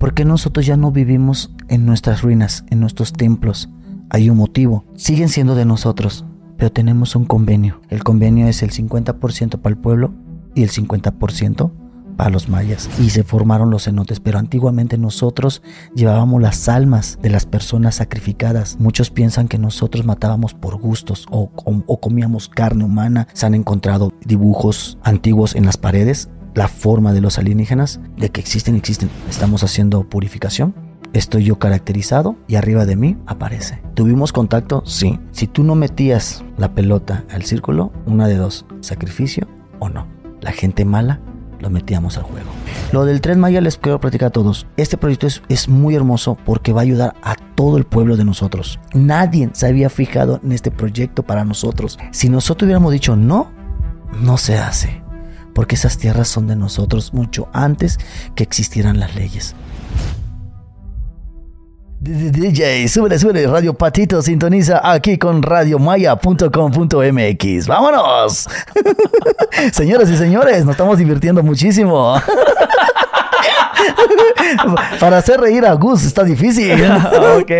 [0.00, 3.68] ¿Por qué nosotros ya no vivimos en nuestras ruinas, en nuestros templos?
[4.08, 4.86] Hay un motivo.
[4.96, 6.24] Siguen siendo de nosotros,
[6.56, 7.82] pero tenemos un convenio.
[7.90, 10.14] El convenio es el 50% para el pueblo
[10.54, 11.70] y el 50%
[12.16, 12.88] para los mayas.
[12.98, 15.60] Y se formaron los cenotes, pero antiguamente nosotros
[15.94, 18.78] llevábamos las almas de las personas sacrificadas.
[18.80, 21.50] Muchos piensan que nosotros matábamos por gustos o,
[22.00, 23.28] comíamos carne humana.
[23.34, 28.40] Se han encontrado dibujos antiguos en las paredes la forma de los alienígenas, de que
[28.40, 29.10] existen, existen.
[29.28, 30.74] Estamos haciendo purificación.
[31.12, 33.82] Estoy yo caracterizado y arriba de mí aparece.
[33.94, 34.82] ¿Tuvimos contacto?
[34.86, 35.18] Sí.
[35.32, 39.48] Si tú no metías la pelota al círculo, una de dos, sacrificio
[39.80, 40.06] o no.
[40.40, 41.20] La gente mala
[41.58, 42.48] lo metíamos al juego.
[42.92, 44.66] Lo del tren Maya les quiero platicar a todos.
[44.76, 48.24] Este proyecto es, es muy hermoso porque va a ayudar a todo el pueblo de
[48.24, 48.78] nosotros.
[48.94, 51.98] Nadie se había fijado en este proyecto para nosotros.
[52.12, 53.50] Si nosotros hubiéramos dicho no,
[54.22, 55.02] no se hace
[55.54, 57.98] porque esas tierras son de nosotros mucho antes
[58.34, 59.54] que existieran las leyes.
[62.02, 67.66] DJ, súbele, súbele, Radio Patito sintoniza aquí con radiomaya.com.mx.
[67.66, 68.48] ¡Vámonos!
[69.72, 72.18] Señoras y señores, nos estamos divirtiendo muchísimo.
[74.98, 76.72] Para hacer reír a Gus está difícil.
[77.38, 77.52] ok.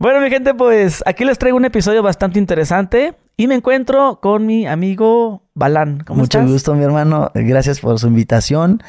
[0.00, 4.46] Bueno, mi gente, pues aquí les traigo un episodio bastante interesante y me encuentro con
[4.46, 6.02] mi amigo Balán.
[6.06, 6.52] ¿Cómo Mucho estás?
[6.52, 7.30] gusto, mi hermano.
[7.34, 8.82] Gracias por su invitación.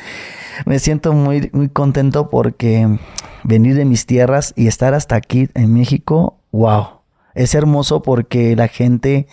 [0.65, 2.99] Me siento muy, muy contento porque
[3.43, 6.87] venir de mis tierras y estar hasta aquí en México, wow.
[7.33, 9.27] Es hermoso porque la gente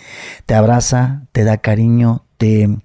[0.47, 2.79] te abraza, te da cariño, te,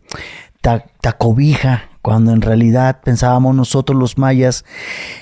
[0.61, 4.63] te, te acobija, cuando en realidad pensábamos nosotros los mayas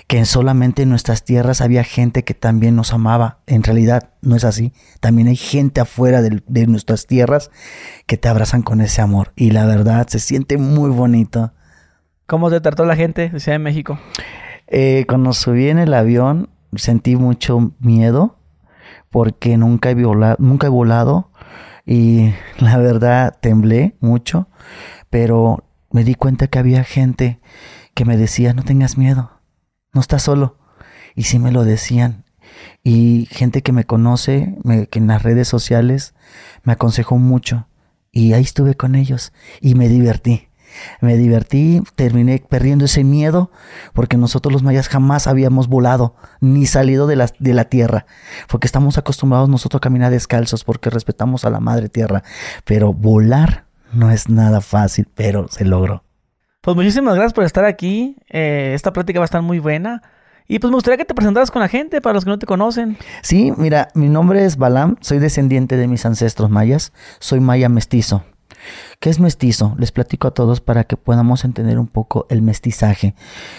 [0.05, 3.39] que solamente en nuestras tierras había gente que también nos amaba.
[3.47, 4.72] En realidad no es así.
[5.00, 7.50] También hay gente afuera de, de nuestras tierras
[8.05, 9.33] que te abrazan con ese amor.
[9.36, 11.53] Y la verdad se siente muy bonito.
[12.27, 13.97] ¿Cómo te trató la gente de Ciudad de México?
[14.67, 18.38] Eh, cuando subí en el avión sentí mucho miedo
[19.09, 21.31] porque nunca he, volado, nunca he volado
[21.83, 24.49] y la verdad temblé mucho,
[25.09, 25.64] pero
[25.95, 27.39] me di cuenta que había gente
[27.94, 29.32] que me decía, no tengas miedo,
[29.94, 30.58] no estás solo.
[31.16, 32.26] Y sí me lo decían.
[32.83, 34.58] Y gente que me conoce,
[34.92, 36.14] que en las redes sociales,
[36.64, 37.70] me aconsejó mucho.
[38.11, 40.50] Y ahí estuve con ellos y me divertí.
[41.00, 43.50] Me divertí, terminé perdiendo ese miedo
[43.94, 48.06] porque nosotros los mayas jamás habíamos volado ni salido de la, de la tierra
[48.50, 52.22] porque estamos acostumbrados nosotros a caminar descalzos porque respetamos a la madre tierra.
[52.66, 53.64] Pero volar
[53.95, 56.04] no es nada fácil, pero se logró.
[56.61, 58.17] Pues muchísimas gracias por estar aquí.
[58.30, 60.02] Eh, esta plática va a estar muy buena.
[60.48, 62.45] Y pues me gustaría que te presentaras con la gente para los que no te
[62.45, 62.98] conocen.
[63.22, 68.23] Sí, mira, mi nombre es Balam, soy descendiente de mis ancestros mayas, soy maya mestizo.
[69.00, 69.76] ¿Qué es mestizo?
[69.78, 73.16] Les platico a todos para que podamos entender un poco el mestizaje.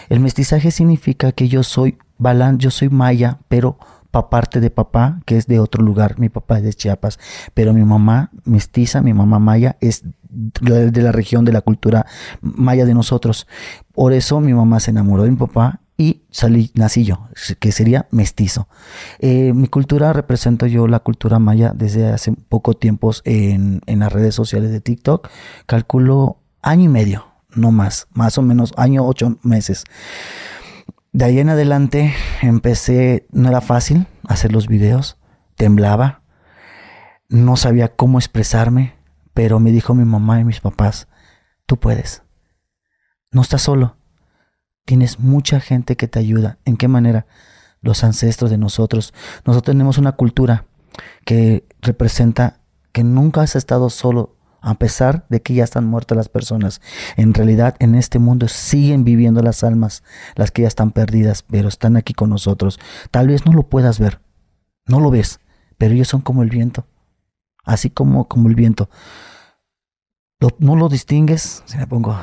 [0.09, 3.79] El mestizaje significa que yo soy Balam, yo soy maya, pero
[4.17, 6.19] pa parte de papá, que es de otro lugar.
[6.19, 7.19] Mi papá es de Chiapas,
[7.53, 12.07] pero mi mamá mestiza, mi mamá maya, es de la región de la cultura
[12.41, 13.47] maya de nosotros.
[13.93, 17.29] Por eso mi mamá se enamoró de mi papá y salí, nací yo,
[17.61, 18.69] que sería mestizo.
[19.19, 24.13] Eh, mi cultura represento yo la cultura maya desde hace poco tiempos en, en las
[24.13, 25.29] redes sociales de TikTok.
[25.67, 29.85] Calculo año y medio, no más, más o menos año, ocho meses.
[31.17, 32.13] De ahí en adelante
[32.43, 35.17] empecé, no era fácil hacer los videos,
[35.55, 36.21] temblaba,
[37.31, 38.97] no sabía cómo expresarme,
[39.33, 41.09] pero me dijo mi mamá y mis papás,
[41.65, 42.23] tú puedes,
[43.33, 43.97] no estás solo,
[44.85, 46.59] tienes mucha gente que te ayuda.
[46.67, 47.27] ¿En qué manera?
[47.81, 49.15] Los ancestros de nosotros.
[49.47, 50.67] Nosotros tenemos una cultura
[51.25, 52.61] que representa
[52.93, 54.36] que nunca has estado solo
[54.67, 56.81] a pesar de que ya están muertas las personas.
[57.17, 60.03] En realidad en este mundo siguen viviendo las almas,
[60.35, 62.81] las que ya están perdidas, pero están aquí con nosotros.
[63.13, 64.21] Tal vez no lo puedas ver,
[64.87, 65.39] no lo ves,
[65.79, 66.85] pero ellos son como el viento,
[67.65, 68.91] así como, como el viento.
[70.59, 72.17] No lo distingues, si me pongo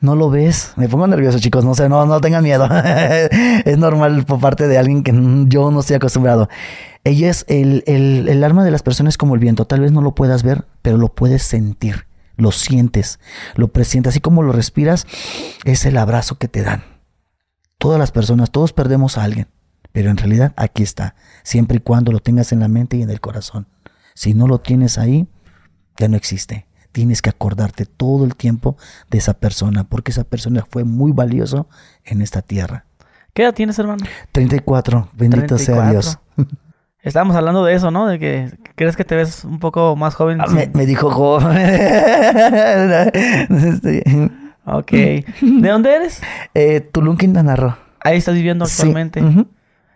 [0.00, 0.72] no lo ves.
[0.76, 1.64] Me pongo nervioso, chicos.
[1.64, 2.68] No sé, no, no tengan miedo.
[3.64, 5.12] es normal por parte de alguien que
[5.48, 6.48] yo no estoy acostumbrado.
[7.04, 9.66] Ella es el, el, el alma de las personas como el viento.
[9.66, 12.06] Tal vez no lo puedas ver, pero lo puedes sentir.
[12.36, 13.18] Lo sientes,
[13.54, 14.12] lo presientes.
[14.12, 15.06] Así como lo respiras,
[15.64, 16.84] es el abrazo que te dan.
[17.78, 19.48] Todas las personas, todos perdemos a alguien.
[19.92, 21.14] Pero en realidad aquí está.
[21.42, 23.66] Siempre y cuando lo tengas en la mente y en el corazón.
[24.14, 25.26] Si no lo tienes ahí,
[25.98, 28.78] ya no existe tienes que acordarte todo el tiempo
[29.10, 31.68] de esa persona, porque esa persona fue muy valioso
[32.06, 32.86] en esta tierra.
[33.34, 34.02] ¿Qué edad tienes, hermano?
[34.32, 35.74] 34, bendito 34.
[35.74, 36.18] sea Dios.
[37.02, 38.06] Estábamos hablando de eso, ¿no?
[38.06, 40.40] De que crees que te ves un poco más joven.
[40.40, 41.48] Ah, me, me, dijo joven.
[44.64, 44.90] ok.
[44.90, 46.22] ¿De dónde eres?
[46.54, 47.76] Eh, Tulum, Quintana Roo.
[48.00, 49.22] Ahí estás viviendo Sí, actualmente.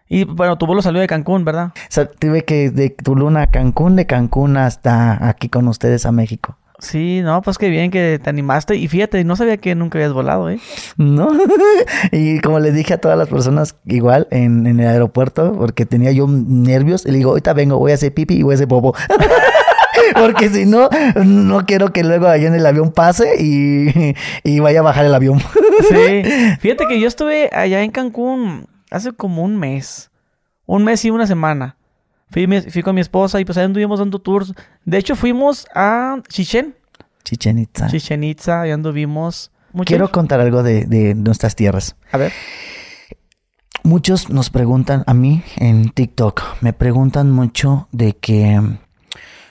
[0.07, 1.69] Y bueno, tu vuelo salió de Cancún, ¿verdad?
[1.69, 6.13] O sea, tuve que de Tulum a Cancún, de Cancún hasta aquí con ustedes a
[6.13, 6.59] México.
[6.81, 8.77] Sí, no, pues qué bien que te animaste.
[8.77, 10.59] Y fíjate, no sabía que nunca habías volado, ¿eh?
[10.97, 11.29] ¿No?
[12.13, 16.13] y como le dije a todas las personas, igual en, en el aeropuerto, porque tenía
[16.13, 18.69] yo nervios, y le digo, ahorita vengo, voy a hacer pipi y voy a hacer
[18.69, 18.95] popo.
[20.15, 20.89] porque si no,
[21.25, 25.15] no quiero que luego allá en el avión pase y, y vaya a bajar el
[25.15, 25.39] avión.
[25.89, 26.23] Sí.
[26.61, 30.11] Fíjate que yo estuve allá en Cancún hace como un mes.
[30.67, 31.77] Un mes y una semana.
[32.31, 34.53] Fui, con mi esposa y pues ahí anduvimos dando tours.
[34.85, 36.77] De hecho, fuimos a Chichen.
[37.25, 37.89] Chichen Itza.
[37.89, 39.51] Chichen Itza, y anduvimos.
[39.73, 41.97] Mucho- Quiero contar algo de, de nuestras tierras.
[42.13, 42.33] A ver.
[43.83, 48.61] Muchos nos preguntan, a mí en TikTok, me preguntan mucho de que,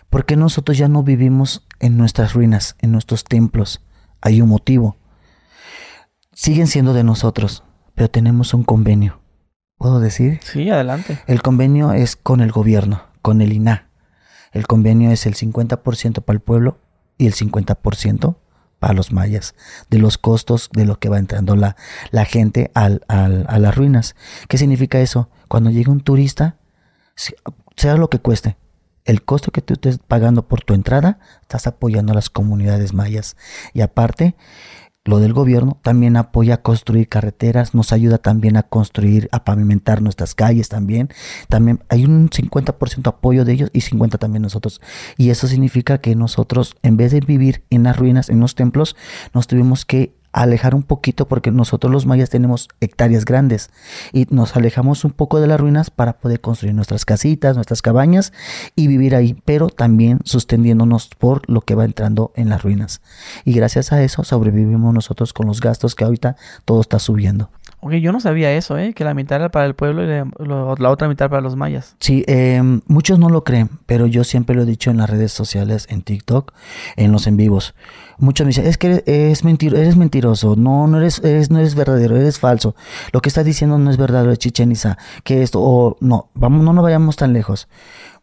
[0.10, 3.82] ¿por qué nosotros ya no vivimos en nuestras ruinas, en nuestros templos?
[4.22, 4.98] Hay un motivo.
[6.34, 7.64] Siguen siendo de nosotros,
[7.96, 9.19] pero tenemos un convenio.
[9.80, 10.40] ¿Puedo decir?
[10.44, 11.18] Sí, adelante.
[11.26, 13.90] El convenio es con el gobierno, con el INA.
[14.52, 16.78] El convenio es el 50% para el pueblo
[17.18, 18.36] y el 50%
[18.80, 19.56] para los mayas,
[19.90, 21.76] de los costos de lo que va entrando la,
[22.12, 24.16] la gente al- al- a las ruinas.
[24.48, 25.30] ¿Qué significa eso?
[25.48, 26.58] Cuando llega un turista,
[27.76, 28.58] sea lo que cueste,
[29.06, 33.36] el costo que tú estés pagando por tu entrada, estás apoyando a las comunidades mayas.
[33.74, 34.36] Y aparte,
[35.10, 40.04] lo del gobierno también apoya a construir carreteras, nos ayuda también a construir, a pavimentar
[40.04, 41.10] nuestras calles también.
[41.48, 44.82] También hay un 50% apoyo de ellos y 50% también nosotros.
[45.18, 48.96] Y eso significa que nosotros, en vez de vivir en las ruinas, en los templos,
[49.34, 53.70] nos tuvimos que alejar un poquito porque nosotros los mayas tenemos hectáreas grandes
[54.14, 58.34] y nos alejamos un poco de las ruinas para poder construir nuestras casitas, nuestras cabañas
[58.76, 63.02] y vivir ahí, pero también sosteniéndonos por lo que va entrando en las ruinas.
[63.46, 66.36] Y gracias a eso sobrevivimos nosotros con los gastos que ahorita
[66.66, 67.50] todo está subiendo.
[67.82, 68.94] Ok, yo no sabía eso, ¿eh?
[68.94, 71.96] Que la mitad era para el pueblo y la, otra mitad para los mayas.
[72.00, 75.32] Sí, eh, muchos no lo creen, pero yo siempre lo he dicho en las redes
[75.32, 76.52] sociales, en TikTok,
[76.98, 77.74] en los en vivos.
[78.20, 81.74] Muchos me dicen, es que es mentir, eres mentiroso, no, no eres, eres, no eres
[81.74, 82.76] verdadero, eres falso.
[83.14, 86.64] Lo que estás diciendo no es verdadero, es Chichen Itza, que esto, o no, vamos,
[86.64, 87.70] no nos vayamos tan lejos.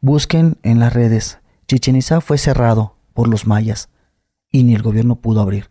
[0.03, 1.39] Busquen en las redes.
[1.67, 3.89] Chichen Itza fue cerrado por los mayas
[4.51, 5.71] y ni el gobierno pudo abrir.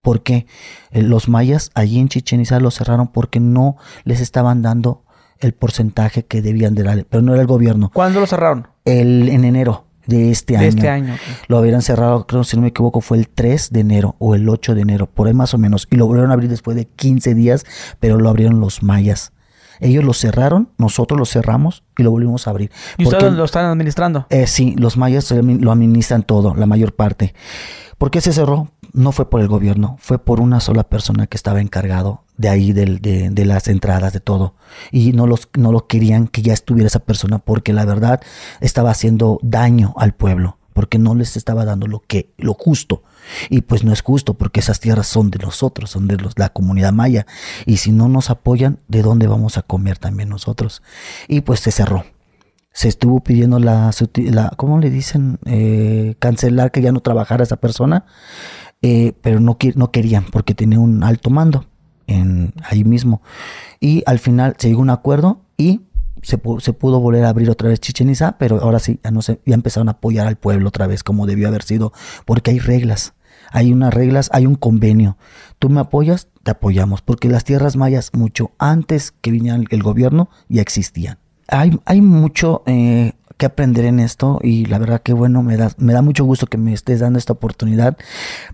[0.00, 0.46] ¿Por qué?
[0.90, 5.04] Eh, Los mayas allí en Chichen Itza lo cerraron porque no les estaban dando
[5.40, 7.90] el porcentaje que debían de darle, pero no era el gobierno.
[7.92, 8.68] ¿Cuándo lo cerraron?
[8.86, 10.68] El, en enero de este De año.
[10.68, 11.16] este año.
[11.46, 14.48] Lo habían cerrado, creo, si no me equivoco, fue el 3 de enero o el
[14.48, 15.86] 8 de enero, por ahí más o menos.
[15.90, 17.64] Y lo volvieron a abrir después de 15 días,
[18.00, 19.32] pero lo abrieron los mayas.
[19.80, 22.72] Ellos lo cerraron, nosotros lo cerramos y lo volvimos a abrir.
[22.96, 24.26] ¿Y Porque- ustedes lo están administrando?
[24.30, 27.32] eh, sí, los mayas lo administran todo, la mayor parte.
[27.96, 28.68] ¿Por qué se cerró?
[28.92, 32.72] No fue por el gobierno, fue por una sola persona que estaba encargado de ahí,
[32.72, 34.54] del- de, de las entradas, de todo.
[34.90, 38.22] Y no, los, no lo querían que ya estuviera esa persona porque la verdad
[38.60, 43.02] estaba haciendo daño al pueblo, porque no les estaba dando lo, que, lo justo.
[43.50, 46.48] Y pues no es justo porque esas tierras son de nosotros, son de los, la
[46.48, 47.26] comunidad maya.
[47.66, 50.82] Y si no nos apoyan, ¿de dónde vamos a comer también nosotros?
[51.26, 52.04] Y pues se cerró
[52.70, 55.40] se estuvo pidiendo la, la ¿cómo le dicen?
[55.46, 58.04] Eh, cancelar que ya no trabajara esa persona,
[58.82, 61.64] eh, pero no, no querían porque tenía un alto mando
[62.08, 63.22] en, ahí mismo.
[63.78, 65.82] Y al final se llegó a un acuerdo y
[66.22, 69.12] se, pu- se pudo volver a abrir otra vez Chichen Itza, pero ahora sí, ya,
[69.12, 71.92] no empezaron a apoyar al pueblo otra vez como debió haber sido,
[72.24, 73.14] porque hay reglas.
[73.52, 75.16] Hay unas reglas, hay un convenio.
[75.60, 80.28] Tú me apoyas, te apoyamos, porque las tierras mayas, mucho antes que viniera el gobierno,
[80.48, 85.42] ya existían hay, hay mucho eh, que aprender en esto y la verdad que bueno,
[85.42, 87.96] me da, me da mucho gusto que me estés dando esta oportunidad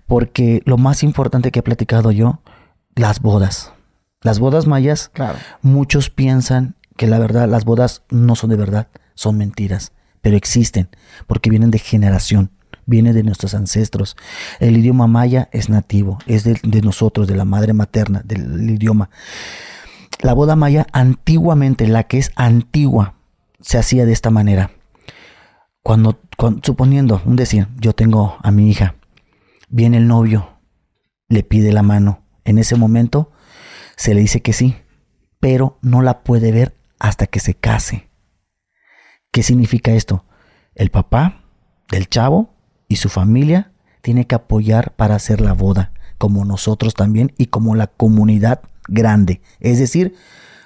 [0.07, 2.39] porque lo más importante que he platicado yo,
[2.95, 3.71] las bodas.
[4.21, 5.37] Las bodas mayas, Claro.
[5.61, 10.89] muchos piensan que la verdad, las bodas no son de verdad, son mentiras, pero existen
[11.27, 12.51] porque vienen de generación.
[12.87, 14.15] Viene de nuestros ancestros.
[14.59, 19.09] El idioma maya es nativo, es de, de nosotros, de la madre materna, del idioma.
[20.21, 23.15] La boda maya antiguamente, la que es antigua,
[23.59, 24.69] se hacía de esta manera.
[25.81, 28.95] Cuando, cuan- suponiendo, un decir, yo tengo a mi hija,
[29.67, 30.49] viene el novio,
[31.27, 32.21] le pide la mano.
[32.45, 33.31] En ese momento
[33.95, 34.75] se le dice que sí,
[35.39, 38.09] pero no la puede ver hasta que se case.
[39.31, 40.25] ¿Qué significa esto?
[40.75, 41.43] El papá
[41.89, 42.53] del chavo
[42.87, 43.71] y su familia
[44.01, 49.41] tiene que apoyar para hacer la boda, como nosotros también y como la comunidad grande.
[49.59, 50.15] Es decir,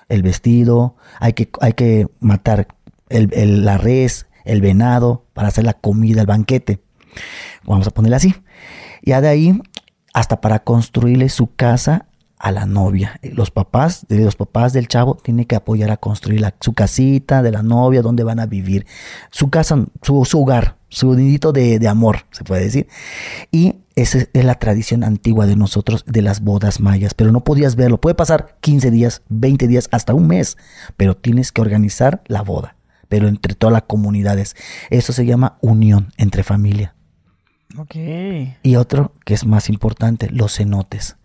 [0.10, 2.68] el vestido, hay que, hay que matar
[3.10, 6.82] el- la res, el venado, para hacer la comida, el banquete.
[7.66, 8.36] Vamos a ponerle así.
[9.02, 9.62] Ya de ahí,
[10.20, 12.08] hasta para construirle su casa
[12.40, 13.22] a la novia.
[13.24, 17.54] Los papás, los papás del chavo tienen que apoyar a construir la, su casita de
[17.54, 18.86] la novia, donde van a vivir,
[19.32, 22.88] su casa, su, hogar, su nidito de, amor, se puede decir.
[23.50, 27.78] Y esa es la tradición antigua de nosotros, de las bodas mayas, pero no podías
[27.78, 28.02] verlo.
[28.02, 30.58] Puede pasar 15 días, 20 días, hasta un mes,
[30.98, 32.76] pero tienes que organizar la boda,
[33.08, 34.58] pero entre todas las comunidades.
[34.90, 36.94] Eso se llama unión entre familia.
[38.64, 41.18] Y otro que es más importante, los cenotes.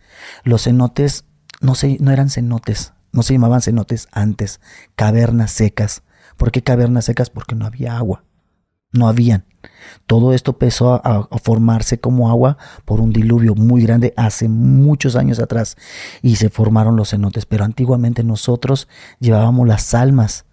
[0.45, 1.25] Los cenotes
[1.61, 4.61] no, se, no eran cenotes, no se llamaban cenotes antes,
[4.95, 6.03] cavernas secas.
[6.37, 7.31] ¿Por qué cavernas secas?
[7.31, 8.25] Porque no había agua.
[8.93, 9.47] No habían.
[10.07, 15.17] Todo esto empezó a, a, formarse como agua por un diluvio muy grande hace muchos
[15.17, 15.77] años atrás
[16.23, 17.47] y se formaron los cenotes.
[17.47, 18.87] Pero antiguamente nosotros
[19.19, 20.45] llevábamos las almas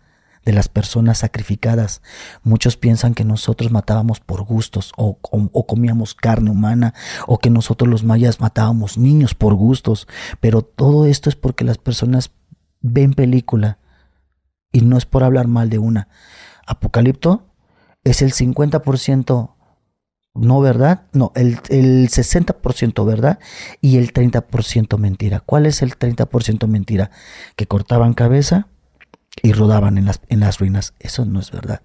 [0.45, 2.01] de las personas sacrificadas.
[2.43, 5.17] Muchos piensan que nosotros matábamos por gustos o,
[5.65, 6.93] comíamos carne humana
[7.27, 10.07] o que nosotros los mayas matábamos niños por gustos.
[10.39, 12.31] Pero todo esto es porque las personas
[12.81, 13.79] ven película
[14.71, 16.07] y no es por hablar mal de una.
[16.65, 17.47] Apocalipto
[18.03, 19.55] es el 50%
[20.33, 23.39] no verdad, no, el, el 60% verdad
[23.81, 25.41] y el 30% mentira.
[25.41, 27.11] ¿Cuál es el 30% mentira?
[27.57, 28.67] Que cortaban cabeza,
[29.41, 30.93] y rodaban en las, en las ruinas.
[30.99, 31.81] Eso no es verdad,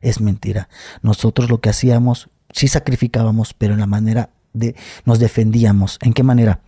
[0.00, 0.68] es mentira.
[1.02, 5.98] Nosotros lo que hacíamos, sí sacrificábamos, pero en la manera de, nos defendíamos.
[6.02, 6.60] ¿En qué manera?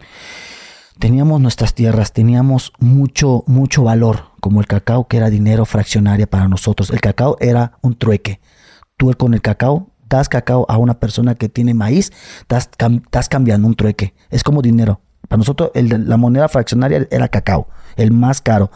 [0.99, 6.49] Teníamos nuestras tierras, teníamos mucho, mucho valor, como el cacao, que era dinero fraccionaria para
[6.49, 6.91] nosotros.
[6.91, 8.41] El cacao era un trueque.
[8.97, 13.67] Tú con el cacao das cacao a una persona que tiene maíz, estás, estás cambiando
[13.67, 14.15] un trueque.
[14.31, 15.01] Es como dinero.
[15.29, 18.71] Para nosotros la moneda fraccionaria era cacao, el más caro.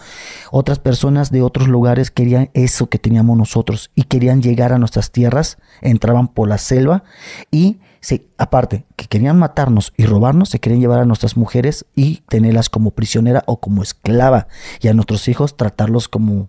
[0.51, 5.11] Otras personas de otros lugares querían eso que teníamos nosotros y querían llegar a nuestras
[5.11, 7.05] tierras, entraban por la selva
[7.51, 12.23] y se, aparte que querían matarnos y robarnos, se querían llevar a nuestras mujeres y
[12.29, 14.49] tenerlas como prisionera o como esclava
[14.81, 16.49] y a nuestros hijos tratarlos como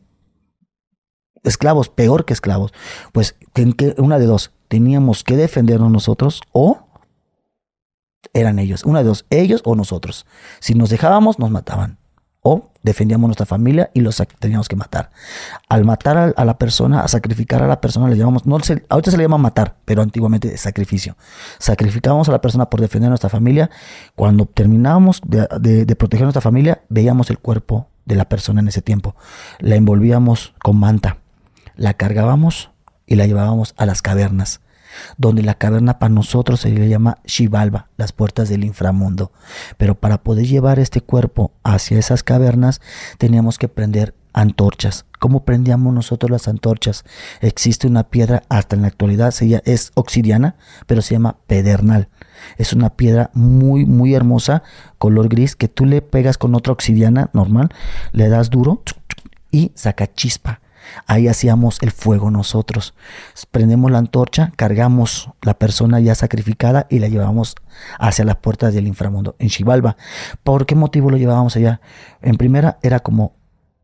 [1.44, 2.74] esclavos, peor que esclavos.
[3.12, 3.36] Pues
[3.98, 6.88] una de dos, teníamos que defendernos nosotros o
[8.34, 8.84] eran ellos.
[8.84, 10.26] Una de dos, ellos o nosotros.
[10.60, 11.98] Si nos dejábamos, nos mataban.
[12.50, 15.10] O defendíamos nuestra familia y los teníamos que matar.
[15.68, 19.12] Al matar a, la persona, a sacrificar a la persona, le llamamos, no se, ahorita
[19.12, 21.18] se le llama matar, pero antiguamente sacrificio.
[21.60, 23.70] Sacrificábamos a la persona por defender a nuestra familia.
[24.16, 28.70] Cuando terminábamos de, de proteger a nuestra familia, veíamos el cuerpo de la persona en
[28.70, 29.18] ese tiempo.
[29.60, 31.18] La envolvíamos con manta,
[31.76, 32.72] la cargábamos
[33.06, 34.62] y la llevábamos a las cavernas
[35.18, 39.32] donde la caverna para nosotros se le llama Shivalba, las puertas del inframundo.
[39.78, 42.82] Pero para poder llevar este cuerpo hacia esas cavernas
[43.18, 45.06] teníamos que prender antorchas.
[45.20, 47.04] ¿Cómo prendíamos nosotros las antorchas?
[47.42, 49.34] Existe una piedra, hasta en la actualidad
[49.66, 52.08] es obsidiana, pero se llama pedernal.
[52.58, 54.62] Es una piedra muy, muy hermosa,
[55.00, 57.70] color gris, que tú le pegas con otra obsidiana normal,
[58.12, 58.84] le das duro
[59.52, 60.62] y saca chispa.
[61.06, 62.94] Ahí hacíamos el fuego nosotros.
[63.52, 67.56] Prendemos la antorcha, cargamos la persona ya sacrificada y la llevamos
[68.00, 69.98] hacia las puertas del inframundo, en Xibalba.
[70.44, 71.82] ¿Por qué motivo lo llevábamos allá?
[72.22, 73.36] En primera, era como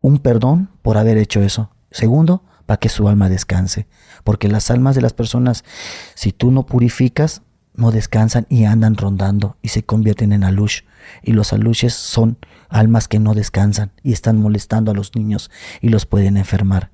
[0.01, 1.69] un perdón por haber hecho eso.
[1.91, 3.88] Segundo, para que su alma descanse.
[4.24, 5.63] Porque las almas de las personas,
[6.15, 7.41] si tú no purificas,
[7.75, 10.81] no descansan y andan rondando y se convierten en alush.
[11.22, 12.38] Y los alushes son
[12.69, 16.91] almas que no descansan y están molestando a los niños y los pueden enfermar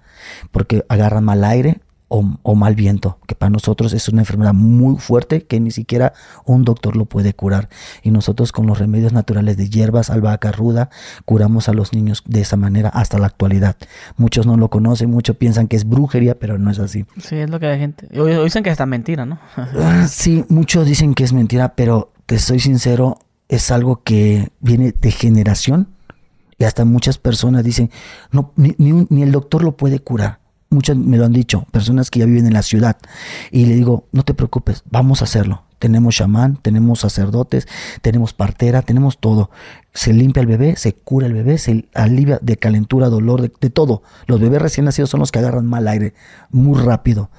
[0.52, 5.44] porque agarran mal aire o, mal viento, que para nosotros es una enfermedad muy fuerte
[5.44, 6.14] que ni siquiera
[6.44, 7.70] un doctor lo puede curar.
[8.02, 10.90] Y nosotros con los remedios naturales de hierbas, albahaca ruda,
[11.26, 13.78] curamos a los niños de esa manera hasta la actualidad.
[14.18, 17.06] Muchos no lo conocen, muchos piensan que es brujería, pero no es así.
[17.22, 18.08] Sí, es lo que la gente...
[18.44, 19.38] Dicen que es mentira, ¿no?
[19.56, 24.94] Ah, sí, muchos dicen que es mentira, pero te soy sincero, es algo que viene
[24.94, 25.90] de generación
[26.58, 27.90] y hasta muchas personas dicen,
[28.32, 30.40] no, ni, ni, el doctor lo puede curar.
[30.70, 32.98] Muchas me lo han dicho, personas que ya viven en la ciudad.
[33.50, 35.64] Y le digo, no te preocupes, vamos a hacerlo.
[35.80, 37.68] Tenemos chamán, tenemos sacerdotes,
[38.02, 39.50] tenemos partera, tenemos todo.
[39.94, 44.04] Se limpia el bebé, se cura el bebé, se alivia de calentura, dolor, de todo.
[44.28, 46.14] Los bebés recién nacidos son los que agarran mal aire
[46.52, 47.32] muy rápido.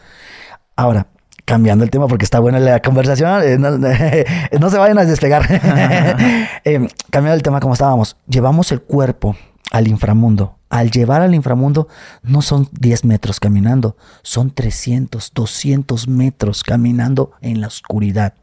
[0.75, 1.09] Ahora,
[1.51, 5.49] cambiando el tema porque está buena la conversación, eh, no, se vayan a despegar.
[6.65, 9.35] eh, cambiando el tema como estábamos, llevamos el cuerpo
[9.73, 10.59] al inframundo.
[10.69, 11.89] Al llevar al inframundo
[12.23, 18.35] no son 10 metros caminando, son 300, 200 metros caminando en la oscuridad.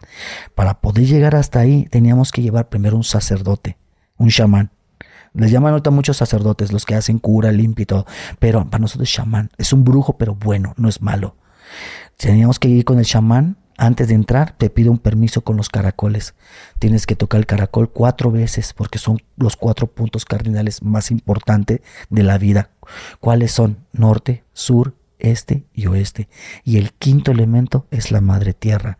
[0.53, 3.77] Para poder llegar hasta ahí teníamos que llevar primero un sacerdote,
[4.17, 4.71] un chamán.
[5.33, 8.05] Les llaman ahorita muchos sacerdotes, los que hacen cura, limpio y todo.
[8.39, 9.49] Pero para nosotros es chamán.
[9.57, 11.35] Es un brujo, pero bueno, no es malo.
[12.17, 15.69] Teníamos que ir con el chamán Antes de entrar, te pide un permiso con los
[15.69, 16.33] caracoles.
[16.79, 21.81] Tienes que tocar el caracol cuatro veces porque son los cuatro puntos cardinales más importantes
[22.09, 22.71] de la vida.
[23.19, 23.85] ¿Cuáles son?
[23.91, 26.27] Norte, sur, este y oeste.
[26.63, 28.97] Y el quinto elemento es la madre tierra.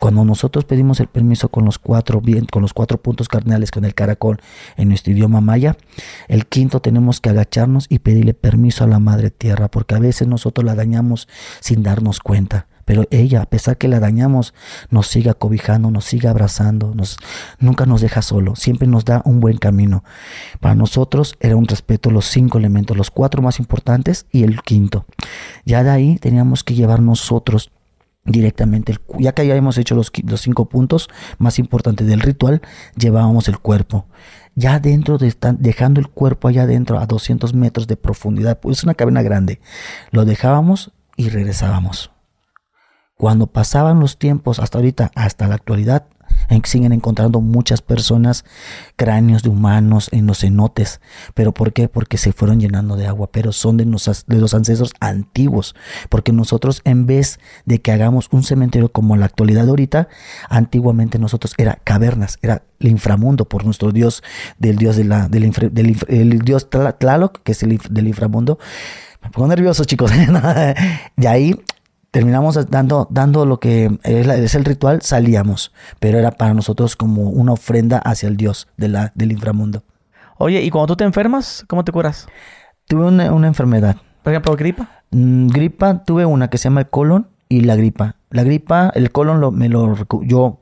[0.00, 3.84] Cuando nosotros pedimos el permiso con los cuatro bien, con los cuatro puntos cardinales con
[3.84, 4.40] el caracol
[4.78, 5.76] en nuestro idioma maya,
[6.26, 10.26] el quinto tenemos que agacharnos y pedirle permiso a la madre tierra, porque a veces
[10.26, 11.28] nosotros la dañamos
[11.60, 12.66] sin darnos cuenta.
[12.86, 14.54] Pero ella, a pesar que la dañamos,
[14.88, 17.18] nos sigue acobijando, nos sigue abrazando, nos,
[17.58, 20.02] nunca nos deja solo, siempre nos da un buen camino.
[20.60, 25.04] Para nosotros era un respeto los cinco elementos, los cuatro más importantes y el quinto.
[25.66, 27.70] Ya de ahí teníamos que llevar nosotros
[28.24, 31.08] directamente, el, ya que habíamos hecho los, los cinco puntos
[31.38, 32.62] más importantes del ritual,
[32.96, 34.06] llevábamos el cuerpo.
[34.54, 38.84] Ya dentro de dejando el cuerpo allá adentro a 200 metros de profundidad, pues es
[38.84, 39.60] una cabina grande,
[40.10, 42.10] lo dejábamos y regresábamos.
[43.16, 46.06] Cuando pasaban los tiempos hasta ahorita, hasta la actualidad,
[46.64, 48.44] siguen encontrando muchas personas
[48.96, 51.00] cráneos de humanos en los cenotes.
[51.34, 51.88] ¿Pero por qué?
[51.88, 55.74] Porque se fueron llenando de agua, pero son de, de los ancestros antiguos.
[56.08, 60.08] Porque nosotros, en vez de que hagamos un cementerio como la actualidad de ahorita,
[60.48, 64.22] antiguamente nosotros era cavernas, era el inframundo por nuestro dios,
[64.58, 68.58] del dios de la, del, del dios Tlaloc, que es el del inframundo.
[69.22, 70.10] Me pongo nervioso, chicos.
[71.16, 71.54] y ahí
[72.10, 77.52] terminamos dando, dando lo que es, el ritual, salíamos, pero era para nosotros como una
[77.52, 79.82] ofrenda hacia el Dios de la, del inframundo.
[80.38, 82.26] Oye, ¿y cuando tú te enfermas, cómo te curas?
[82.86, 83.96] Tuve una, enfermedad.
[84.22, 85.02] ¿Por ejemplo, gripa?
[85.10, 88.16] Mm, gripa, tuve una que se llama el colon y la gripa.
[88.30, 90.58] La gripa, el colon lo, me lo yo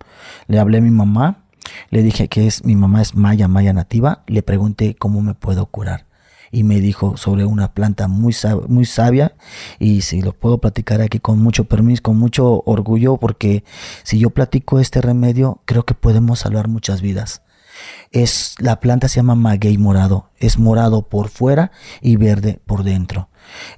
[0.46, 1.44] le hablé a mi mamá,
[1.90, 5.66] le dije que es mi mamá es maya, maya nativa, le pregunté cómo me puedo
[5.66, 6.07] curar
[6.50, 8.34] y me dijo sobre una planta muy,
[8.68, 9.36] muy sabia
[9.78, 13.64] y si lo puedo platicar aquí con mucho permiso, con mucho orgullo, porque
[14.02, 17.42] si yo platico este remedio, creo que podemos salvar muchas vidas.
[18.10, 23.28] Es, la planta se llama maguey morado, es morado por fuera y verde por dentro.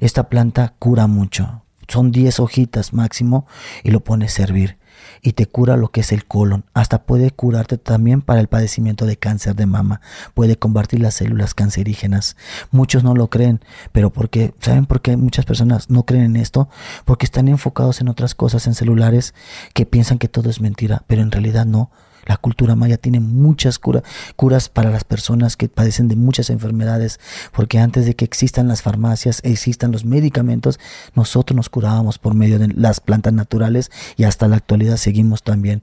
[0.00, 3.46] Esta planta cura mucho, son 10 hojitas máximo
[3.84, 4.79] y lo pones a servir
[5.22, 6.64] y te cura lo que es el colon.
[6.74, 10.00] Hasta puede curarte también para el padecimiento de cáncer de mama.
[10.34, 12.36] Puede combatir las células cancerígenas.
[12.70, 13.60] Muchos no lo creen,
[13.92, 16.68] pero porque ¿saben por qué muchas personas no creen en esto?
[17.04, 19.34] Porque están enfocados en otras cosas, en celulares,
[19.74, 21.90] que piensan que todo es mentira, pero en realidad no.
[22.30, 27.18] La cultura maya tiene muchas curas para las personas que padecen de muchas enfermedades,
[27.50, 30.78] porque antes de que existan las farmacias, existan los medicamentos,
[31.16, 35.82] nosotros nos curábamos por medio de las plantas naturales y hasta la actualidad seguimos también.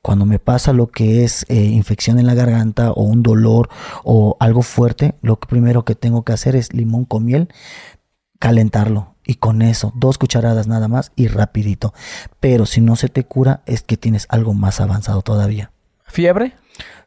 [0.00, 3.68] Cuando me pasa lo que es eh, infección en la garganta o un dolor
[4.04, 7.48] o algo fuerte, lo primero que tengo que hacer es limón con miel,
[8.38, 11.92] calentarlo y con eso, dos cucharadas nada más y rapidito.
[12.38, 15.72] Pero si no se te cura, es que tienes algo más avanzado todavía.
[16.08, 16.54] ¿Fiebre?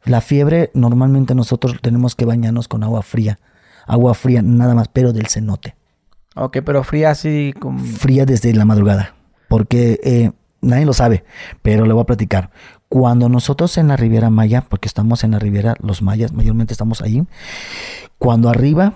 [0.04, 3.40] La fiebre, normalmente nosotros tenemos que bañarnos con agua fría.
[3.86, 5.76] Agua fría nada más, pero del cenote.
[6.36, 7.80] Ok, pero fría así como...
[7.80, 9.16] Fría desde la madrugada.
[9.48, 11.24] Porque eh, nadie lo sabe,
[11.62, 12.52] pero le voy a platicar.
[12.88, 17.02] Cuando nosotros en la Riviera Maya, porque estamos en la Riviera, los mayas mayormente estamos
[17.02, 17.26] ahí,
[18.18, 18.96] cuando arriba,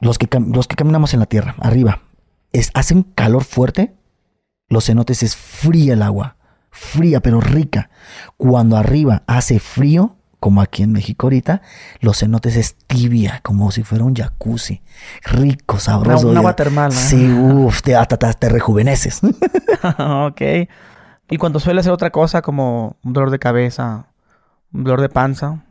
[0.00, 2.02] los que, los que caminamos en la tierra, arriba,
[2.52, 3.94] es, hacen calor fuerte,
[4.68, 6.36] los cenotes es fría el agua
[6.80, 7.90] fría pero rica.
[8.38, 11.60] Cuando arriba hace frío, como aquí en México ahorita,
[12.00, 14.80] los cenotes es tibia, como si fuera un jacuzzi.
[15.22, 16.28] Rico, sabroso.
[16.28, 16.92] Un agua termal.
[16.92, 19.20] Sí, uff, te, hasta te, rejuveneces.
[19.98, 20.40] ok.
[21.28, 24.06] ¿Y cuando suele hacer otra cosa como un dolor de cabeza,
[24.72, 25.64] un dolor de panza?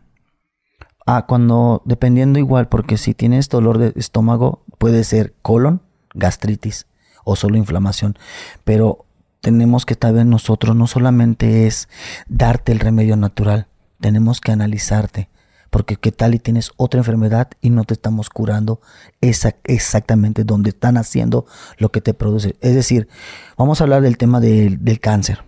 [1.08, 5.82] Ah, cuando, dependiendo igual, porque si tienes dolor de estómago, puede ser colon,
[6.14, 6.86] gastritis
[7.24, 8.16] o solo inflamación.
[8.64, 9.06] Pero
[9.42, 11.90] tenemos que estar en nosotros no solamente es
[12.28, 13.68] darte el remedio natural,
[14.00, 15.30] tenemos que analizarte.
[15.70, 18.82] Porque qué tal y tienes otra enfermedad y no te estamos curando
[19.22, 21.46] exactamente donde están haciendo
[21.78, 22.58] lo que te produce.
[22.62, 23.08] Es decir,
[23.56, 25.44] vamos a hablar del tema del cáncer.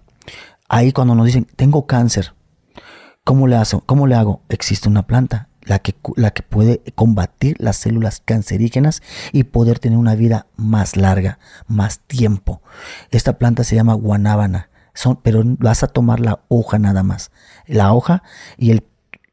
[0.70, 2.36] Ahí cuando nos dicen, tengo cáncer,
[3.24, 3.82] ¿cómo le, hago?
[3.88, 4.44] ¿cómo le hago?
[4.48, 9.98] Existe una planta la que, la que puede combatir las células cancerígenas y poder tener
[9.98, 12.62] una vida más larga, más tiempo.
[13.12, 17.32] Esta planta se llama guanábana, son, pero vas a tomar la hoja nada más.
[17.68, 18.24] La hoja
[18.58, 18.86] y el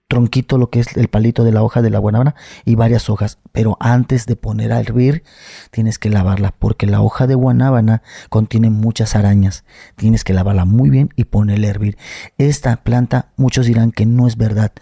[0.08, 3.38] tronquito, lo que es el palito de la hoja de la guanábana y varias hojas.
[3.52, 5.22] Pero antes de poner a hervir,
[5.70, 9.64] tienes que lavarla porque la hoja de guanábana contiene muchas arañas.
[9.96, 11.98] Tienes que lavarla muy bien y ponerla a hervir.
[12.38, 14.72] Esta planta, muchos dirán que no es verdad,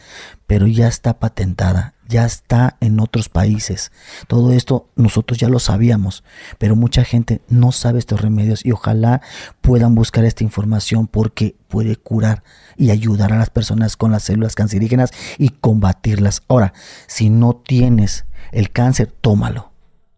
[0.47, 1.95] pero ya está patentada.
[2.09, 3.91] ya está en otros países.
[4.29, 6.23] Todo esto nosotros ya lo sabíamos,
[6.57, 9.23] pero mucha gente no sabe estos remedios y ojalá
[9.61, 12.45] puedan buscar esta información porque puede curar
[12.77, 16.43] y ayudar a las personas con las células cancerígenas y combatirlas.
[16.47, 16.73] Ahora,
[17.09, 19.73] si no tienes el cáncer, tómalo,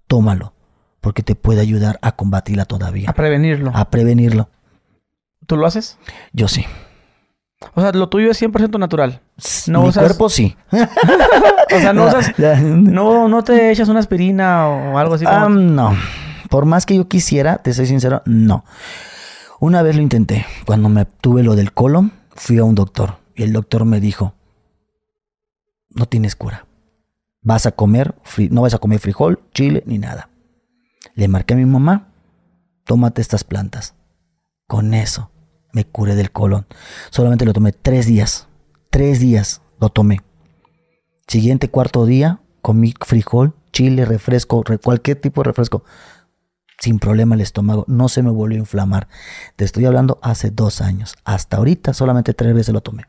[0.06, 0.52] tómalo,
[1.00, 3.08] porque te puede ayudar a combatirla todavía.
[3.08, 3.70] A prevenirlo.
[3.74, 4.50] A prevenirlo.
[5.46, 5.96] ¿Tú lo haces?
[6.34, 6.66] Yo sí.
[7.74, 9.20] O sea, lo tuyo es 100% natural.
[9.66, 10.56] No Mi cuerpo sí.
[10.72, 12.32] o sea, no usas...
[12.38, 15.24] No, no te echas una aspirina o algo así.
[15.24, 15.48] Como...
[15.48, 15.96] no.
[16.50, 18.64] Por más que yo quisiera, te soy sincero, no.
[19.60, 20.46] Una vez lo intenté.
[20.66, 23.16] Cuando me tuve lo del colon, fui a un doctor.
[23.34, 24.34] Y el doctor me dijo,
[25.90, 26.66] no tienes cura.
[27.42, 28.14] Vas a comer,
[28.50, 30.30] no vas a comer frijol, chile, ni nada.
[31.14, 32.08] Le marqué a mi mamá,
[32.84, 33.94] tómate estas plantas.
[34.66, 35.30] Con eso
[35.78, 36.66] me curé del colon.
[37.10, 38.48] Solamente lo tomé tres días.
[38.90, 40.20] Tres días lo tomé.
[41.28, 45.84] Siguiente cuarto día, comí frijol, chile, refresco, cualquier tipo de refresco.
[46.80, 49.06] Sin problema el estómago, no se me volvió a inflamar.
[49.54, 51.14] Te estoy hablando hace dos años.
[51.24, 53.04] Hasta ahorita solamente tres veces lo tomé.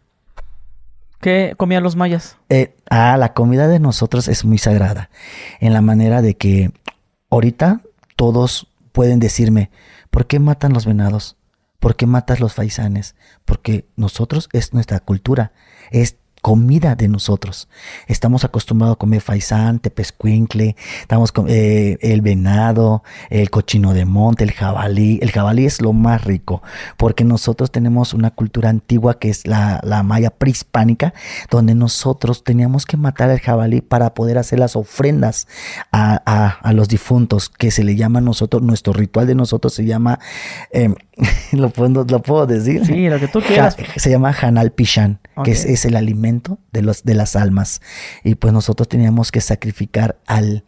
[1.21, 2.37] ¿Qué comían los mayas?
[2.49, 5.09] Eh, ah, la comida de nosotros es muy sagrada.
[5.59, 6.71] En la manera de que
[7.31, 7.81] ahorita
[8.15, 9.71] todos pueden decirme,
[10.11, 11.38] ¿por qué matan los venados?
[11.79, 13.15] ¿Por qué matas los faisanes?
[13.45, 15.53] Porque nosotros es nuestra cultura,
[15.91, 17.67] es comida de nosotros.
[18.07, 24.43] Estamos acostumbrados a comer faisán, tepescuincle, estamos con eh, el venado, el cochino de monte,
[24.43, 25.19] el jabalí.
[25.21, 26.61] El jabalí es lo más rico,
[26.97, 31.13] porque nosotros tenemos una cultura antigua que es la, maya prehispánica,
[31.49, 35.47] donde nosotros teníamos que matar al jabalí para poder hacer las ofrendas
[35.91, 40.19] a, los difuntos, que se le llama a nosotros, nuestro ritual de nosotros se llama,
[40.71, 40.93] eh,
[41.51, 42.85] ¿lo, puedo, ¿lo puedo decir?
[42.85, 43.77] Sí, lo que tú quieras.
[43.95, 47.81] se llama Hanal Pishan, que es, es el alimento de, los, de las almas.
[48.23, 50.63] Y pues nosotros teníamos que sacrificar al,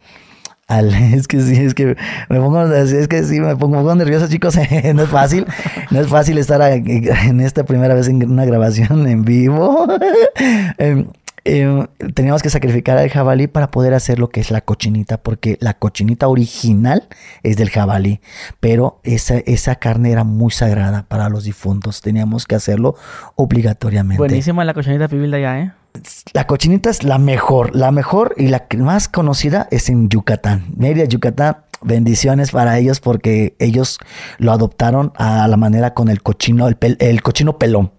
[0.68, 1.96] al, es que sí, es que
[2.28, 4.56] me pongo, es que sí, me pongo, nervioso, chicos.
[4.94, 5.46] no es fácil,
[5.90, 9.86] no es fácil estar en esta primera vez en una grabación en vivo.
[11.44, 15.58] Eh, teníamos que sacrificar al jabalí para poder hacer lo que es la cochinita, porque
[15.60, 17.08] la cochinita original
[17.42, 18.20] es del jabalí,
[18.60, 22.94] pero esa, esa carne era muy sagrada para los difuntos, teníamos que hacerlo
[23.34, 24.18] obligatoriamente.
[24.18, 25.72] Buenísima la cochinita pibil de allá, ¿eh?
[26.32, 30.64] La cochinita es la mejor, la mejor y la más conocida es en Yucatán.
[30.74, 33.98] Media Yucatán, bendiciones para ellos porque ellos
[34.38, 37.92] lo adoptaron a la manera con el cochino, el, el cochino pelón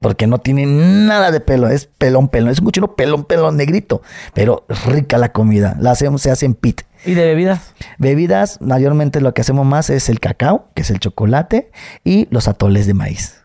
[0.00, 4.02] porque no tiene nada de pelo, es pelón, pelón, es un cochino pelón, pelón negrito,
[4.34, 6.82] pero rica la comida, la hacemos, se hace en pit.
[7.06, 7.74] ¿Y de bebidas?
[7.98, 11.70] Bebidas, mayormente lo que hacemos más es el cacao, que es el chocolate,
[12.04, 13.44] y los atoles de maíz.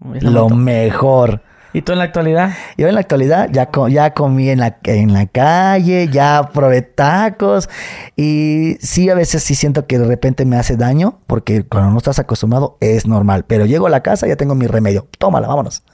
[0.00, 1.42] Lo mejor.
[1.72, 2.52] ¿Y tú en la actualidad?
[2.76, 7.68] Yo en la actualidad ya, ya comí en la, en la calle, ya probé tacos
[8.16, 11.98] y sí, a veces sí siento que de repente me hace daño porque cuando no
[11.98, 15.06] estás acostumbrado es normal, pero llego a la casa ya tengo mi remedio.
[15.18, 15.84] Tómala, vámonos.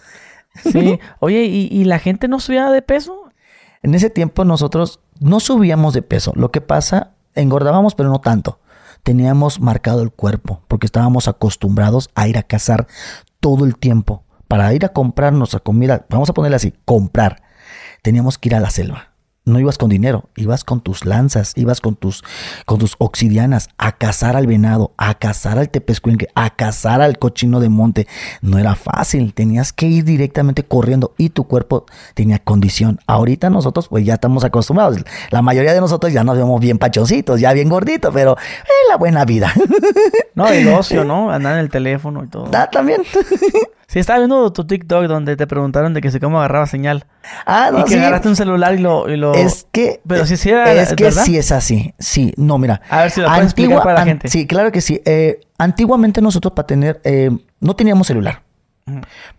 [0.65, 3.25] Sí, oye, ¿y, ¿y la gente no subía de peso?
[3.83, 6.33] En ese tiempo nosotros no subíamos de peso.
[6.37, 8.61] Lo que pasa, engordábamos, pero no tanto.
[9.03, 12.87] Teníamos marcado el cuerpo porque estábamos acostumbrados a ir a cazar
[13.41, 17.43] todo el tiempo para ir a comprar nuestra comida, vamos a ponerle así, comprar,
[18.03, 21.81] teníamos que ir a la selva no ibas con dinero, ibas con tus lanzas, ibas
[21.81, 22.25] con tus,
[22.67, 27.61] con tus obsidianas a cazar al venado, a cazar al tepescuenque, a cazar al cochino
[27.61, 28.09] de monte.
[28.43, 32.99] No era fácil, tenías que ir directamente corriendo y tu cuerpo tenía condición.
[33.07, 34.99] Ahorita nosotros pues ya estamos acostumbrados.
[35.31, 38.97] La mayoría de nosotros ya nos vemos bien pachoncitos, ya bien gorditos, pero es la
[38.97, 39.55] buena vida.
[40.35, 41.31] No, el ocio, ¿no?
[41.31, 42.51] Andar en el teléfono y todo.
[42.53, 43.03] Ah, también.
[43.89, 47.07] Sí, estaba viendo tu TikTok donde te preguntaron de que si cómo agarraba señal.
[47.47, 49.35] Ah, no, y que agarraste un celular y lo, y lo...
[49.35, 50.01] Es que...
[50.07, 50.73] Pero si sí era...
[50.73, 51.95] Es que sí es así.
[51.99, 52.83] Sí, no, mira.
[52.91, 54.29] A ver si lo puedes explicar para la gente.
[54.29, 55.01] Sí, claro que sí.
[55.05, 57.01] Eh, antiguamente nosotros para tener...
[57.05, 58.43] Eh, no teníamos celular.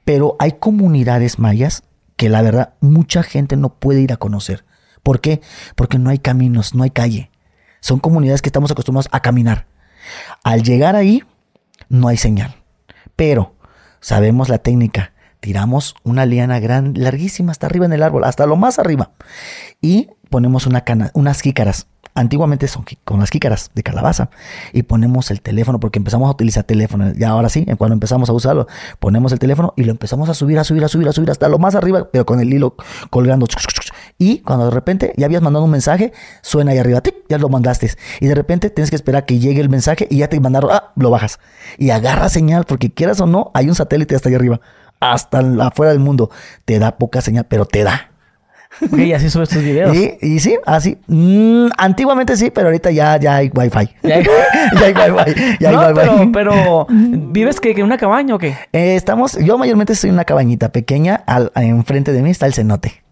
[0.06, 1.84] Pero hay comunidades mayas
[2.16, 4.64] que la verdad mucha gente no puede ir a conocer.
[5.04, 5.42] ¿Por qué?
[5.76, 7.32] Porque no hay caminos, no hay calle.
[7.82, 9.68] Son comunidades que estamos acostumbrados a caminar.
[10.44, 11.24] Al llegar ahí,
[11.90, 12.56] no hay señal.
[13.16, 13.56] Pero
[14.00, 18.56] sabemos la técnica tiramos una liana gran, larguísima hasta arriba en el árbol, hasta lo
[18.56, 19.12] más arriba.
[19.82, 21.88] Y ponemos unas jícaras.
[22.18, 24.32] Antiguamente son con las jícaras de calabaza.
[24.74, 27.14] Y ponemos el teléfono, porque empezamos a utilizar teléfono.
[27.16, 28.66] Y ahora sí, cuando empezamos a usarlo,
[29.00, 31.48] ponemos el teléfono y lo empezamos a subir, a subir, a subir, a subir hasta
[31.48, 32.76] lo más arriba, pero con el hilo
[33.12, 33.46] colgando.
[34.18, 37.92] Y cuando de repente ya habías mandado un mensaje, suena ahí arriba, ya lo mandaste.
[38.20, 40.94] Y de repente tienes que esperar que llegue el mensaje y ya te mandaron, ah,
[40.96, 41.40] lo bajas.
[41.78, 44.60] Y agarra señal, porque quieras o no, hay un satélite hasta ahí arriba
[45.00, 46.32] hasta afuera del mundo.
[46.66, 48.17] Te da poca señal, pero te da.
[48.92, 49.96] Ok, y así subes tus videos.
[49.96, 50.98] Y, y sí, así.
[51.08, 53.90] Mm, antiguamente sí, pero ahorita ya, ya hay wifi.
[54.04, 54.24] Ya hay-
[54.96, 55.58] ya hay wifi.
[55.60, 55.94] Ya hay wifi.
[55.94, 58.50] pero, pero, ¿vives que en una cabaña o qué?
[58.74, 61.16] Eh, estamos, yo mayormente estoy en una cabañita pequeña.
[61.26, 63.04] Al, enfrente de mí está el cenote.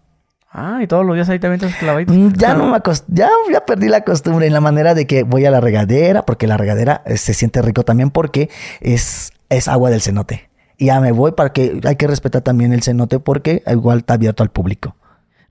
[0.58, 2.16] Ah, y todos los días ahí te avientas clavaditos.
[2.16, 5.22] Mm, Ya no me acost- ya, ya perdí la costumbre en la manera de que
[5.22, 8.48] voy a la regadera, porque la regadera eh, se siente rico también porque
[8.80, 10.48] es, es agua del cenote.
[10.78, 14.14] Y ya me voy para que hay que respetar también el cenote porque igual está
[14.14, 14.96] abierto al público.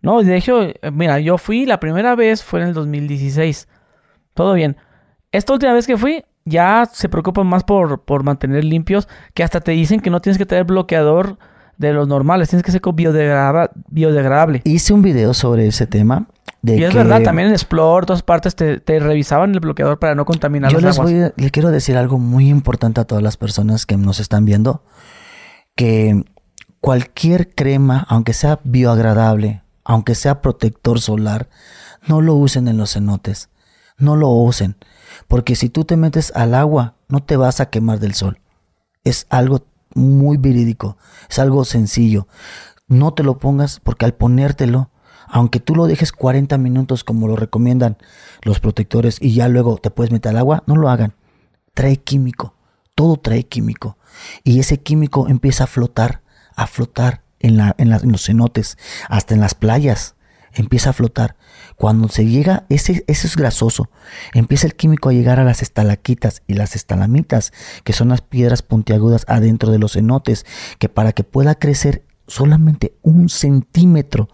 [0.06, 3.68] No, de hecho, eh, mira, yo fui la primera vez fue en el 2016.
[4.34, 4.78] Todo bien.
[5.32, 9.60] Esta última vez que fui, ya se preocupan más por, por mantener limpios, que hasta
[9.62, 11.38] te dicen que no tienes que tener bloqueador
[11.78, 12.82] de los normales, tienes que ser
[13.89, 14.62] biodegradable.
[14.63, 16.28] Hice un video sobre ese tema.
[16.62, 20.00] De Y es que verdad, también en Explore, todas partes te, te revisaban el bloqueador
[20.00, 21.12] para no contaminar Yo las les aguas.
[21.13, 24.46] voy a- le quiero decir algo muy importante a todas las personas que nos están
[24.46, 24.84] viendo.
[25.76, 26.24] Que
[26.80, 31.48] cualquier crema, aunque sea bioagradable, aunque sea protector solar,
[32.08, 33.50] no lo usen en los cenotes.
[33.98, 34.76] No lo usen.
[35.28, 38.41] Porque si tú te metes al agua, no te vas a quemar del sol.
[39.04, 40.98] Es algo muy verídico.
[41.30, 42.28] Es algo sencillo.
[42.88, 44.89] No te lo pongas porque al ponértelo,
[45.28, 47.98] aunque tú lo dejes 40 minutos como lo recomiendan
[48.41, 51.15] los protectores y ya luego te puedes meter al agua, no lo hagan.
[51.74, 52.56] Trae químico.
[52.95, 53.98] Todo trae químico.
[54.43, 56.24] Y ese químico empieza a flotar,
[56.56, 58.78] a flotar en, los cenotes,
[59.10, 60.16] hasta en las playas.
[60.54, 61.36] Empieza a flotar.
[61.76, 63.90] Cuando se llega, ese es grasoso.
[64.34, 67.52] Empieza el químico a llegar a las estalaquitas y las estalamitas,
[67.84, 70.46] que son las piedras puntiagudas adentro de los cenotes,
[70.80, 74.30] que para que pueda crecer solamente un centímetro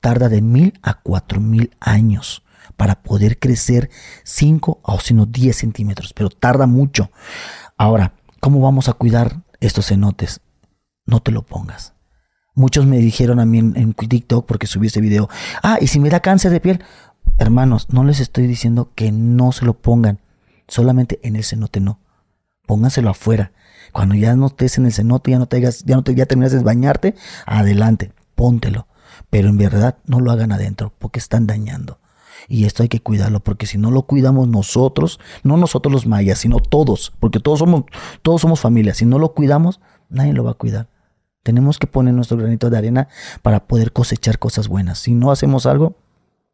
[0.00, 2.44] tarda de mil a cuatro mil años
[2.76, 3.90] para poder crecer
[4.24, 7.10] 5 o sino 10 centímetros, pero tarda mucho.
[7.76, 10.40] Ahora, ¿cómo vamos a cuidar estos cenotes?
[11.06, 11.94] No te lo pongas.
[12.54, 15.28] Muchos me dijeron a mí en, TikTok porque subí este video,
[15.62, 16.84] ah, y si me da cáncer de piel,
[17.38, 20.20] hermanos, no les estoy diciendo que no se lo pongan,
[20.68, 21.98] solamente en el cenote no.
[22.66, 23.52] Pónganselo afuera.
[23.92, 26.52] Cuando ya no estés en el cenote, ya no te ya no te, ya terminas
[26.52, 27.14] de bañarte,
[27.44, 28.86] adelante, póntelo.
[29.30, 31.98] Pero en verdad no lo hagan adentro porque están dañando.
[32.48, 36.38] Y esto hay que cuidarlo porque si no lo cuidamos nosotros, no nosotros los mayas,
[36.38, 37.84] sino todos, porque todos somos
[38.22, 40.88] todos somos familia, si no lo cuidamos, nadie lo va a cuidar.
[41.44, 43.06] Tenemos que poner nuestro granito de arena
[43.42, 44.98] para poder cosechar cosas buenas.
[44.98, 45.94] Si no hacemos algo,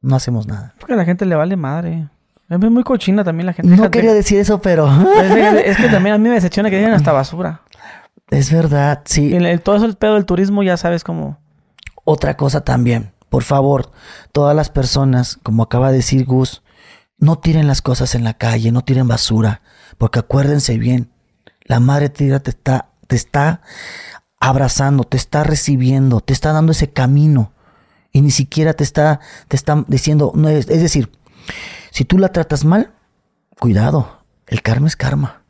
[0.03, 0.75] no hacemos nada.
[0.79, 2.09] Porque a la gente le vale madre.
[2.51, 3.75] Es muy cochina también la gente.
[3.77, 4.87] No quería decir eso, pero
[5.65, 7.63] Es, que también a mí me decepciona que digan hasta basura.
[8.31, 9.35] es verdad, sí.
[9.35, 11.39] el, el- todo eso, el pedo del turismo, ya sabes cómo.
[12.05, 13.93] Otra cosa también, por favor,
[14.33, 16.63] todas las personas, como acaba de decir Gus,
[17.19, 19.61] no tiren las cosas en la calle, no tiren basura,
[19.99, 21.09] porque acuérdense bien,
[21.63, 23.61] la madre tierra te está, te está
[24.41, 27.53] abrazando, te está recibiendo, te está dando ese camino
[28.11, 31.13] y ni siquiera te está, te está diciendo, no es, es decir,
[31.91, 32.93] si tú la tratas mal,
[33.59, 35.45] cuidado, el karma es karma.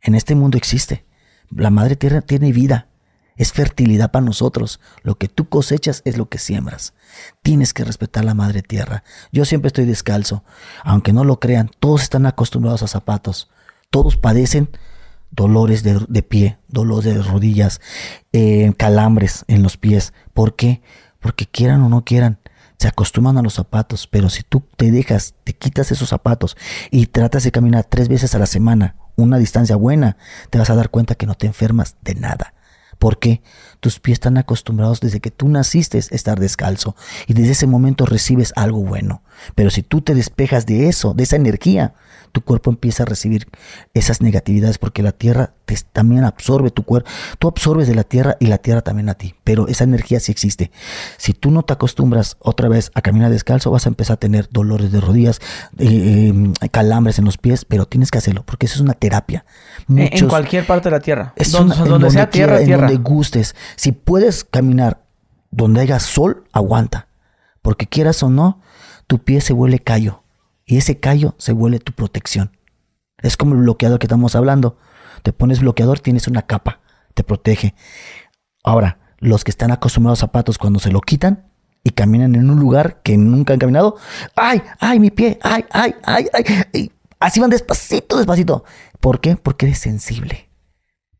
[0.00, 1.04] En este mundo existe.
[1.50, 2.88] La madre tierra tiene vida.
[3.36, 4.80] Es fertilidad para nosotros.
[5.02, 6.94] Lo que tú cosechas es lo que siembras.
[7.42, 9.02] Tienes que respetar la madre tierra.
[9.32, 10.44] Yo siempre estoy descalzo.
[10.84, 13.50] Aunque no lo crean, todos están acostumbrados a zapatos.
[13.90, 14.70] Todos padecen
[15.36, 17.80] dolores de, de pie, dolores de rodillas,
[18.32, 20.12] eh, calambres en los pies.
[20.34, 20.82] ¿Por qué?
[21.20, 22.40] Porque quieran o no quieran,
[22.78, 24.06] se acostumbran a los zapatos.
[24.06, 26.56] Pero si tú te dejas, te quitas esos zapatos
[26.90, 30.16] y tratas de caminar tres veces a la semana, una distancia buena,
[30.50, 32.54] te vas a dar cuenta que no te enfermas de nada.
[32.98, 33.42] Porque
[33.80, 38.06] tus pies están acostumbrados desde que tú naciste a estar descalzo y desde ese momento
[38.06, 39.22] recibes algo bueno.
[39.54, 41.94] Pero si tú te despejas de eso, de esa energía,
[42.32, 43.46] tu cuerpo empieza a recibir
[43.94, 47.08] esas negatividades porque la tierra te, también absorbe tu cuerpo.
[47.38, 49.34] Tú absorbes de la tierra y la tierra también a ti.
[49.44, 50.70] Pero esa energía sí existe.
[51.16, 54.48] Si tú no te acostumbras otra vez a caminar descalzo, vas a empezar a tener
[54.50, 55.40] dolores de rodillas,
[55.78, 59.44] eh, eh, calambres en los pies, pero tienes que hacerlo porque eso es una terapia.
[59.88, 61.32] En- cualquier parte de la tierra.
[61.36, 62.86] es donde, una- donde sea tierra, tierra.
[62.88, 63.54] En donde gustes.
[63.74, 65.04] Si puedes caminar
[65.50, 67.08] donde haya sol, aguanta.
[67.62, 68.60] Porque quieras o no,
[69.06, 70.22] tu pie se vuelve callo.
[70.64, 72.56] Y ese callo se vuelve tu protección.
[73.18, 74.78] Es como el bloqueador que estamos hablando.
[75.22, 76.80] Te pones bloqueador, tienes una capa.
[77.14, 77.74] Te protege.
[78.62, 81.46] Ahora, los que están acostumbrados a zapatos cuando se lo quitan
[81.82, 83.96] y caminan en un lugar que nunca han caminado,
[84.34, 85.38] ¡ay, ay, mi pie!
[85.42, 86.92] ¡ay, ay, ay, ay!
[87.18, 88.64] Así van despacito, despacito.
[89.00, 89.36] ¿Por qué?
[89.36, 90.45] Porque eres sensible.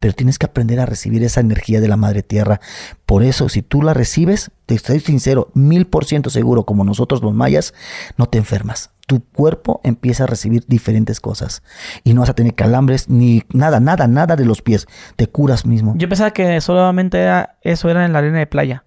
[0.06, 2.60] Pero tienes que aprender a recibir esa energía de la madre tierra.
[3.06, 7.22] Por eso, si tú la recibes, te estoy sincero, mil por ciento seguro, como nosotros
[7.22, 7.74] los mayas,
[8.16, 8.92] no te enfermas.
[9.08, 11.64] Tu cuerpo empieza a recibir diferentes cosas.
[12.04, 14.86] Y no vas a tener calambres ni nada, nada, nada de los pies.
[15.16, 15.94] Te curas mismo.
[15.96, 18.84] Yo pensaba que solamente era- eso era en la arena de playa.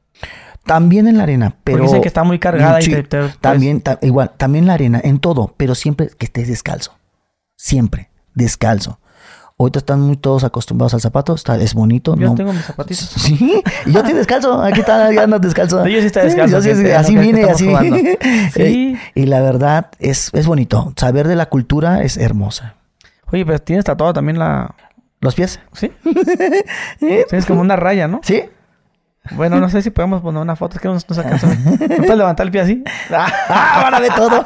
[0.63, 1.79] También en la arena, pero...
[1.79, 4.67] Porque dicen que está muy cargada Sí, y te, te- pues, También, ta- igual, también
[4.67, 6.93] la arena, en todo, pero siempre que estés descalzo.
[7.57, 9.01] Siempre, descalzo.
[9.61, 12.15] Ahorita están muy todos acostumbrados al zapato, está, es bonito.
[12.15, 12.99] Yo no- tengo mis zapatitos.
[13.17, 15.83] Sí, y yo estoy descalzo, aquí está, ya ando descalzo.
[15.83, 17.69] Sí, yo sí estoy descalzo, yo sí, gente, así vine, así.
[18.53, 18.97] Sí.
[19.15, 20.93] y la verdad es, es bonito.
[20.95, 22.75] Saber de la cultura es hermosa.
[23.33, 24.73] Oye, pero tienes tatuado también la...
[25.19, 25.59] ¿Los pies?
[25.73, 25.91] ¿Sí?
[26.99, 28.21] Tienes como una raya, ¿no?
[28.23, 28.43] ¿Sí?
[29.31, 30.75] Bueno, no sé si podemos poner una foto.
[30.77, 31.47] Es que no nos alcanza.
[31.47, 32.83] ¿No puedes levantar el pie así?
[33.11, 33.81] ¡Ah!
[33.83, 34.45] Van a ver todo.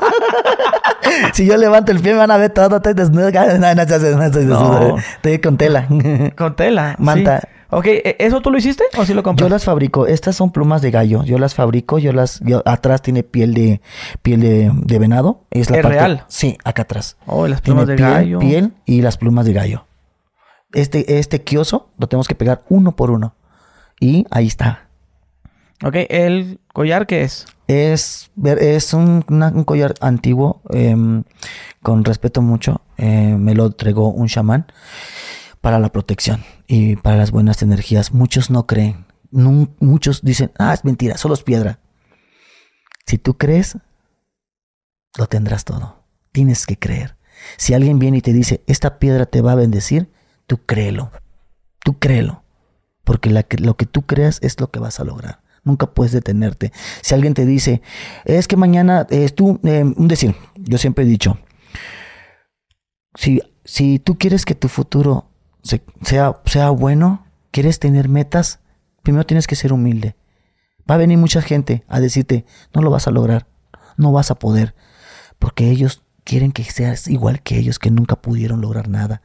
[1.33, 2.77] si yo levanto el pie, van a ver todo.
[2.77, 3.31] Estoy desnudo.
[3.31, 5.87] No, estoy con tela.
[6.37, 6.95] Con tela.
[6.97, 7.03] sí.
[7.03, 7.47] Manta.
[7.69, 9.49] Ok, ¿e- ¿eso tú lo hiciste o sí lo Yo compraste?
[9.49, 10.05] las fabrico.
[10.05, 11.23] Estas son plumas de gallo.
[11.23, 11.97] Yo las fabrico.
[11.97, 12.39] Yo las.
[12.41, 13.81] yo- atrás tiene piel de
[14.21, 15.41] piel de, de venado.
[15.49, 16.23] Es la ¿Es parte- real?
[16.27, 17.17] Sí, acá atrás.
[17.25, 18.39] Oh, las Tiene plumas de piel, gallo.
[18.39, 19.85] piel y las plumas de gallo.
[20.71, 23.35] Este, este kioso lo tenemos que pegar uno por uno.
[23.99, 24.87] Y ahí está.
[25.83, 27.45] Ok, ¿el collar qué es?
[27.67, 31.23] Es, es un, un collar antiguo, em,
[31.81, 32.81] con respeto mucho.
[32.97, 34.67] eh, me lo entregó un chamán
[35.61, 38.13] para la protección y para las buenas energías.
[38.13, 39.05] Muchos no creen.
[39.31, 41.79] Muchos dicen, ah, es mentira, solo es piedra.
[43.05, 43.77] Si tú crees,
[45.17, 46.03] lo tendrás todo.
[46.31, 47.17] Tienes que creer.
[47.57, 50.11] Si alguien viene y te dice, esta piedra te va a bendecir,
[50.47, 51.11] tú créelo.
[51.79, 52.43] Tú créelo.
[53.03, 55.42] Porque lo que tú creas es lo que vas a lograr.
[55.63, 56.71] Nunca puedes detenerte.
[57.01, 57.81] Si alguien te dice,
[58.25, 61.37] es que mañana, eh, tú, eh, un decir, yo siempre he dicho,
[63.15, 65.29] si, si tú quieres que tu futuro
[65.63, 68.59] se- sea, sea bueno, quieres tener metas,
[69.03, 70.15] primero tienes que ser humilde.
[70.89, 73.47] Va a venir mucha gente a decirte, no lo vas a lograr,
[73.95, 74.75] no vas a poder,
[75.39, 79.21] porque ellos quieren que seas igual que ellos que nunca pudieron lograr nada.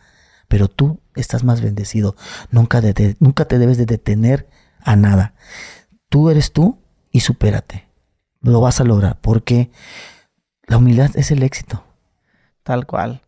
[0.48, 2.16] Pero tú estás más bendecido.
[2.50, 4.48] Nunca, de- nunca te debes de detener
[4.80, 5.34] a nada.
[6.08, 6.78] Tú eres tú
[7.10, 7.88] y supérate.
[8.40, 9.70] Lo vas a lograr porque
[10.66, 11.84] la humildad es el éxito.
[12.62, 13.22] Tal cual.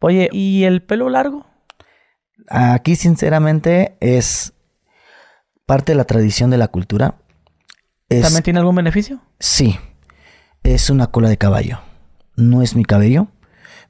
[0.00, 1.46] Oye, ¿y el pelo largo?
[2.48, 4.52] Aquí sinceramente es
[5.64, 7.16] parte de la tradición de la cultura.
[8.08, 9.20] Es, ¿También tiene algún beneficio?
[9.40, 9.76] Sí,
[10.62, 11.80] es una cola de caballo.
[12.36, 13.28] No es mi cabello.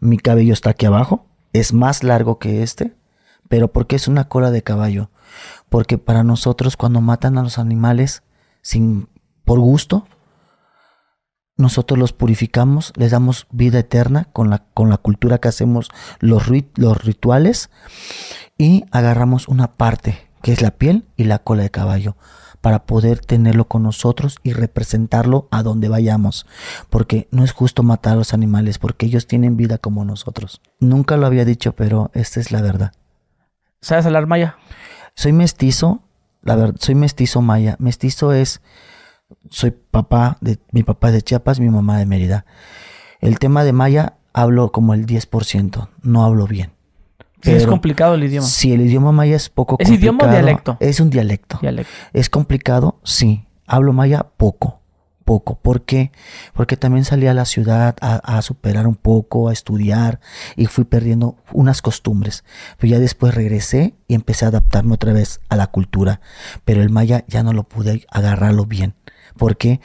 [0.00, 1.26] Mi cabello está aquí abajo.
[1.52, 2.94] Es más largo que este.
[3.48, 5.10] Pero ¿por qué es una cola de caballo?
[5.68, 8.22] Porque para nosotros cuando matan a los animales
[8.62, 9.08] sin
[9.44, 10.06] por gusto,
[11.56, 15.88] nosotros los purificamos, les damos vida eterna con la, con la cultura que hacemos
[16.20, 17.70] los, rit- los rituales
[18.58, 22.16] y agarramos una parte que es la piel y la cola de caballo
[22.60, 26.46] para poder tenerlo con nosotros y representarlo a donde vayamos.
[26.90, 30.60] Porque no es justo matar a los animales, porque ellos tienen vida como nosotros.
[30.80, 32.92] Nunca lo había dicho, pero esta es la verdad.
[33.80, 34.56] ¿Sabes hablar maya?
[35.16, 36.02] Soy mestizo,
[36.42, 37.76] la verdad, soy mestizo maya.
[37.78, 38.60] Mestizo es,
[39.50, 42.44] soy papá, de, mi papá es de Chiapas, mi mamá de Mérida.
[43.20, 46.72] El tema de maya hablo como el 10%, no hablo bien.
[47.42, 48.46] Sí, es complicado el idioma.
[48.46, 50.00] Si el idioma maya es poco ¿Es complicado.
[50.16, 50.76] idioma o dialecto?
[50.80, 51.58] Es un dialecto.
[51.62, 51.92] Dialecto.
[52.12, 52.98] ¿Es complicado?
[53.02, 53.46] Sí.
[53.66, 54.80] Hablo maya poco,
[55.26, 55.56] poco.
[55.56, 56.12] ¿Por qué?
[56.54, 60.20] Porque también salí a la ciudad a, a superar un poco, a estudiar
[60.56, 62.44] y fui perdiendo unas costumbres.
[62.78, 66.20] Pero ya después regresé y empecé a adaptarme otra vez a la cultura.
[66.64, 68.94] Pero el maya ya no lo pude agarrarlo bien.
[69.36, 69.80] Porque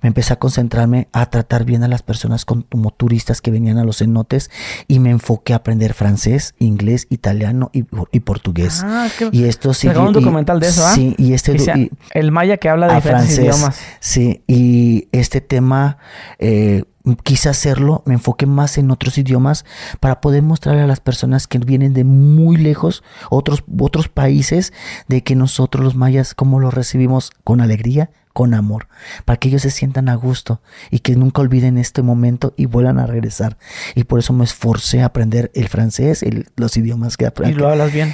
[0.00, 3.84] me empecé a concentrarme a tratar bien a las personas como turistas que venían a
[3.84, 4.50] los cenotes
[4.88, 8.82] y me enfoqué a aprender francés, inglés, italiano y, y portugués.
[8.84, 9.88] Ah, qué- Y esto sí.
[9.88, 10.94] Un y- documental de eso, ¿ah?
[10.94, 13.56] Sí, y este do- sea y- el maya que habla de diferentes francés.
[13.56, 13.80] idiomas.
[14.00, 15.98] Sí, y este tema
[16.38, 16.84] eh,
[17.22, 19.64] quise hacerlo, me enfoqué más en otros idiomas
[20.00, 24.72] para poder mostrarle a las personas que vienen de muy lejos, otros, otros países,
[25.08, 28.88] de que nosotros los mayas, cómo los recibimos con alegría, con amor,
[29.24, 32.98] para que ellos se sientan a gusto y que nunca olviden este momento y vuelvan
[32.98, 33.56] a regresar.
[33.94, 37.54] Y por eso me esforcé a aprender el francés, el- los idiomas que Y aprendí.
[37.54, 38.12] lo hablas bien.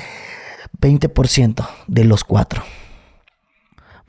[0.80, 2.62] 20% de los cuatro.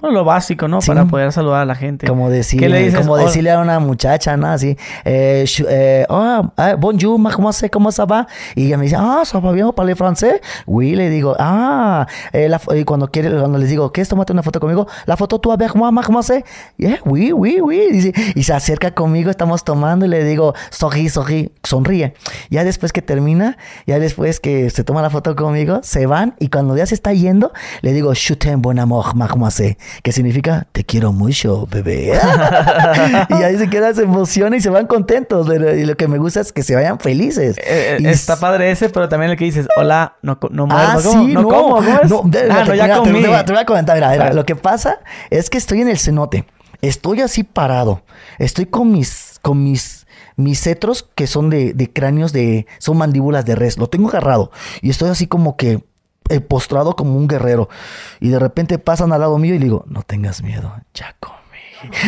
[0.02, 0.82] Bueno, lo básico, ¿no?
[0.82, 0.88] Sí.
[0.88, 2.08] Para poder saludar a la gente.
[2.08, 3.00] Como ¿Qué le decirle, dices?
[3.02, 4.48] como decirle a una muchacha, ¿no?
[4.48, 8.26] Así, eh, eh, oh, ah, bonjour, ¿cómo se, cómo se va?
[8.56, 10.42] Y ella me dice, ah, ça va bien, parle francés?
[10.66, 14.42] Oui, le digo, ah, eh, la y cuando quiere, cuando les digo, ¿quieres tomarte una
[14.42, 14.88] foto conmigo?
[15.06, 16.46] La foto tú avec moi, ma, ¿cómo se?
[16.78, 17.90] Yeah, oui, oui, oui.
[17.92, 22.16] Dice, y se acerca conmigo, estamos tomando y le digo, sorry, sorry, sonríe.
[22.50, 26.48] Ya después que termina, ya después que se toma la foto conmigo, se van y
[26.50, 29.78] cuando ya se está yendo, le digo, t'aime, bon amour, ¿cómo se?
[30.04, 32.14] Que significa te quiero mucho, bebé.
[33.30, 35.48] y ahí se quedan, se emocionan y se van contentos.
[35.50, 37.58] Y lo que me gusta es que se vayan felices.
[37.60, 40.98] Eh, eh, Y está padre ese, pero también el que dices, hola, no, no Ah.
[41.04, 41.26] ¿Cómo?
[41.26, 43.22] sí, no, ¿cómo no, de- ah, no, ya mira, te- comí.
[43.22, 45.82] Te, voy a- te voy a comentar, mira, mira, lo que pasa es que estoy
[45.82, 46.46] en el cenote,
[46.82, 48.04] estoy así parado,
[48.40, 50.06] estoy con mis, con mis,
[50.38, 54.52] mis cetros que son de, de cráneos de, son mandíbulas de res, lo tengo agarrado
[54.82, 55.84] y estoy así como que
[56.40, 57.70] postrado como un guerrero
[58.20, 61.41] y de repente pasan al lado mío y le digo, no tengas miedo, comí.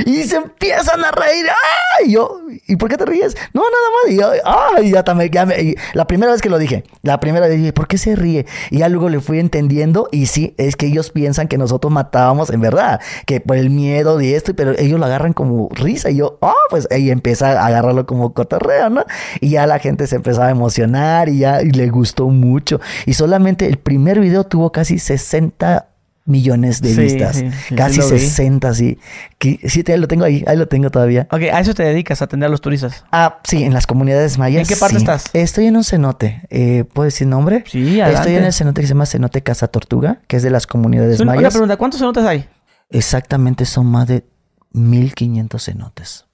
[0.06, 1.46] Y se empiezan a reír.
[1.50, 2.08] ¡Ay!
[2.10, 3.36] Y yo, ¿y por qué te ríes?
[3.54, 4.12] No, nada más.
[4.12, 4.92] Y yo, ¡ay!
[4.92, 7.74] Ya también, ya me- y la primera vez que lo dije, la primera vez dije,
[7.74, 8.46] ¿por qué se ríe?
[8.72, 10.10] Y ya luego le fui entendiendo.
[10.12, 14.18] Y sí, es que ellos piensan que nosotros matábamos en verdad, que por el miedo
[14.18, 16.10] de esto, pero ellos lo agarran como risa.
[16.10, 16.54] Y yo, ¡ah!
[16.70, 19.06] pues ahí empieza a agarrarlo como cotorreo, ¿no?
[19.40, 22.80] Y ya la gente se empezaba a emocionar y ya y le gustó mucho.
[23.06, 25.88] Y solamente el primer video tuvo casi 60
[26.26, 27.36] millones de Sí, vistas.
[27.36, 28.20] sí, sí, Casi sí lo vi.
[28.20, 28.98] 60, sí.
[29.38, 31.28] Que- sí, te- lo tengo ahí, ahí lo tengo todavía.
[31.32, 33.04] Ok, a eso te dedicas, a atender a los turistas.
[33.12, 34.62] Ah, sí, en las comunidades mayas.
[34.62, 35.26] ¿En qué parte estás?
[35.34, 36.42] Estoy en un cenote.
[36.50, 37.64] Eh, ¿Puedo decir nombre?
[37.68, 38.30] Sí, adelante.
[38.30, 41.20] Estoy en el cenote que se llama Cenote Casa Tortuga, que es de las comunidades
[41.20, 41.54] Una, una mayas.
[41.54, 42.46] pregunta, ¿cuántos cenotes hay?
[42.90, 44.24] Exactamente, son más de
[44.72, 46.26] 1500 cenotes.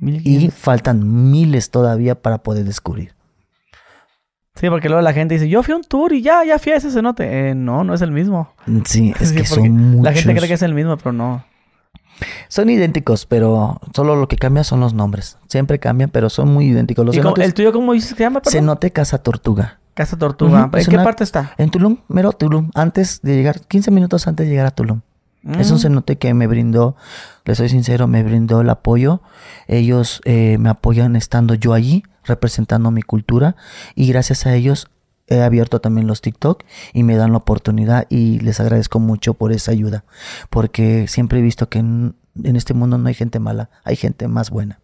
[0.00, 0.58] Y 1500.
[0.58, 3.13] faltan miles todavía para poder descubrir.
[4.54, 6.72] Sí, porque luego la gente dice, yo fui a un tour y ya, ya fui
[6.72, 7.50] a ese cenote.
[7.50, 8.50] Eh, no, no es el mismo.
[8.84, 10.04] Sí, es Sí, que son muchos.
[10.04, 11.44] La gente cree que es el mismo, pero no.
[12.48, 15.38] Son idénticos, pero solo lo que cambia son los nombres.
[15.48, 17.04] Siempre cambian, pero son muy idénticos.
[17.04, 18.40] Los ¿Y cómo- cenotes, el tuyo cómo dices que se llama?
[18.40, 18.52] perdón?
[18.52, 19.80] Cenote Casa Tortuga.
[19.94, 20.70] Casa Tortuga.
[20.72, 21.52] ¿En es qué una- parte está?
[21.58, 25.00] En Tulum, mero Tulum, antes de llegar, 15 minutos antes de llegar a Tulum.
[25.58, 25.80] Es un Mm.
[25.80, 26.96] cenote que me brindó,
[27.44, 29.20] les soy sincero, me brindó el apoyo.
[29.66, 33.56] Ellos eh, me apoyan estando yo allí, representando mi cultura.
[33.94, 34.88] Y gracias a ellos
[35.26, 39.52] he abierto también los TikTok y me dan la oportunidad y les agradezco mucho por
[39.52, 40.04] esa ayuda.
[40.50, 44.28] Porque siempre he visto que en, en este mundo no hay gente mala, hay gente
[44.28, 44.80] más buena.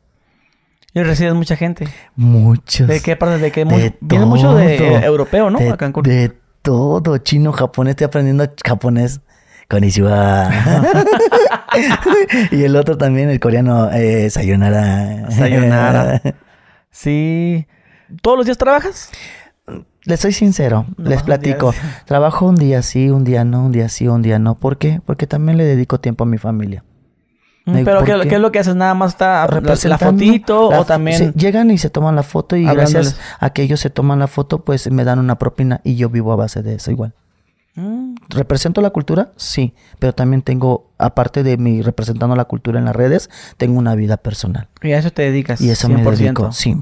[0.92, 1.86] Y recibes mucha gente.
[2.16, 2.88] Muchos.
[2.88, 3.38] ¿De qué parte?
[3.38, 3.64] ¿De qué?
[3.64, 5.58] De Viene mucho de eh, europeo, ¿no?
[5.58, 6.02] De, A Cancún.
[6.02, 6.32] de
[6.62, 9.20] todo, chino, japonés, estoy aprendiendo japonés.
[9.68, 10.50] Konnichiwa.
[12.50, 15.30] y el otro también, el coreano, eh, sayonara.
[15.30, 16.20] Sayonara.
[16.90, 17.66] Sí.
[18.22, 19.10] ¿Todos los días trabajas?
[20.04, 21.74] Les soy sincero, No, les platico.
[22.06, 24.54] Trabajo un día sí, un día no, un día sí, un día no.
[24.56, 25.00] ¿Por qué?
[25.04, 26.84] Porque también le dedico tiempo a mi familia.
[27.66, 28.74] Mm, ¿Pero ¿por qué, es lo que haces?
[28.74, 31.18] ¿Nada más está la, la fotito la o también...?
[31.18, 33.14] sí, llegan y se toman la foto y Hablándoles.
[33.14, 36.08] gracias a que ellos se toman la foto, pues me dan una propina y yo
[36.08, 37.14] vivo a base de eso igual.
[37.80, 39.32] Mm, ¿Represento la cultura?
[39.36, 43.94] Sí, pero también tengo, aparte de mi representando la cultura en las redes, tengo una
[43.94, 44.68] vida personal.
[44.82, 45.60] y a eso te dedicas.
[45.60, 45.92] Y eso 100%.
[45.92, 46.76] me dedico, sí.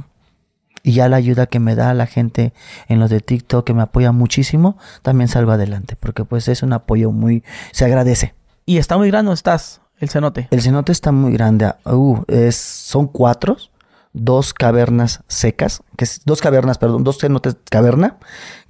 [0.83, 2.53] Y ya la ayuda que me da la gente
[2.89, 6.73] en los de TikTok, que me apoya muchísimo, también salgo adelante, porque pues es un
[6.73, 8.35] apoyo muy, se agradece.
[8.67, 9.81] Y está muy grande, ¿dónde estás?
[9.99, 10.49] El cenote.
[10.51, 13.57] El cenote está muy grande, uh, es, son cuatro,
[14.19, 18.19] dos cavernas secas, que es, dos cavernas, perdón, dos cenotes caverna,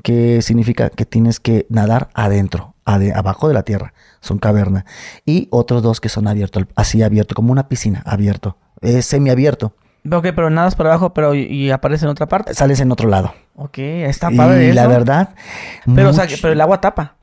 [0.03, 4.85] que significa que tienes que nadar adentro, ade- abajo de la tierra, son caverna.
[5.27, 9.75] Y otros dos que son abiertos, así abierto, como una piscina, abierto, es semiabierto,
[10.11, 12.55] Ok, pero nadas para abajo, pero y, y aparece en otra parte.
[12.55, 13.35] sales en otro lado.
[13.57, 14.91] Ok, está y padre la eso.
[14.91, 15.35] verdad,
[15.95, 17.17] Pero, o sea, pero el agua tapa.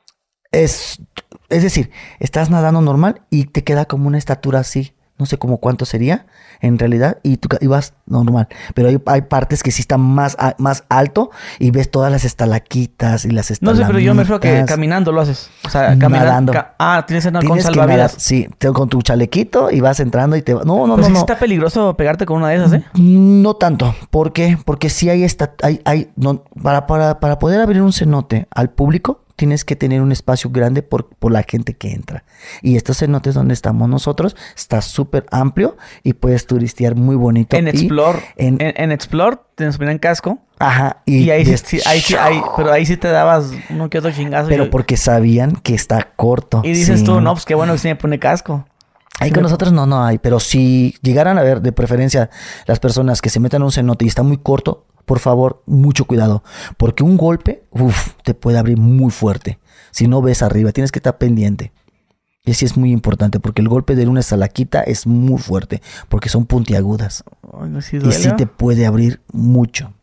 [0.52, 1.00] es,
[1.48, 4.94] es decir, estás nadando normal y te queda como una estatura así.
[5.18, 6.26] No sé cómo cuánto sería
[6.60, 8.48] en realidad y tú y vas normal.
[8.74, 12.24] Pero hay, hay partes que sí están más, a- más alto y ves todas las
[12.24, 14.74] estalaquitas y las No sé, pero yo me refiero que estalamitas.
[14.74, 15.50] caminando lo haces.
[15.64, 16.52] O sea, caminando.
[16.52, 17.96] Ca- ah, tienes que andar con que salvavidas.
[18.12, 21.00] nadar, sí, te- con tu chalequito y vas entrando y te va- No, no, Pues
[21.00, 21.18] no, sí no.
[21.20, 22.84] está peligroso pegarte con una de esas, ¿eh?
[22.94, 23.94] No tanto.
[24.10, 24.58] ¿Por qué?
[24.64, 28.70] Porque sí hay esta, hay, hay, no, para, para, para poder abrir un cenote al
[28.70, 32.24] público, tienes que tener un espacio grande por, por la gente que entra.
[32.62, 37.56] Y estos cenotes donde estamos nosotros está súper amplio y puedes turistear muy bonito.
[37.56, 38.18] En Explore.
[38.36, 40.38] en- En, en Explore te nos ponían casco.
[40.58, 41.02] Ajá.
[41.04, 44.48] Y, ahí, sí, ahí sí, ahí, pero ahí sí te dabas uno que otro chingazo.
[44.48, 46.62] Pero porque sabían que está corto.
[46.64, 47.04] y dices sí.
[47.04, 48.66] tú, no, pues qué bueno que sí me pone casco.
[49.20, 50.18] Ahí con nosotros no, no hay.
[50.18, 52.30] Pero si llegaran a ver de preferencia
[52.66, 56.04] las personas que se metan a un cenote y está muy corto, por favor, mucho
[56.04, 56.42] cuidado.
[56.76, 59.58] Porque un golpe, uff, te puede abrir muy fuerte.
[59.90, 61.72] Si no ves arriba, tienes que estar pendiente.
[62.44, 66.28] Y así es muy importante, porque el golpe de una salaquita es muy fuerte, porque
[66.28, 67.24] son puntiagudas.
[67.60, 69.94] Ay, no, sí Y sí te puede abrir mucho.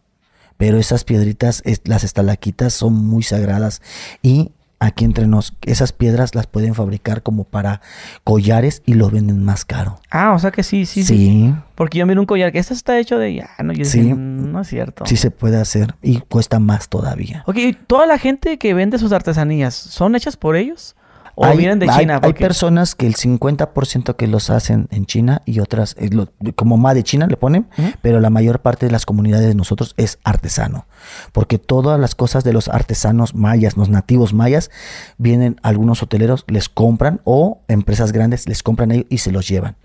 [0.58, 3.82] Pero esas piedritas, es- las estalaquitas, son muy sagradas.
[4.22, 4.52] Y
[4.86, 7.82] aquí entre nos, esas piedras las pueden fabricar como para
[8.24, 10.00] collares y los venden más caro.
[10.12, 11.16] Ah, o sea que sí, sí, Sí, sí.
[11.30, 14.02] sí, Porque yo miro un collar que este está hecho de ya, no, yo Sí.
[14.02, 15.06] dije, "Mm, no es cierto.
[15.06, 17.44] se puede hacer y cuesta más todavía.
[17.48, 20.96] Ok, ¿y toda la gente que vende sus artesanías, ¿son hechas por ellos?
[21.36, 22.16] ¿O hay, vienen de China?
[22.16, 26.30] hay Porque- personas que el 50% que los hacen en China y otras, eh, lo-
[26.56, 27.68] como más de China le ponen,
[28.02, 30.86] pero la mayor parte de las comunidades de nosotros es artesano.
[31.32, 34.70] Porque todas las cosas de los artesanos mayas, los nativos mayas,
[35.18, 39.76] vienen algunos hoteleros, les compran o empresas grandes les compran ellos y se los llevan.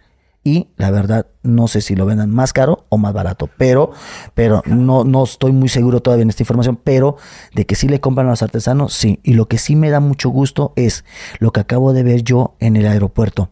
[0.49, 3.91] Y la verdad, no sé si lo vendan más caro o más barato, pero,
[4.33, 7.19] pero no, no estoy muy seguro todavía en esta información, pero
[7.55, 9.21] de que sí le compran a los artesanos, sí.
[9.23, 11.05] Y lo que sí me da mucho gusto es
[11.39, 13.51] lo que acabo de ver yo en el aeropuerto.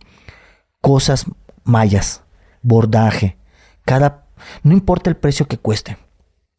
[0.80, 1.26] Cosas
[1.64, 2.22] mayas,
[2.62, 3.36] bordaje,
[3.84, 4.24] cada,
[4.62, 5.98] no importa el precio que cueste.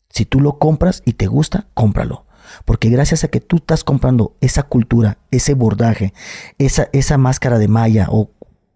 [0.10, 2.28] Si tú lo compras y te gusta, cómpralo.
[2.64, 6.14] Porque gracias a que tú estás comprando esa cultura, ese bordaje,
[6.60, 8.30] esa, esa máscara de malla o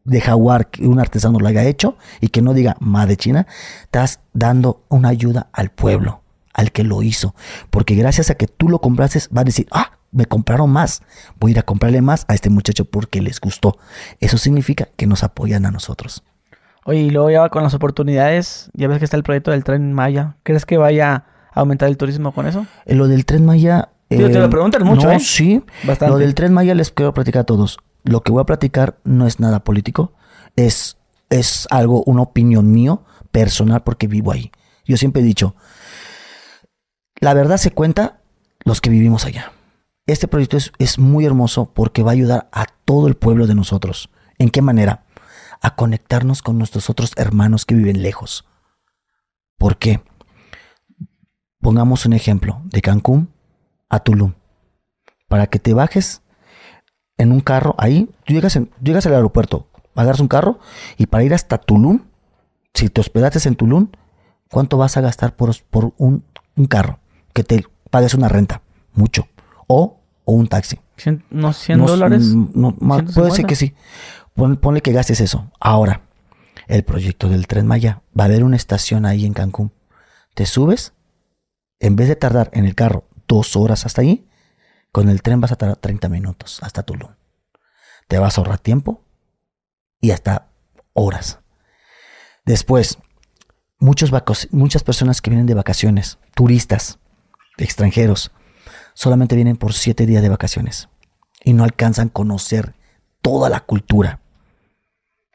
[0.04, 3.48] de jaguar que un artesano lo haya hecho y que no diga ma de China,
[3.84, 6.22] estás dando una ayuda al pueblo,
[6.54, 7.36] al que lo hizo.
[7.70, 11.04] Porque gracias a que tú lo compraste, va a decir, ah, me compraron más,
[11.40, 13.78] voy a ir a comprarle más a este muchacho porque les gustó.
[14.20, 16.24] Eso significa que nos apoyan a nosotros.
[16.84, 19.94] Oye, y luego ya con las oportunidades, ya ves que está el proyecto del tren
[19.94, 20.36] Maya.
[20.44, 22.66] ¿Crees que vaya a aumentar el turismo con eso?
[22.86, 23.90] Eh, Lo del tren Maya.
[24.10, 25.20] Tío, te lo preguntan mucho, no, ¿eh?
[25.20, 25.64] sí.
[25.86, 26.12] Bastante.
[26.12, 27.78] Lo del tren Maya les quiero platicar a todos.
[28.04, 30.14] Lo que voy a platicar no es nada político.
[30.56, 30.98] Es,
[31.30, 34.52] es algo, una opinión mío, personal, porque vivo ahí.
[34.86, 35.56] Yo siempre he dicho,
[37.20, 38.22] la verdad se cuenta
[38.64, 39.52] los que vivimos allá.
[40.08, 43.56] Este proyecto es, es muy hermoso porque va a ayudar a todo el pueblo de
[43.56, 44.10] nosotros.
[44.38, 45.06] ¿En qué manera?
[45.62, 48.46] A conectarnos con nuestros otros hermanos que viven lejos.
[49.58, 50.02] ¿Por qué?
[51.60, 53.32] Pongamos un ejemplo, de Cancún
[53.88, 54.34] a Tulum.
[55.28, 56.24] Para que te bajes
[57.22, 60.60] en un carro, ahí, tú llegas, en- llegas al aeropuerto, agarras un carro
[60.98, 62.02] y para ir hasta Tulum,
[62.74, 63.88] si te hospedaste en Tulum,
[64.50, 66.24] ¿cuánto vas a gastar por, por un,
[66.56, 67.00] un carro?
[67.34, 68.62] Que te pagues una renta,
[68.94, 69.28] mucho.
[69.68, 70.80] O, o un taxi.
[70.98, 72.24] Cien- ¿Unos 100 No, dólares?
[72.24, 73.14] mm, no, puede ser
[73.46, 73.48] 150.
[73.48, 73.74] que sí.
[74.36, 75.50] Pon- ponle que gastes eso.
[75.60, 76.02] Ahora,
[76.68, 78.02] el proyecto del Tren Maya.
[78.18, 79.72] Va a haber una estación ahí en Cancún.
[80.36, 80.94] Te subes,
[81.80, 84.26] en vez de tardar en el carro dos horas hasta allí,
[84.92, 87.12] con el tren vas a tardar 30 minutos hasta Tulum.
[88.08, 89.04] Te vas a ahorrar tiempo
[90.00, 90.50] y hasta
[90.94, 91.40] horas.
[92.46, 92.98] Después,
[93.80, 94.12] muchos
[94.52, 97.00] muchas personas que vienen de vacaciones, turistas,
[97.58, 98.32] extranjeros,
[98.94, 100.90] solamente vienen por siete días de vacaciones
[101.44, 102.76] y no alcanzan a conocer
[103.22, 104.20] toda la cultura.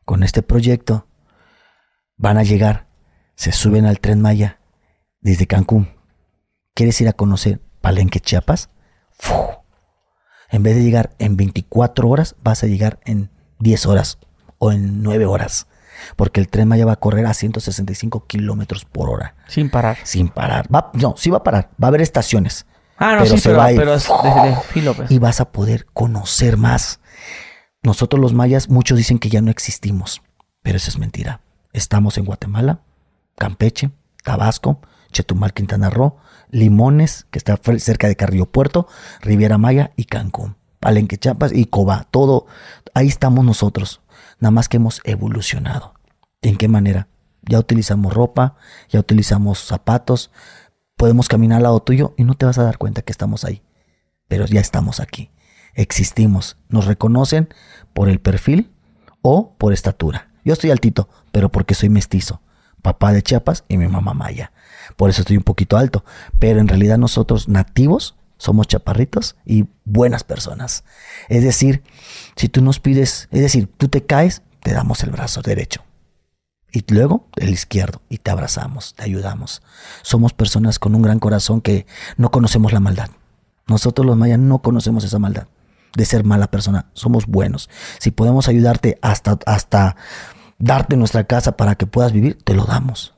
[0.05, 1.07] Con este proyecto
[2.17, 2.87] van a llegar,
[3.35, 4.61] se suben al tren Maya
[5.21, 5.91] desde Cancún.
[6.75, 8.71] ¿Quieres ir a conocer Palenque, Chiapas?
[9.19, 9.35] ¡Fu!
[10.51, 14.19] En vez de llegar en 24 horas, vas a llegar en 10 horas
[14.59, 15.67] o en 9 horas.
[16.15, 19.35] Porque el tren Maya va a correr a 165 kilómetros por hora.
[19.49, 19.97] Sin parar.
[20.05, 20.73] Sin parar.
[20.73, 21.71] Va- no, sí va a parar.
[21.83, 22.67] Va a haber estaciones.
[22.99, 23.79] Ah, no, Pero sí, se pero, va a ir.
[23.79, 25.11] pero es de, de filo, pues.
[25.11, 27.01] y vas a poder conocer más.
[27.83, 30.23] Nosotros los mayas, muchos dicen que ya no existimos,
[30.63, 31.41] pero eso es mentira.
[31.73, 32.81] Estamos en Guatemala,
[33.37, 33.91] Campeche,
[34.25, 34.81] Tabasco,
[35.13, 36.17] Chetumal, Quintana Roo,
[36.51, 38.89] Limones, que está cerca de Carrillo Puerto,
[39.21, 42.07] Riviera Maya y Cancún, Palenque, Chiapas y Cobá.
[42.11, 42.47] Todo,
[42.95, 44.01] ahí estamos nosotros.
[44.39, 45.95] Nada más que hemos evolucionado.
[46.43, 47.09] ¿En qué manera?
[47.43, 48.57] Ya utilizamos ropa,
[48.89, 50.31] ya utilizamos zapatos,
[50.97, 53.63] podemos caminar al lado tuyo y no te vas a dar cuenta que estamos ahí
[54.29, 55.31] pero ya estamos aquí.
[55.75, 56.57] Existimos.
[56.69, 57.49] Nos reconocen
[57.93, 58.73] por el perfil
[59.23, 60.31] o por estatura.
[60.45, 62.41] Yo estoy altito, pero porque soy mestizo.
[62.83, 64.53] Papá de Chiapas y mi mamá maya.
[64.97, 66.05] Por eso estoy un poquito alto.
[66.39, 70.85] Pero en realidad nosotros nativos somos chaparritos y buenas personas.
[71.29, 71.83] Es decir,
[72.37, 75.83] si tú nos pides, es decir, tú te caes, te damos el brazo derecho.
[76.73, 79.63] Y luego el izquierdo y te abrazamos, te ayudamos.
[80.03, 81.87] Somos personas con un gran corazón que
[82.17, 83.09] no conocemos la maldad.
[83.67, 85.49] Nosotros los mayas no conocemos esa maldad
[85.97, 86.87] de ser mala persona.
[86.93, 87.71] Somos buenos.
[87.99, 89.97] Si podemos ayudarte hasta, hasta
[90.59, 93.16] darte nuestra casa para que puedas vivir, te lo damos.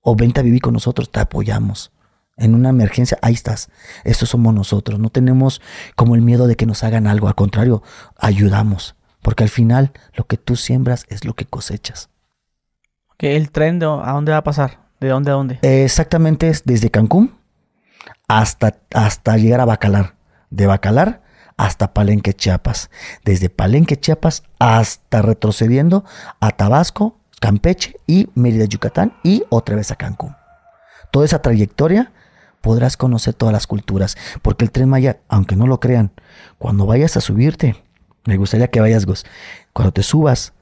[0.00, 1.92] O vente a vivir con nosotros, te apoyamos.
[2.36, 3.68] En una emergencia, ahí estás.
[4.04, 5.00] Estos somos nosotros.
[5.00, 5.60] No tenemos
[5.96, 7.28] como el miedo de que nos hagan algo.
[7.28, 7.82] Al contrario,
[8.16, 8.94] ayudamos.
[9.22, 12.10] Porque al final, lo que tú siembras es lo que cosechas.
[13.18, 14.78] El tren, de, ¿a dónde va a pasar?
[15.00, 15.58] ¿De dónde a dónde?
[15.62, 17.34] Eh, exactamente es desde Cancún
[18.28, 20.14] hasta, hasta llegar a Bacalar.
[20.50, 21.22] De Bacalar
[21.56, 22.90] hasta Palenque, Chiapas.
[23.24, 26.04] Desde Palenque, Chiapas hasta retrocediendo
[26.40, 30.34] a Tabasco, Campeche y Mérida, Yucatán y otra vez a Cancún.
[31.10, 32.12] Toda esa trayectoria
[32.60, 34.16] podrás conocer todas las culturas.
[34.42, 36.12] Porque el tren Maya, aunque no lo crean,
[36.58, 37.82] cuando vayas a subirte,
[38.26, 39.06] me gustaría que vayas,
[39.72, 40.52] cuando te subas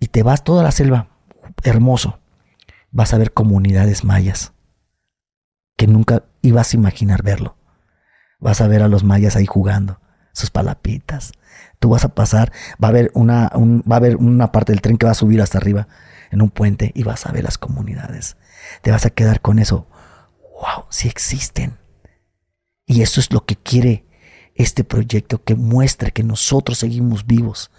[0.00, 1.08] y te vas toda la selva,
[1.64, 2.18] hermoso,
[2.90, 4.52] vas a ver comunidades mayas
[5.76, 7.56] que nunca ibas a imaginar verlo.
[8.38, 10.00] Vas a ver a los mayas ahí jugando,
[10.32, 11.32] sus palapitas.
[11.80, 12.52] Tú vas a pasar,
[12.82, 15.16] va a haber una, un- va a haber una parte del tren que va a
[15.16, 15.88] subir hasta arriba
[16.32, 18.36] en un puente y vas a ver las comunidades.
[18.80, 19.86] Te vas a quedar con eso.
[20.54, 21.78] Wow, sí existen.
[22.86, 24.06] Y eso es lo que quiere
[24.54, 27.70] este proyecto que muestre que nosotros seguimos vivos.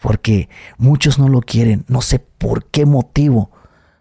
[0.00, 1.84] Porque muchos no lo quieren.
[1.88, 3.50] No sé por qué motivo.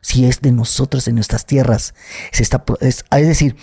[0.01, 1.93] Si es de nosotros en nuestras tierras.
[2.31, 3.55] Se está, es, es decir,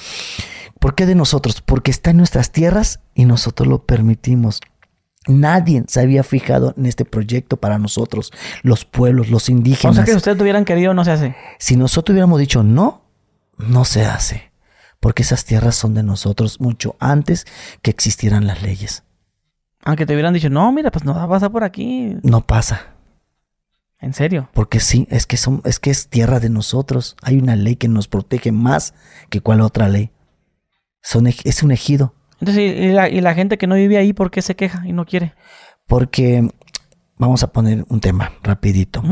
[0.79, 1.61] ¿por qué de nosotros?
[1.61, 4.61] Porque está en nuestras tierras y nosotros lo permitimos.
[5.29, 9.95] Nadie se había fijado en este proyecto para nosotros, los pueblos, los O indígenas.
[9.97, 11.37] sea que si ustedes hubieran querido, no se hace.
[11.59, 13.03] Si nosotros hubiéramos dicho no,
[13.59, 14.51] no se hace.
[15.01, 17.47] Porque esas tierras son de nosotros mucho antes
[17.83, 19.05] que existieran las leyes.
[19.85, 22.17] Aunque te hubieran dicho, no, mira, pues no va a pasar por aquí.
[22.23, 22.95] No pasa.
[24.01, 24.49] En serio.
[24.55, 27.17] Porque sí, es que, son, es que es tierra de nosotros.
[27.23, 28.95] Hay una ley que nos protege más
[29.29, 30.11] que cual otra ley.
[31.03, 32.15] Son, es un ejido.
[32.41, 34.93] Entonces, ¿y la, y la gente que no vive ahí, ¿por qué se queja y
[34.93, 35.35] no quiere?
[35.87, 36.49] Porque
[37.17, 39.03] vamos a poner un tema rapidito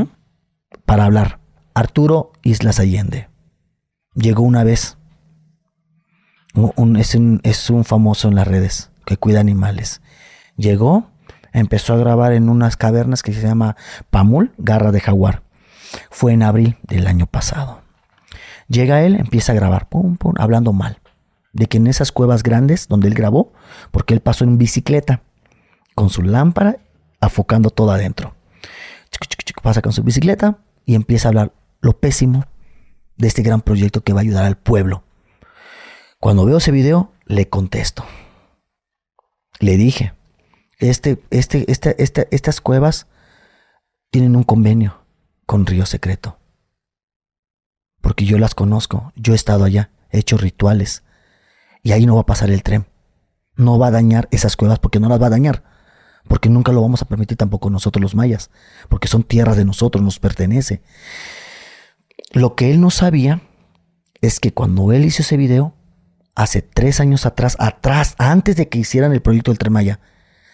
[0.85, 1.39] para hablar.
[1.73, 3.27] Arturo Islas Allende.
[4.15, 4.97] Llegó una vez.
[6.53, 10.01] Un- un- es, un, es un famoso en las redes que cuida animales.
[10.55, 11.11] Llegó,
[11.53, 13.75] empezó a grabar en unas cavernas que se llama
[14.09, 15.43] Pamul, Garra de Jaguar.
[16.09, 17.81] Fue en abril del año pasado.
[18.67, 20.99] Llega él, empieza a grabar, pum, pum, hablando mal.
[21.57, 23.51] De que en esas cuevas grandes donde él grabó,
[23.91, 25.23] porque él pasó en bicicleta,
[25.95, 26.77] con su lámpara,
[27.19, 28.35] afocando todo adentro.
[29.63, 32.45] Pasa con su bicicleta y empieza a hablar lo pésimo
[33.17, 35.03] de este gran proyecto que va a ayudar al pueblo.
[36.19, 38.05] Cuando veo ese video, le contesto.
[39.59, 40.13] Le dije,
[40.77, 43.07] este, este, este, este- estas cuevas
[44.11, 45.01] tienen un convenio
[45.47, 46.37] con Río Secreto.
[48.01, 51.03] Porque yo las conozco, yo he estado allá, he hecho rituales.
[51.83, 52.85] Y ahí no va a pasar el tren.
[53.55, 55.63] No va a dañar esas cuevas porque no las va a dañar.
[56.27, 58.49] Porque nunca lo vamos a permitir tampoco nosotros los mayas.
[58.89, 60.81] Porque son tierras de nosotros, nos pertenece.
[62.31, 63.41] Lo que él no sabía
[64.21, 65.73] es que cuando él hizo ese video,
[66.35, 69.99] hace tres años atrás, atrás, antes de que hicieran el proyecto del Tren Maya,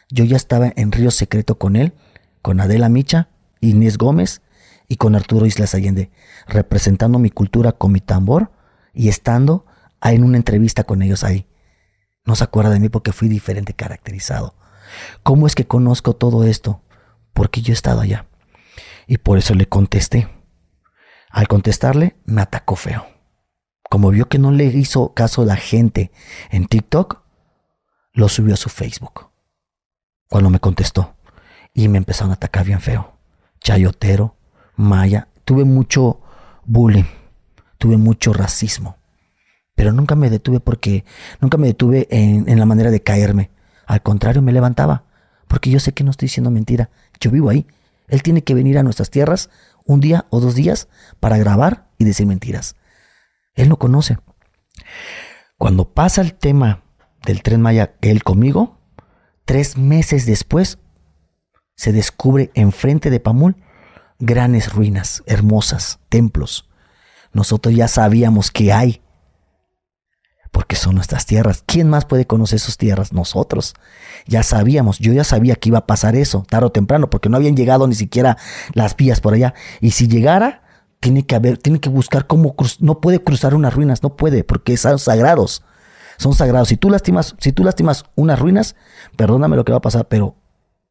[0.10, 1.94] yo ya estaba en Río Secreto con él,
[2.42, 3.30] con Adela Micha,
[3.62, 4.42] Inés Gómez
[4.88, 6.12] y con Arturo Islas Allende,
[6.48, 8.52] representando mi cultura con mi tambor
[8.94, 9.66] y estando
[10.12, 11.48] en una entrevista con ellos ahí.
[12.26, 14.56] No se acuerda de mí porque fui diferente caracterizado.
[15.24, 16.82] ¿Cómo es que conozco todo esto?
[17.34, 18.28] Porque yo he estado allá.
[19.08, 20.30] Y por eso le contesté.
[21.30, 23.06] Al contestarle, me atacó feo.
[23.90, 26.12] Como vio que no le hizo caso la gente
[26.50, 27.22] en TikTok,
[28.14, 29.30] lo subió a su Facebook.
[30.30, 31.16] Cuando me contestó.
[31.74, 33.18] Y me empezaron a atacar bien feo.
[33.60, 34.38] Chayotero,
[34.76, 35.28] maya.
[35.44, 36.22] Tuve mucho
[36.66, 37.06] bullying.
[37.78, 38.98] Tuve mucho racismo.
[39.76, 41.04] Pero nunca me detuve porque
[41.42, 43.50] nunca me detuve en, la manera de caerme.
[43.86, 45.04] Al contrario, me levantaba.
[45.48, 46.90] Porque yo sé que no estoy diciendo mentira.
[47.20, 47.66] Yo vivo ahí.
[48.08, 49.50] Él tiene que venir a nuestras tierras
[49.86, 50.88] un día o dos días
[51.20, 52.76] para grabar y decir mentiras.
[53.56, 54.18] Él no conoce.
[55.58, 56.84] Cuando pasa el tema
[57.26, 58.78] del tren Maya, él conmigo,
[59.46, 60.80] tres meses después,
[61.76, 63.56] se descubre enfrente de Pamul
[64.20, 66.70] grandes ruinas, hermosas, templos.
[67.34, 69.02] Nosotros ya sabíamos que hay,
[70.54, 71.64] porque son nuestras tierras.
[71.66, 73.12] ¿Quién más puede conocer sus tierras?
[73.12, 73.74] Nosotros.
[74.28, 77.38] Ya sabíamos, yo ya sabía que iba a pasar eso, tarde o temprano, porque no
[77.38, 78.38] habían llegado ni siquiera
[78.74, 79.56] las vías por allá.
[79.82, 80.62] Y si llegara,
[81.00, 84.78] tiene que haber, tiene que buscar cómo no puede cruzar unas ruinas, no puede, porque
[84.78, 85.64] son sagrados.
[86.18, 86.70] Son sagrados.
[86.70, 88.76] Si tú lastimas, si tú lastimas unas ruinas,
[89.18, 90.36] perdóname lo que va a pasar, pero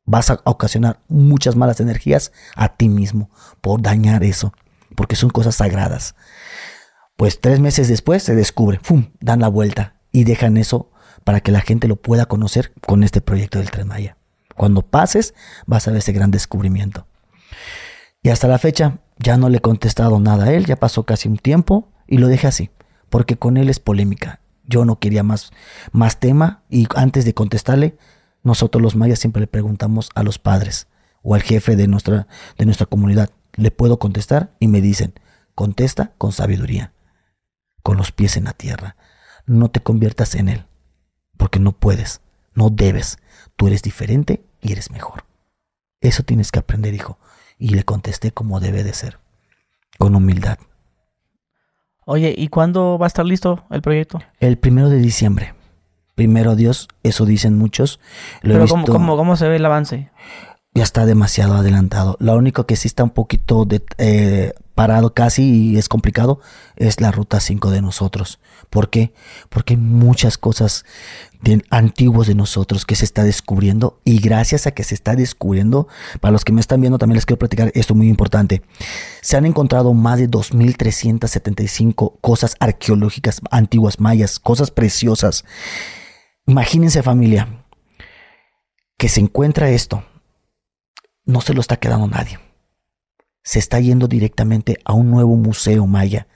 [0.05, 4.53] vas a ocasionar muchas malas energías a ti mismo por dañar eso,
[4.97, 6.17] porque son cosas sagradas.
[7.17, 9.11] Pues tres meses después se descubre, ¡fum!
[9.21, 10.91] dan la vuelta y dejan eso
[11.25, 14.17] para que la gente lo pueda conocer con este proyecto del Tren Maya.
[14.57, 15.35] Cuando pases,
[15.67, 17.07] vas a ver ese gran descubrimiento.
[18.23, 21.29] Y hasta la fecha ya no le he contestado nada a él, ya pasó casi
[21.29, 22.71] un tiempo y lo dejé así,
[23.09, 24.41] porque con él es polémica.
[24.65, 25.53] Yo no quería más,
[25.91, 27.97] más tema y antes de contestarle,
[28.43, 30.89] nosotros los mayas siempre le preguntamos a los padres
[31.23, 32.27] o al jefe de nuestra,
[32.59, 34.53] de nuestra comunidad, ¿le puedo contestar?
[34.59, 35.15] Y me dicen,
[35.55, 36.93] contesta con sabiduría,
[37.83, 38.97] con los pies en la tierra.
[39.47, 40.67] No te conviertas en él,
[41.37, 42.21] porque no puedes,
[42.55, 43.19] no debes.
[43.57, 45.25] Tú eres diferente y eres mejor.
[46.01, 47.19] Eso tienes que aprender, hijo.
[47.59, 49.19] Y le contesté como debe de ser,
[49.99, 50.59] con humildad.
[52.05, 54.21] Oye, ¿y cuándo va a estar listo el proyecto?
[54.41, 55.55] El primero de diciembre.
[56.15, 58.01] Primero Dios, eso dicen muchos.
[58.43, 60.11] Lo Pero ¿cómo, cómo, cómo se ve el avance?
[60.75, 62.17] ya está demasiado adelantado.
[62.19, 66.41] Lo único que sí está un poquito de, eh, parado casi y es complicado,
[66.77, 68.41] es la ruta 5 de nosotros.
[68.71, 69.13] ¿Por qué?
[69.49, 70.85] Porque hay muchas cosas
[71.43, 75.89] de, antiguos de nosotros que se está descubriendo y gracias a que se está descubriendo,
[76.21, 78.63] para los que me están viendo también les quiero platicar esto muy importante.
[79.21, 85.45] Se han encontrado más de 2.375 cosas arqueológicas antiguas mayas, cosas preciosas.
[86.47, 87.67] Imagínense familia,
[88.97, 90.05] que se encuentra esto,
[91.25, 92.39] no se lo está quedando nadie
[93.43, 96.27] se está yendo directamente a un nuevo museo maya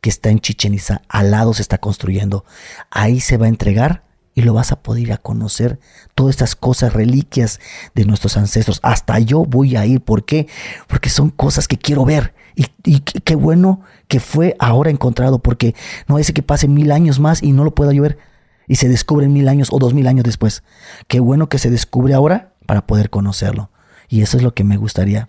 [0.00, 2.44] que está en Chichen Itza, al lado se está construyendo.
[2.90, 4.04] Ahí se va a entregar
[4.34, 5.78] y lo vas a poder ir a conocer
[6.14, 7.60] todas estas cosas, reliquias
[7.94, 8.80] de nuestros ancestros.
[8.82, 10.00] Hasta yo voy a ir.
[10.00, 10.48] ¿Por qué?
[10.86, 12.34] Porque son cosas que quiero ver.
[12.56, 15.74] Y, qué bueno que fue ahora encontrado, porque
[16.08, 18.18] no es que pase mil años más y no lo pueda yo ver.
[18.66, 20.62] Y se descubre mil años o dos mil años después.
[21.08, 23.70] Qué bueno que se descubre ahora para poder conocerlo.
[24.08, 25.28] Y eso es lo que me gustaría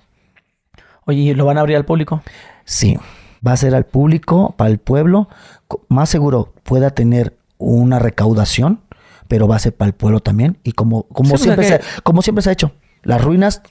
[1.06, 2.22] Oye, ¿lo van a abrir al público?
[2.64, 2.97] Sí,
[3.45, 5.30] va a ser al público, para el pueblo.
[5.89, 8.82] Más seguro pueda tener una recaudación,
[9.28, 10.58] pero va a ser para el pueblo también.
[10.64, 12.72] Y como, como, siempre, se, como siempre se ha hecho,
[13.04, 13.62] las ruinas...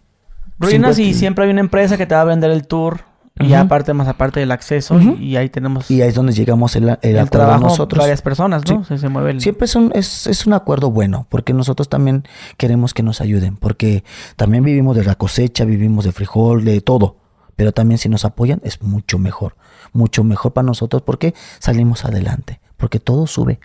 [0.58, 3.00] Ruinas y siempre hay una empresa que te va a vender el tour.
[3.38, 5.90] Y aparte, más aparte del acceso, y ahí tenemos...
[5.90, 8.00] Y ahí es donde llegamos el, el, trabajo nosotros.
[8.00, 8.84] varias personas, ¿no?
[8.84, 12.24] Se, mueve Siempre es un, es, es, un acuerdo bueno, porque nosotros también
[12.58, 14.04] queremos que nos ayuden, porque
[14.36, 17.16] también vivimos de la cosecha, vivimos de frijol, de todo.
[17.56, 19.56] Pero también si nos apoyan es mucho mejor,
[19.92, 23.60] mucho mejor para nosotros porque salimos adelante, porque todo sube,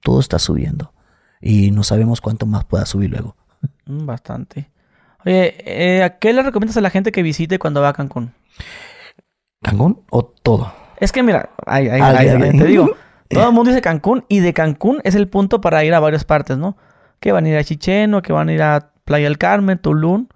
[0.00, 0.92] todo está subiendo
[1.40, 3.34] y no sabemos cuánto más pueda subir luego.
[3.86, 4.70] Mm, bastante.
[5.26, 8.32] Oye, eh, ¿a qué le recomiendas a la gente que visite cuando va a Cancún?
[9.62, 10.72] ¿Cancún o todo?
[10.98, 12.94] Es que mira, te digo,
[13.30, 16.24] todo el mundo dice Cancún y de Cancún es el punto para ir a varias
[16.24, 16.76] partes, ¿no?
[17.20, 19.78] Que van a ir a Chichen o que van a ir a Playa del Carmen,
[19.78, 20.26] Tulum.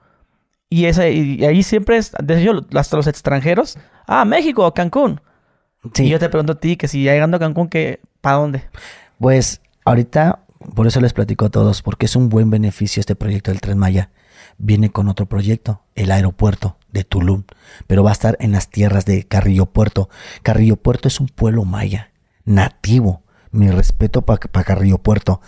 [0.68, 2.12] Y, ese, y ahí siempre es,
[2.42, 5.20] yo, hasta los extranjeros, ah, México, Cancún.
[5.94, 6.04] Sí.
[6.04, 8.62] Y yo te pregunto a ti que si ya llegando a Cancún, que ¿para dónde?
[9.20, 10.40] Pues ahorita,
[10.74, 13.78] por eso les platico a todos, porque es un buen beneficio este proyecto del Tren
[13.78, 14.10] Maya.
[14.58, 17.44] Viene con otro proyecto, el aeropuerto de Tulum,
[17.86, 20.08] pero va a estar en las tierras de Carrillo Puerto.
[20.42, 22.10] Carrillo Puerto es un pueblo maya,
[22.44, 23.22] nativo.
[23.50, 25.40] Mi respeto para Carrillo Puerto.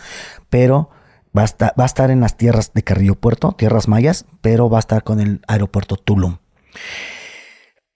[0.49, 0.91] Pero
[1.37, 5.05] Va a, estar, en las tierras de Carrillo Puerto, tierras mayas, pero va a estar
[5.05, 6.39] con el aeropuerto Tulum.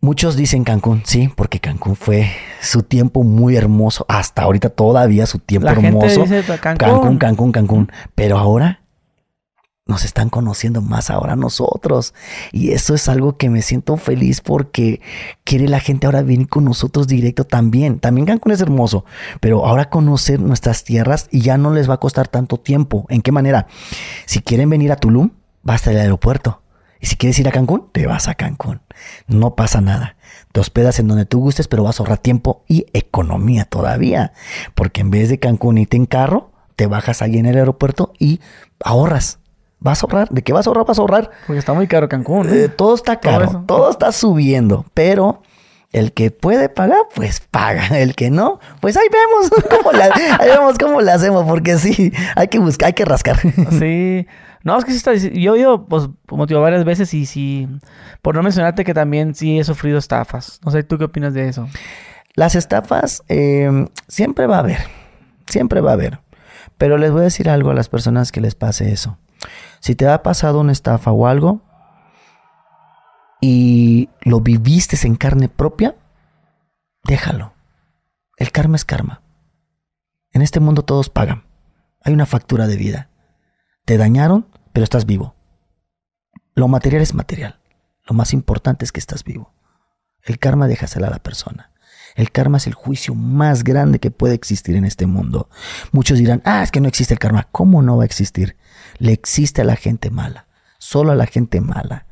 [0.01, 4.05] Muchos dicen Cancún, sí, porque Cancún fue su tiempo muy hermoso.
[4.09, 6.25] Hasta ahorita todavía su tiempo hermoso.
[6.61, 7.93] Cancún, Cancún, Cancún.
[8.15, 8.82] Pero ahora
[9.93, 12.15] nos están conociendo más ahora nosotros.
[12.51, 15.03] Y eso es algo que me siento feliz porque
[15.45, 18.01] quiere la gente ahora venir con nosotros directo también.
[18.01, 19.05] También Cancún es hermoso,
[19.41, 23.05] pero ahora conocer nuestras tierras y ya no les va a costar tanto tiempo.
[23.11, 23.67] ¿En qué manera?
[24.25, 25.31] Si quieren venir a Tulum,
[25.69, 26.63] va hasta el aeropuerto.
[26.99, 28.81] Y si quieres ir a Cancún, te vas a Cancún.
[29.27, 30.17] No pasa nada.
[30.53, 34.33] Te hospedas en donde tú gustes, pero vas a ahorrar tiempo y economía todavía.
[34.75, 38.41] Porque en vez de Cancún irte en carro, te bajas ahí en el aeropuerto y
[38.83, 39.42] ahorras.
[39.83, 40.29] ¿Vas a ahorrar?
[40.31, 40.87] ¿De qué vas a ahorrar?
[40.87, 41.31] Vas a ahorrar.
[41.45, 42.49] Porque está muy caro Cancún.
[42.49, 42.69] ¿eh?
[42.69, 43.65] todo está caro.
[43.67, 44.87] Todo, está subiendo.
[44.95, 45.43] Pero
[45.91, 47.87] el que puede pagar, pues paga.
[47.99, 50.05] El que no, pues ahí vemos cómo la,
[50.39, 51.45] ahí vemos cómo le hacemos.
[51.45, 53.41] Porque sí, hay que buscar, hay que rascar.
[53.79, 54.27] Sí.
[54.63, 55.15] No, es que sí está.
[55.15, 57.69] Yo he ido, pues, motivo varias veces y sí.
[58.23, 60.61] Por no mencionarte que también sí he sufrido estafas.
[60.65, 61.69] No sé, ¿tú qué opinas de eso?
[62.35, 64.79] Las estafas eh, siempre va a haber.
[65.47, 66.21] Siempre va a haber.
[66.79, 69.19] Pero les voy a decir algo a las personas que les pase eso.
[69.81, 71.61] Si te ha pasado una estafa o algo
[73.41, 75.97] y lo viviste en carne propia,
[77.05, 77.55] déjalo.
[78.37, 79.23] El karma es karma.
[80.33, 81.45] En este mundo todos pagan.
[82.05, 83.11] Hay una factura de vida.
[83.85, 85.35] Te dañaron, pero estás vivo.
[86.55, 87.61] Lo material es material.
[88.05, 89.55] Lo más importante es que estás vivo.
[90.23, 91.73] El karma déjasela a la persona.
[92.15, 95.49] El karma es el juicio más grande que puede existir en este mundo.
[95.93, 97.49] Muchos dirán, ah, es que no existe el karma.
[97.51, 98.57] ¿Cómo no va a existir?
[98.99, 100.47] Le existe a la gente mala.
[100.79, 102.07] Solo a la gente mala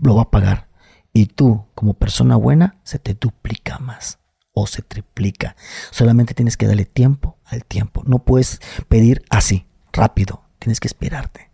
[0.00, 0.68] lo va a pagar.
[1.12, 4.18] Y tú, como persona buena, se te duplica más
[4.52, 5.56] o se triplica.
[5.90, 8.02] Solamente tienes que darle tiempo al tiempo.
[8.06, 10.44] No puedes pedir así, rápido.
[10.58, 11.50] Tienes que esperarte.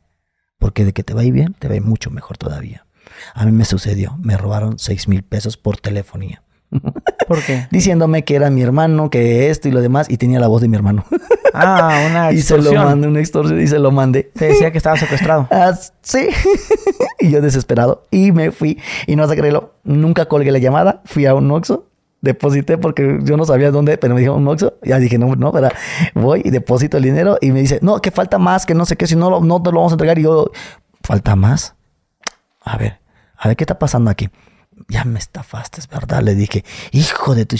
[0.59, 2.87] Porque de que te va a ir bien, te va a ir mucho mejor todavía.
[3.35, 4.17] A mí me sucedió.
[4.19, 6.43] Me robaron seis mil pesos por telefonía.
[7.29, 7.67] ¿Por qué?
[7.71, 10.69] Diciéndome que era mi hermano, que esto y lo demás, y tenía la voz de
[10.69, 11.05] mi hermano.
[11.55, 12.61] Ah, una extorsión.
[12.67, 14.31] Y se lo mandé, una extorsión, y se lo mandé.
[14.35, 15.49] Te decía que estaba secuestrado.
[15.57, 16.29] Ah, sí.
[17.21, 18.05] y yo desesperado.
[18.11, 18.81] Y me fui.
[19.07, 19.75] Y no sé creerlo.
[19.85, 21.03] Nunca colgué la llamada.
[21.05, 21.87] Fui a un Oxxo.
[22.21, 24.75] Deposité porque yo no sabía dónde, pero me dijo un Oxxo.
[24.83, 25.69] Ya dije, no, no, pero
[26.15, 27.39] voy y deposito el dinero.
[27.41, 29.71] Y me dice, no, que falta más, que no sé qué, si no, no te
[29.71, 30.19] lo vamos a entregar.
[30.19, 30.51] Y yo,
[31.03, 31.75] ¿falta más?
[32.63, 33.01] A ver,
[33.37, 34.29] a ver qué está pasando aquí
[34.89, 36.23] ya me estafaste, es verdad.
[36.23, 37.57] Le dije, hijo de tu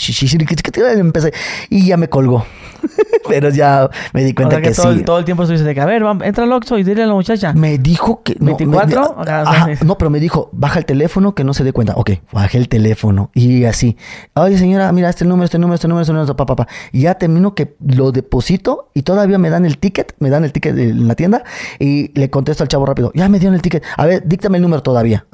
[0.99, 1.33] empecé.
[1.69, 2.45] Y ya me colgó.
[3.27, 5.03] Pero ya me di cuenta O sea, que, que, todo, sí.
[5.03, 7.07] todo el tiempo estuviste de que, a ver, vamos, entra al Oxxo y dile a
[7.07, 7.51] la muchacha.
[7.53, 8.35] Me dijo que.
[8.39, 9.85] no, me- 24, me- ajá, ajá, sí.
[9.85, 11.93] no, pero me dijo, baja el teléfono que no se dé cuenta.
[11.95, 13.31] Ok, bajé el teléfono.
[13.33, 13.97] Y así.
[14.35, 16.67] Oye, señora, mira, este número, este número, este número, este número, pa, pa, pa.
[16.93, 20.53] Y ya termino que lo deposito y todavía me dan el ticket, me dan el
[20.53, 21.43] ticket en la tienda.
[21.79, 23.83] Y le contesto al chavo rápido, ya me dieron el ticket.
[23.97, 25.25] A ver, díctame el número todavía.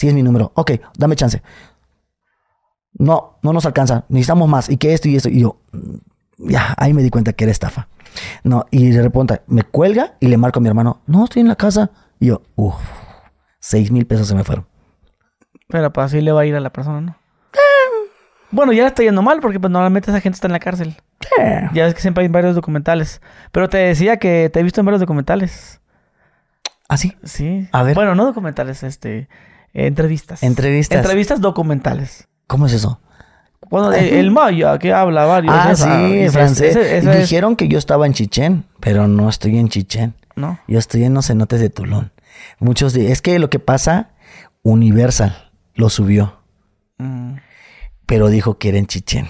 [0.00, 0.50] Sí, es mi número.
[0.54, 1.42] Ok, dame chance.
[2.94, 4.06] No, no nos alcanza.
[4.08, 4.70] Necesitamos más.
[4.70, 5.28] Y que esto y esto.
[5.28, 7.86] Y yo, mm, ya, ahí me di cuenta que era estafa.
[8.42, 11.48] No, y de repente me cuelga y le marco a mi hermano, no, estoy en
[11.48, 11.90] la casa.
[12.18, 12.76] Y yo, uff,
[13.58, 14.66] seis mil pesos se me fueron.
[15.68, 17.16] Pero pues así le va a ir a la persona, ¿no?
[18.50, 20.96] Bueno, ya le está yendo mal porque pues normalmente esa gente está en la cárcel.
[21.74, 23.20] Ya ves que siempre hay varios documentales.
[23.52, 25.82] Pero te decía que te he visto en varios documentales.
[26.88, 27.18] ¿Ah, sí?
[27.22, 27.68] Sí.
[27.70, 27.94] A ver.
[27.94, 29.28] Bueno, no documentales, este...
[29.72, 30.42] entrevistas.
[30.42, 30.98] Entrevistas.
[30.98, 32.28] Entrevistas documentales.
[32.46, 33.00] ¿Cómo es eso?
[33.68, 35.54] Cuando el, el maya que habla varios.
[35.56, 36.76] ah, esa- sí, ese- francés.
[36.76, 40.14] ese- ese es- Dijeron que yo estaba en Chichén, pero no estoy en Chichén.
[40.36, 40.58] ¿No?
[40.66, 42.12] Yo estoy en los cenotes de Tulón.
[42.58, 43.12] Muchos de...
[43.12, 44.10] Es que lo que pasa,
[44.62, 46.40] Universal lo subió,
[46.98, 47.36] Mm.
[48.06, 49.26] pero dijo que era en Chichén.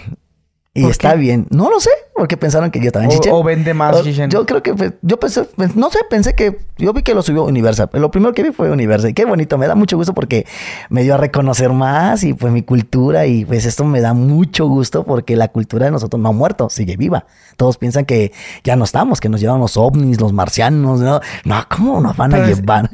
[0.73, 1.19] Y ¿Por está qué?
[1.19, 1.49] bien.
[1.51, 4.31] No lo sé, porque pensaron que yo estaba en O, o vende más Chichen.
[4.31, 7.23] Yo creo que fue- yo pensé, pens- no sé, pensé que yo vi que lo
[7.23, 7.91] subió Universal.
[7.95, 9.11] Lo primero que vi fue Universal.
[9.11, 10.47] Y qué bonito, me da mucho gusto porque
[10.89, 14.69] me dio a reconocer más y pues mi cultura y pues esto me da mucho
[14.69, 17.27] gusto porque la cultura de nosotros no ha muerto, sigue viva.
[17.57, 18.31] Todos piensan que
[18.63, 22.33] ya no estamos, que nos llevan los ovnis, los marcianos, no, no ¿cómo nos van
[22.33, 22.89] a es- llevar?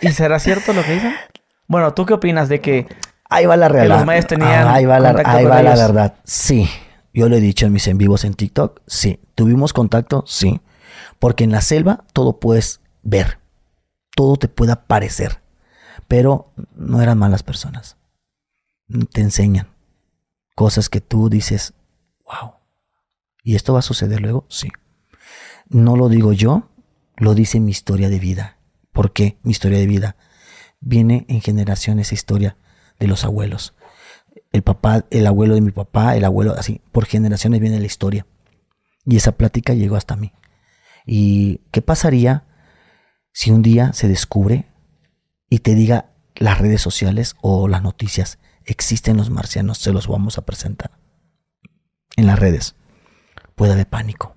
[0.00, 1.12] ¿Y será cierto lo que dicen?
[1.68, 2.86] Bueno, ¿tú qué opinas de que
[3.28, 4.06] Ahí va la realidad.
[4.06, 6.14] los tenían ahí va la, ahí va la verdad.
[6.24, 6.68] Sí.
[7.12, 8.80] Yo lo he dicho en mis en vivos en TikTok.
[8.86, 9.20] Sí.
[9.34, 10.24] ¿Tuvimos contacto?
[10.26, 10.60] Sí.
[11.18, 13.38] Porque en la selva todo puedes ver.
[14.14, 15.40] Todo te puede aparecer.
[16.08, 17.96] Pero no eran malas personas.
[19.12, 19.68] Te enseñan
[20.54, 21.74] cosas que tú dices,
[22.24, 22.54] wow.
[23.42, 24.46] ¿Y esto va a suceder luego?
[24.48, 24.68] Sí.
[25.68, 26.68] No lo digo yo,
[27.16, 28.58] lo dice mi historia de vida.
[28.92, 30.16] ¿Por qué mi historia de vida?
[30.80, 32.56] Viene en generación esa historia
[32.98, 33.74] de los abuelos.
[34.52, 38.26] El papá, el abuelo de mi papá, el abuelo, así, por generaciones viene la historia.
[39.06, 40.32] Y esa plática llegó hasta mí.
[41.06, 42.44] ¿Y qué pasaría
[43.32, 44.66] si un día se descubre
[45.48, 50.38] y te diga las redes sociales o las noticias, existen los marcianos, se los vamos
[50.38, 50.92] a presentar
[52.16, 52.76] en las redes?
[53.54, 54.36] Puede haber pánico.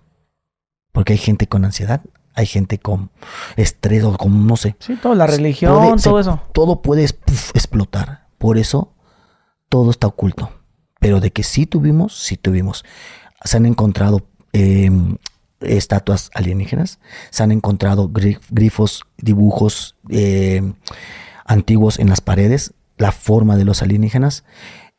[0.94, 2.02] Porque hay gente con ansiedad,
[2.34, 3.12] hay gente con
[3.58, 6.42] estrés o con, no sé, Sí, toda la religión, puede- se- todo eso.
[6.54, 8.28] todo puede puf, explotar.
[8.38, 8.95] Por eso
[9.76, 10.54] todo está oculto.
[11.02, 12.86] Pero de que sí tuvimos, sí tuvimos.
[13.44, 14.90] Se han encontrado eh,
[15.60, 17.00] estatuas alienígenas,
[17.30, 20.62] se han encontrado gri- grifos, dibujos eh,
[21.44, 24.46] antiguos en las paredes, la forma de los alienígenas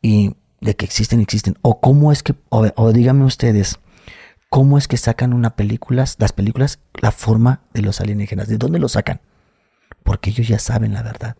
[0.03, 1.57] y de que existen, existen.
[1.63, 3.79] O cómo es que, o, o díganme ustedes,
[4.51, 8.79] cómo es que sacan una película, las películas, la forma de los alienígenas, ¿de dónde
[8.79, 9.23] lo sacan?
[10.03, 11.37] Porque ellos ya saben la verdad.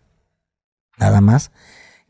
[0.97, 1.51] Nada más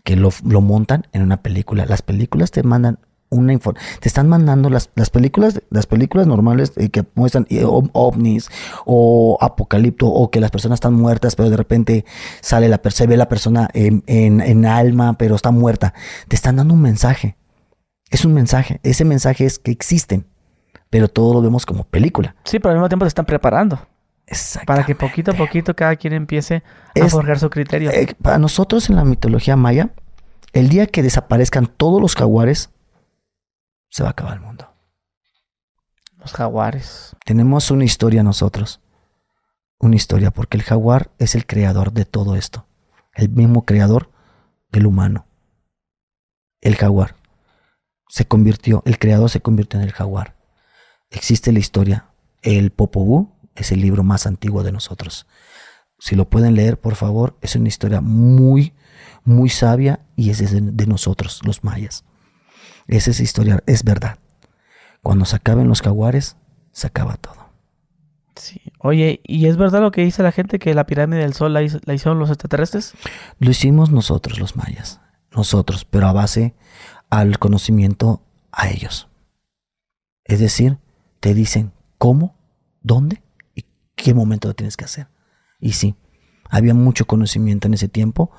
[0.07, 0.29] que lo,
[0.61, 1.85] montan en una película.
[1.85, 2.97] Las películas te mandan
[3.29, 3.99] una información.
[3.99, 8.49] Te están mandando las, las películas, las películas normales eh, que muestran eh, ov- ovnis
[8.85, 12.05] o apocalipto o que las personas están muertas, pero de repente
[12.39, 15.93] sale la se ve la persona en, en- alma, pero está muerta.
[16.29, 17.35] Te están dando un mensaje.
[18.09, 18.79] Es un mensaje.
[18.83, 20.25] Ese mensaje es que existen,
[20.89, 22.37] pero todo lo vemos como película.
[22.45, 23.77] Sí, pero al mismo tiempo se están preparando.
[24.65, 26.63] Para que poquito a poquito cada quien empiece
[26.95, 27.91] a Es- forjar su criterio.
[27.91, 29.91] Eh, para nosotros en la mitología maya,
[30.53, 32.69] el día que desaparezcan todos los jaguares,
[33.89, 34.69] se va a acabar el mundo.
[36.17, 37.15] Los jaguares.
[37.25, 38.81] Tenemos una historia nosotros.
[39.79, 42.65] Una historia, porque el jaguar es el creador de todo esto.
[43.13, 44.09] El mismo creador
[44.71, 45.25] del humano.
[46.59, 47.15] El jaguar.
[48.09, 50.35] Se convirtió, el creador se convirtió en el jaguar.
[51.11, 52.05] Existe la historia.
[52.41, 55.27] El Popobú es el libro más antiguo de nosotros.
[55.99, 58.73] Si lo pueden leer, por favor, es una historia muy,
[59.23, 62.05] muy sabia y es de, de nosotros, los mayas.
[62.87, 64.19] Esa es historia, es verdad.
[65.01, 66.37] Cuando se acaben los jaguares,
[66.71, 67.47] se acaba todo.
[68.35, 68.61] Sí.
[68.79, 71.63] Oye, ¿y es verdad lo que dice la gente que la pirámide del sol la,
[71.63, 72.93] hizo- la hicieron los extraterrestres?
[73.39, 75.01] Lo hicimos nosotros, los mayas.
[75.35, 76.53] Nosotros, pero a base
[77.09, 79.07] al conocimiento a ellos.
[80.23, 80.77] Es decir,
[81.19, 82.35] te dicen cómo,
[82.81, 83.23] dónde
[83.97, 85.07] qué momento lo tienes que hacer.
[85.59, 85.95] Y sí,
[86.49, 88.31] había mucho conocimiento en ese tiempo,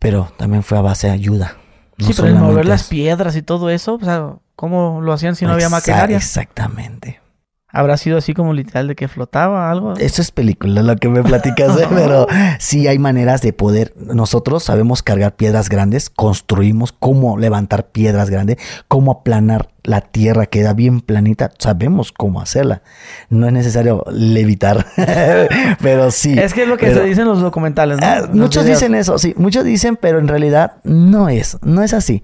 [0.00, 1.58] pero también fue a base de ayuda.
[1.98, 5.36] No sí, pero el mover las piedras y todo eso, o sea, ¿cómo lo hacían
[5.36, 6.16] si no había maquinaria?
[6.16, 7.20] Exactamente.
[7.68, 9.94] ¿Habrá sido así como literal de que flotaba algo?
[9.96, 11.86] Eso es película, lo que me platicas, ¿eh?
[11.94, 12.26] pero
[12.58, 13.92] sí hay maneras de poder.
[13.96, 18.56] Nosotros sabemos cargar piedras grandes, construimos cómo levantar piedras grandes,
[18.88, 22.82] cómo aplanar la tierra, queda bien planita, sabemos cómo hacerla.
[23.30, 24.84] No es necesario levitar,
[25.80, 26.38] pero sí.
[26.38, 28.06] Es que es lo que pero- se dice en los documentales, ¿no?
[28.06, 28.80] Ah, muchos videos.
[28.80, 32.22] dicen eso, sí, muchos dicen, pero en realidad no es, no es así.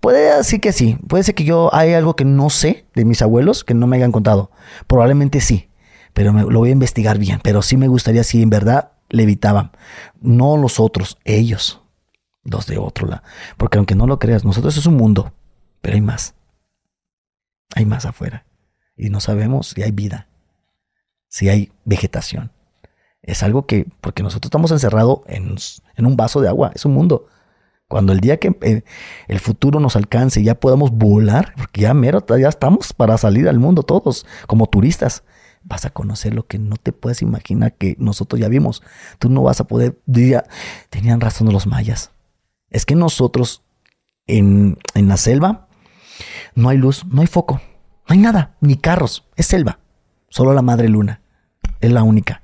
[0.00, 3.22] Puede decir que sí, puede ser que yo hay algo que no sé de mis
[3.22, 4.50] abuelos que no me hayan contado.
[4.86, 5.68] Probablemente sí,
[6.12, 7.40] pero me- lo voy a investigar bien.
[7.42, 9.72] Pero sí me gustaría si en verdad levitaban,
[10.20, 11.80] no los otros, ellos,
[12.44, 13.22] los de otro lado.
[13.56, 15.32] Porque aunque no lo creas, nosotros es un mundo,
[15.80, 16.34] pero hay más.
[17.74, 18.46] Hay más afuera.
[18.96, 20.28] Y no sabemos si hay vida,
[21.28, 22.52] si hay vegetación.
[23.22, 25.56] Es algo que, porque nosotros estamos encerrados en,
[25.96, 27.26] en un vaso de agua, es un mundo.
[27.88, 28.84] Cuando el día que eh,
[29.28, 33.48] el futuro nos alcance y ya podamos volar, porque ya mero, ya estamos para salir
[33.48, 35.24] al mundo todos como turistas,
[35.62, 38.82] vas a conocer lo que no te puedes imaginar que nosotros ya vimos.
[39.18, 40.44] Tú no vas a poder, diría,
[40.90, 42.10] tenían razón los mayas.
[42.70, 43.62] Es que nosotros
[44.26, 45.68] en, en la selva
[46.54, 47.60] no hay luz, no hay foco,
[48.08, 49.78] no hay nada, ni carros, es selva.
[50.28, 51.22] Solo la madre luna
[51.80, 52.42] es la única.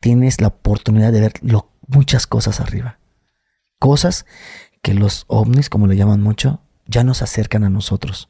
[0.00, 2.98] Tienes la oportunidad de ver lo- muchas cosas arriba.
[3.78, 4.26] Cosas
[4.82, 8.28] que los ovnis, como le llaman mucho, ya nos acercan a nosotros.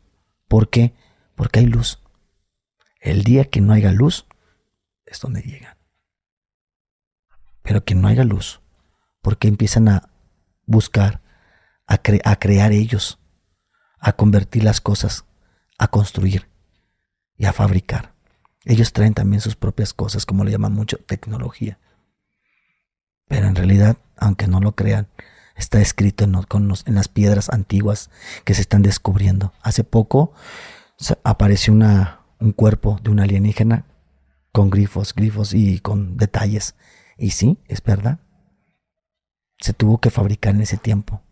[0.49, 0.95] ¿Por qué?
[1.34, 2.03] Porque hay luz.
[3.01, 4.26] El día que no haya luz
[5.07, 5.76] es donde llegan.
[7.62, 8.61] Pero que no haya luz,
[9.20, 10.11] porque empiezan a
[10.66, 11.20] buscar,
[11.86, 13.18] a, a crear ellos,
[14.03, 15.24] a convertir las cosas,
[15.78, 16.48] a construir
[17.38, 18.12] y a fabricar.
[18.64, 21.78] Ellos traen también sus propias cosas, como le llaman mucho, tecnología.
[23.28, 25.09] Pero en realidad, aunque no lo crean,
[25.57, 26.32] está escrito en,
[26.68, 28.11] los- en las piedras antiguas
[28.44, 29.53] que se están descubriendo.
[29.62, 30.32] Hace poco
[31.24, 33.86] apareció un cuerpo de un alienígena
[34.53, 36.74] con grifos, grifos y con detalles.
[37.16, 38.18] Y sí, es verdad.
[39.61, 41.22] Se tuvo que fabricar en ese tiempo.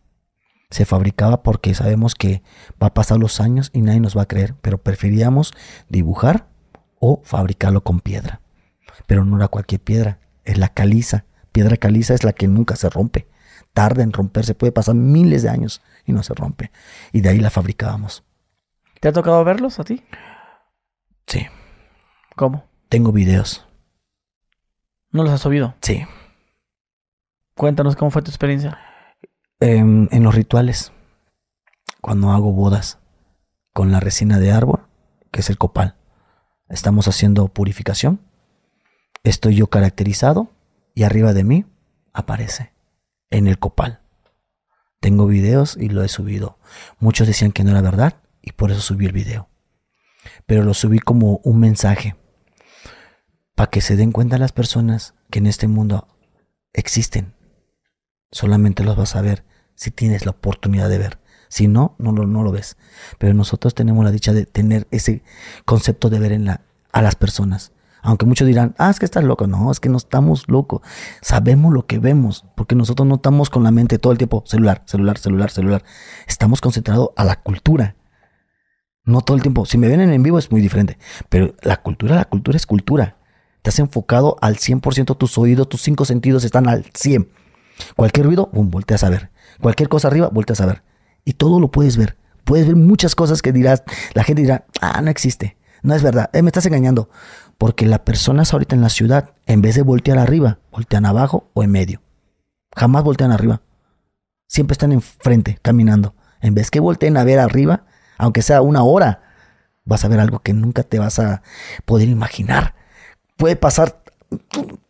[0.70, 2.42] Se fabricaba porque sabemos que
[2.82, 5.52] va a pasar los años y nadie nos va a creer, pero preferíamos
[5.88, 6.46] dibujar
[7.00, 8.40] o fabricarlo con piedra.
[9.06, 11.24] Pero no era cualquier piedra, es la caliza.
[11.52, 13.26] Piedra caliza es la que nunca se rompe.
[13.72, 16.70] Tarda en romperse, puede pasar miles de años y no se rompe.
[17.12, 18.24] Y de ahí la fabricábamos.
[19.00, 20.04] ¿Te ha tocado verlos a ti?
[21.26, 21.46] Sí.
[22.36, 22.64] ¿Cómo?
[22.88, 23.66] Tengo videos.
[25.10, 25.74] ¿No los has subido?
[25.80, 26.04] Sí.
[27.54, 28.78] Cuéntanos cómo fue tu experiencia.
[29.62, 30.90] Em, en los rituales,
[32.00, 32.98] cuando hago bodas
[33.74, 34.88] con la resina de árbol,
[35.30, 35.96] que es el copal,
[36.70, 38.22] estamos haciendo purificación.
[39.22, 40.50] Estoy yo caracterizado
[40.94, 41.66] y arriba de mí
[42.14, 42.72] aparece
[43.28, 44.00] en el copal.
[44.98, 46.58] Tengo videos y lo he subido.
[46.98, 49.50] Muchos decían que no era verdad y por eso subí el video.
[50.46, 52.16] Pero lo subí como un mensaje
[53.54, 56.08] para que se den cuenta las personas que en este mundo
[56.72, 57.34] existen.
[58.32, 59.49] Solamente los vas a ver
[59.80, 61.18] si tienes la oportunidad de ver.
[61.48, 62.76] Si no, no lo, ves.
[63.18, 65.22] Pero nosotros tenemos la dicha de tener ese
[65.64, 66.60] concepto de ver en la,
[66.92, 67.72] a las personas.
[68.02, 69.46] Aunque muchos dirán, ah, es que estás loco.
[69.46, 70.82] No, es que no estamos locos.
[71.22, 74.82] Sabemos lo que vemos, porque nosotros no estamos con la mente todo el tiempo celular,
[74.84, 75.82] celular, celular, celular.
[76.28, 77.96] Estamos concentrados a la cultura.
[79.04, 79.64] No todo el tiempo.
[79.64, 80.98] Si me ven en vivo es muy diferente.
[81.30, 83.16] Pero la cultura, la cultura es cultura.
[83.62, 87.30] Te has enfocado al 100% tus oídos, tus cinco sentidos están al 100.
[87.96, 89.30] Cualquier ruido, boom, volteas a ver.
[89.60, 90.82] Cualquier cosa arriba, volteas a ver.
[91.24, 92.16] Y todo lo puedes ver.
[92.44, 93.82] Puedes ver muchas cosas que dirás,
[94.14, 95.56] la gente dirá, ah, no existe.
[95.82, 97.10] No es verdad, eh, me estás engañando.
[97.58, 101.62] Porque las personas ahorita en la ciudad, en vez de voltear arriba, voltean abajo o
[101.62, 102.02] en medio.
[102.74, 103.60] Jamás voltean arriba.
[104.46, 106.14] Siempre están enfrente, caminando.
[106.40, 107.84] En vez que volteen a ver arriba,
[108.18, 109.22] aunque sea una hora,
[109.84, 111.42] vas a ver algo que nunca te vas a
[111.84, 112.74] poder imaginar.
[113.36, 114.02] Puede pasar,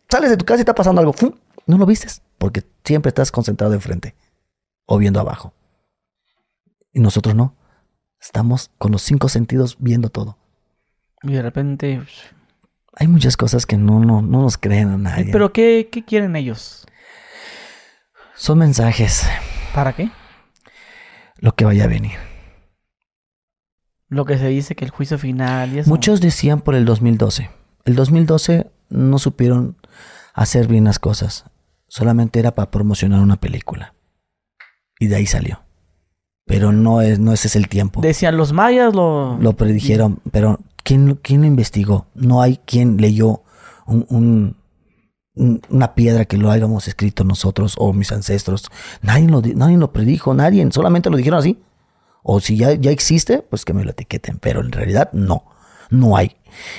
[0.09, 1.13] sales de tu casa y está pasando algo,
[1.67, 4.15] no lo vistes, porque siempre estás concentrado enfrente
[4.93, 5.53] o viendo abajo.
[6.91, 7.55] Y nosotros no.
[8.19, 10.37] Estamos con los cinco sentidos viendo todo.
[11.23, 11.95] Y de repente...
[11.97, 12.25] pues,
[12.97, 15.31] Hay muchas cosas que no, no, no nos creen a nadie.
[15.31, 16.85] ¿Pero qué, qué quieren ellos?
[18.35, 19.25] Son mensajes,
[19.73, 20.11] ¿Para qué?
[21.37, 22.17] lo que vaya a venir.
[24.09, 25.89] Lo que se dice que el juicio final y eso.
[25.89, 27.49] Muchos decían por el 2012.
[27.85, 29.77] El 2012 no supieron
[30.33, 31.45] hacer bien las cosas.
[31.87, 33.93] Solamente era para promocionar una película.
[35.01, 35.63] Y de ahí salió.
[36.45, 38.01] Pero no es, no ese es el tiempo.
[38.01, 39.35] Decían los mayas, lo...
[39.39, 42.05] Lo predijeron, pero ¿quién, quién lo investigó?
[42.13, 43.41] No hay quien leyó
[43.87, 44.57] un- un-
[45.33, 48.69] un- una piedra que lo hayamos escrito nosotros o mis ancestros.
[49.01, 51.59] Nadie lo, di- nadie lo predijo, nadie, solamente lo dijeron así.
[52.21, 55.45] O si ya, ya existe, pues que me lo etiqueten, pero en realidad no,
[55.89, 56.35] no hay.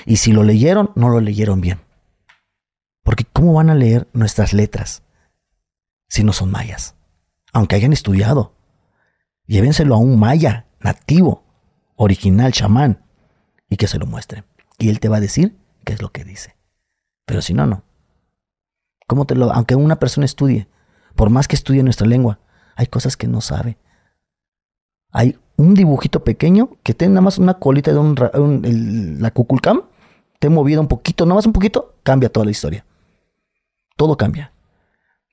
[0.07, 1.81] Y si lo leyeron, no lo leyeron bien.
[3.03, 5.03] Porque ¿cómo van a leer nuestras letras
[6.09, 6.95] si no son mayas?
[7.53, 8.55] Aunque hayan estudiado.
[9.47, 11.45] Llévenselo a un maya nativo,
[11.97, 13.05] original, chamán,
[13.69, 14.45] y que se lo muestre.
[14.79, 16.57] Y él te va a decir qué es lo que dice.
[17.27, 17.85] Pero si no, no.
[19.07, 20.69] ¿Cómo te lo, aunque una persona estudie,
[21.15, 22.39] por más que estudie nuestra lengua,
[22.77, 23.77] hay cosas que no sabe.
[25.11, 29.83] Hay un dibujito pequeño que tiene nada más una colita de un, la cuculcam,
[30.39, 32.85] te he movido un poquito, nada más un poquito, cambia toda la historia.
[33.97, 34.53] Todo cambia.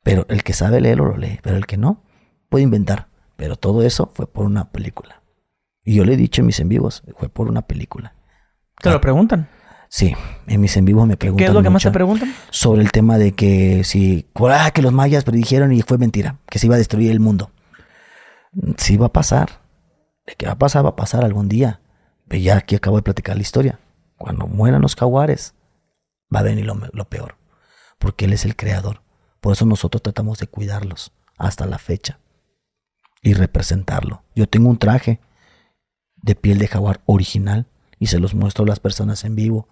[0.04, 2.02] Pero el que sabe leerlo lo lee, pero el que no
[2.50, 3.08] puede inventar.
[3.40, 5.24] Pero todo eso fue por una película.
[5.86, 8.14] Y yo le he dicho en mis en vivos, fue por una película.
[8.82, 9.50] ¿Te lo preguntan?
[9.88, 10.14] Sí,
[10.46, 11.46] en mis en vivos me preguntan.
[11.46, 12.34] ¿Qué es lo que más te preguntan?
[12.50, 16.60] Sobre el tema de que si, ah, que los mayas predijeron y fue mentira, que
[16.60, 17.52] se iba a destruir el mundo.
[18.78, 19.62] Sí va a pasar.
[20.28, 21.80] De que va a pasar, va a pasar algún día.
[22.28, 23.80] Pero ya aquí acabo de platicar la historia.
[24.18, 25.56] Cuando mueran los jaguares,
[26.34, 27.38] va a venir lo, lo peor.
[27.98, 29.02] Porque Él es el creador.
[29.40, 32.20] Por eso nosotros tratamos de cuidarlos hasta la fecha
[33.22, 34.24] y representarlo.
[34.36, 35.20] Yo tengo un traje
[36.16, 37.68] de piel de jaguar original
[38.00, 39.68] y se los muestro a las personas en vivo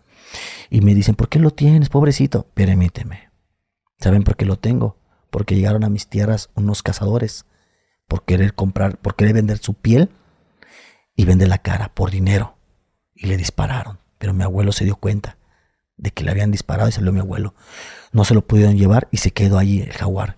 [0.69, 2.47] y me dicen, ¿por qué lo tienes, pobrecito?
[2.53, 3.29] Permíteme.
[3.99, 4.97] ¿Saben por qué lo tengo?
[5.29, 7.45] Porque llegaron a mis tierras unos cazadores
[8.07, 10.09] por querer comprar, por querer vender su piel
[11.15, 12.57] y vender la cara por dinero.
[13.13, 13.99] Y le dispararon.
[14.17, 15.37] Pero mi abuelo se dio cuenta
[15.95, 17.55] de que le habían disparado y salió mi abuelo.
[18.11, 20.37] No se lo pudieron llevar y se quedó allí el jaguar.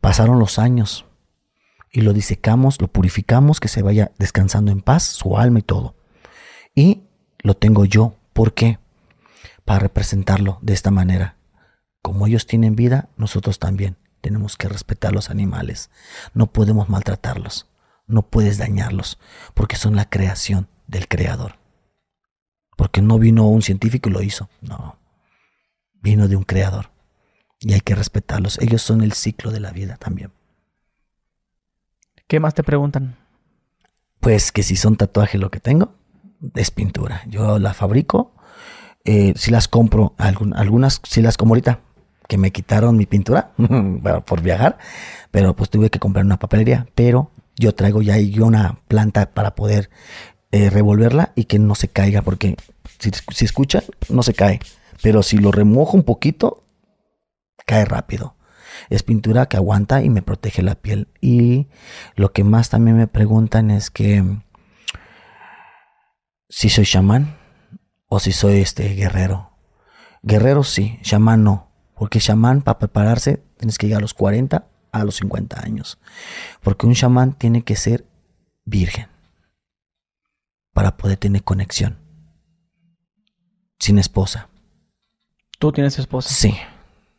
[0.00, 1.05] Pasaron los años
[1.96, 5.94] y lo disecamos, lo purificamos, que se vaya descansando en paz, su alma y todo.
[6.74, 7.02] Y
[7.42, 8.78] lo tengo yo ¿Por qué?
[9.64, 11.38] Para representarlo de esta manera.
[12.02, 15.88] Como ellos tienen vida, nosotros también tenemos que respetar los animales.
[16.34, 17.66] No podemos maltratarlos,
[18.06, 19.18] no puedes dañarlos,
[19.54, 21.54] porque son la creación del creador.
[22.76, 24.98] Porque no vino un científico y lo hizo, no.
[25.94, 26.90] Vino de un creador.
[27.60, 28.58] Y hay que respetarlos.
[28.58, 30.35] Ellos son el ciclo de la vida también.
[32.28, 33.16] ¿Qué más te preguntan?
[34.20, 35.94] Pues que si son tatuajes lo que tengo,
[36.54, 37.22] es pintura.
[37.28, 38.32] Yo la fabrico,
[39.04, 41.80] eh, si las compro, algunas si las como ahorita,
[42.26, 43.52] que me quitaron mi pintura
[44.26, 44.78] por viajar,
[45.30, 49.88] pero pues tuve que comprar una papelería, pero yo traigo ya una planta para poder
[50.50, 52.56] eh, revolverla y que no se caiga, porque
[52.98, 54.58] si, si escuchan, no se cae,
[55.00, 56.64] pero si lo remojo un poquito,
[57.64, 58.35] cae rápido.
[58.88, 61.08] Es pintura que aguanta y me protege la piel.
[61.20, 61.68] Y
[62.14, 64.24] lo que más también me preguntan es que
[66.48, 67.36] si soy chamán
[68.08, 69.50] o si soy este guerrero.
[70.22, 75.04] Guerrero sí, chamán no, porque chamán para prepararse tienes que llegar a los 40 a
[75.04, 75.98] los 50 años,
[76.62, 78.06] porque un chamán tiene que ser
[78.64, 79.08] virgen
[80.72, 81.98] para poder tener conexión.
[83.78, 84.48] Sin esposa.
[85.58, 86.32] ¿Tú tienes esposa?
[86.32, 86.54] Sí.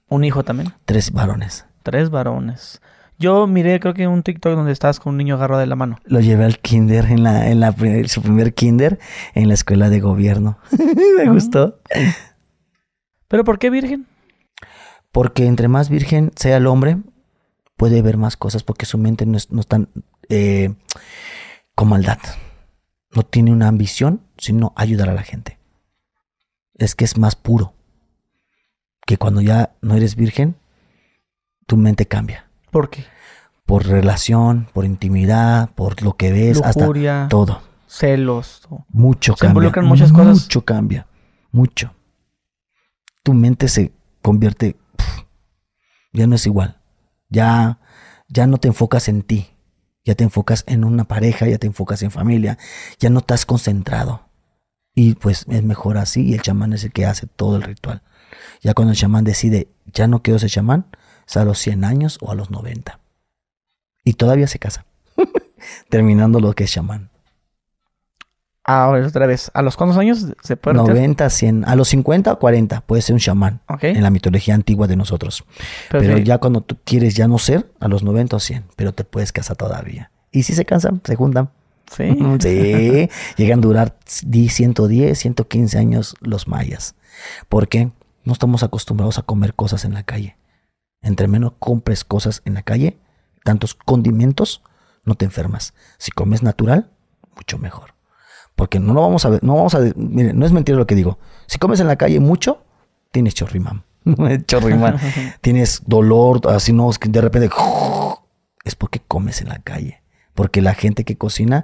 [0.10, 0.74] ¿Un hijo también?
[0.86, 1.66] Tres varones.
[1.84, 2.82] Tres varones.
[3.20, 5.98] Yo miré, creo que un TikTok donde estás con un niño agarrado de la mano.
[6.06, 7.74] Lo llevé al kinder, en la, en la
[8.08, 9.00] su primer kinder,
[9.34, 10.60] en la escuela de gobierno.
[11.18, 11.80] Me gustó.
[13.28, 14.06] ¿Pero por qué virgen?
[15.12, 16.98] Porque entre más virgen sea el hombre,
[17.76, 19.90] puede ver más cosas, porque su mente no es, no tan
[20.30, 20.76] eh,
[21.74, 22.20] con maldad.
[23.16, 25.58] No tiene una ambición, sino ayudar a la gente.
[26.76, 27.74] Es que es más puro.
[29.08, 30.58] Que cuando ya no eres virgen,
[31.66, 33.06] tu mente cambia ¿Por qué?
[33.66, 36.90] Por relación, por intimidad, por lo que ves, hasta
[37.30, 37.62] todo.
[37.88, 38.68] Celos.
[38.90, 39.52] Mucho se cambia.
[39.52, 40.44] involucran muchas cosas.
[40.44, 41.08] Mucho cambia.
[41.52, 41.94] Mucho.
[43.24, 44.76] Tu mente se convierte.
[46.14, 46.80] ya no es igual.
[47.30, 47.80] Ya,
[48.28, 49.48] ya no te enfocas en ti.
[50.04, 52.58] Ya te enfocas en una pareja, ya te enfocas en familia.
[53.00, 54.28] Ya no estás concentrado.
[54.94, 56.26] Y pues es mejor así.
[56.26, 58.04] Y el chamán es el que hace todo el ritual.
[58.62, 60.86] Ya cuando el chamán decide, ya no quiero ser chamán,
[61.36, 63.00] a los 100 años o a los 90.
[64.04, 64.86] Y todavía se casa.
[65.90, 67.10] Terminando lo que es chamán.
[68.64, 72.40] Ahora otra vez, ¿a los cuántos años se puede 90, 100, a los 50 o
[72.40, 75.46] 40 puede ser un chamán en la mitología antigua de nosotros.
[75.90, 79.06] Pero, ya cuando tú quieres ya no ser, a los 90 o 100, pero te
[79.06, 80.12] puedes casar todavía.
[80.34, 81.50] Y si se cansan, se juntan.
[81.90, 82.10] Sí.
[82.42, 83.10] sí.
[83.38, 86.96] Llegan a durar 110, 115 años los mayas.
[87.48, 87.92] Porque
[88.28, 90.38] no estamos acostumbrados a comer cosas en la calle.
[91.02, 92.98] Entre menos compres cosas en la calle,
[93.46, 94.62] tantos condimentos,
[95.06, 95.74] no te enfermas.
[95.98, 96.92] Si comes natural,
[97.38, 97.94] mucho mejor.
[98.54, 100.96] Porque no lo vamos a ver, no vamos a, miren, no es mentira lo que
[100.96, 101.20] digo.
[101.46, 102.66] Si comes en la calle mucho,
[103.12, 103.86] tienes chorrimán.
[104.46, 105.00] chorrimán.
[105.42, 107.50] tienes dolor, así no, es que de repente
[108.66, 110.02] es porque comes en la calle.
[110.34, 111.64] Porque la gente que cocina,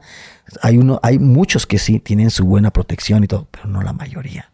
[0.61, 3.91] hay uno, hay muchos que sí tienen su buena protección y todo, pero no la
[3.91, 4.52] mayoría.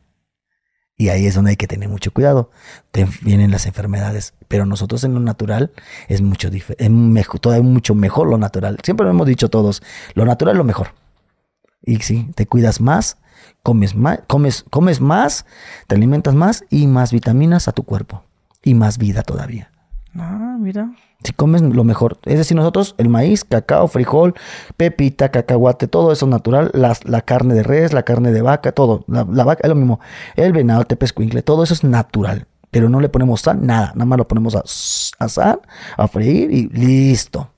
[1.00, 2.52] Y ahí es donde hay que tener mucho cuidado.
[3.22, 4.34] Vienen las enfermedades.
[4.50, 5.72] Pero nosotros en lo natural
[6.10, 8.78] es mucho es mejor, mucho mejor lo natural.
[8.84, 9.82] Siempre lo hemos dicho todos,
[10.14, 10.90] lo natural es lo mejor.
[11.86, 13.18] Y sí, te cuidas más,
[13.64, 15.46] comes más, comes, comes más,
[15.88, 18.26] te alimentas más y más vitaminas a tu cuerpo.
[18.62, 19.72] Y más vida todavía.
[20.16, 20.92] Ah, mira.
[21.24, 22.18] Si comes lo mejor.
[22.24, 24.36] Es decir, nosotros el maíz, cacao, frijol,
[24.78, 26.72] pepita, cacahuate, todo eso natural.
[26.74, 29.04] La, la carne de res, la carne de vaca, todo.
[29.08, 30.00] La, vaca es lo mismo.
[30.38, 32.48] El venado, tepescuincle, todo eso es natural.
[32.72, 33.91] Pero no le ponemos sal, nada.
[33.96, 34.64] Nada más lo ponemos a
[35.20, 35.60] asar,
[35.98, 37.50] a freír y listo.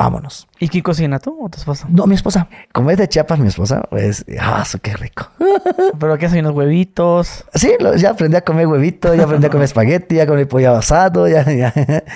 [0.00, 0.48] Vámonos.
[0.58, 1.86] ¿Y quién cocina tú o tu esposa?
[1.90, 2.48] No, mi esposa.
[2.72, 5.28] Como es de Chiapas, mi esposa, pues, ah, qué rico.
[6.00, 7.44] ¿Pero qué hacen los huevitos?
[7.52, 11.28] Sí, ya aprendí a comer huevitos, ya aprendí a comer espagueti, ya comí pollo asado,
[11.28, 11.74] ya, ya.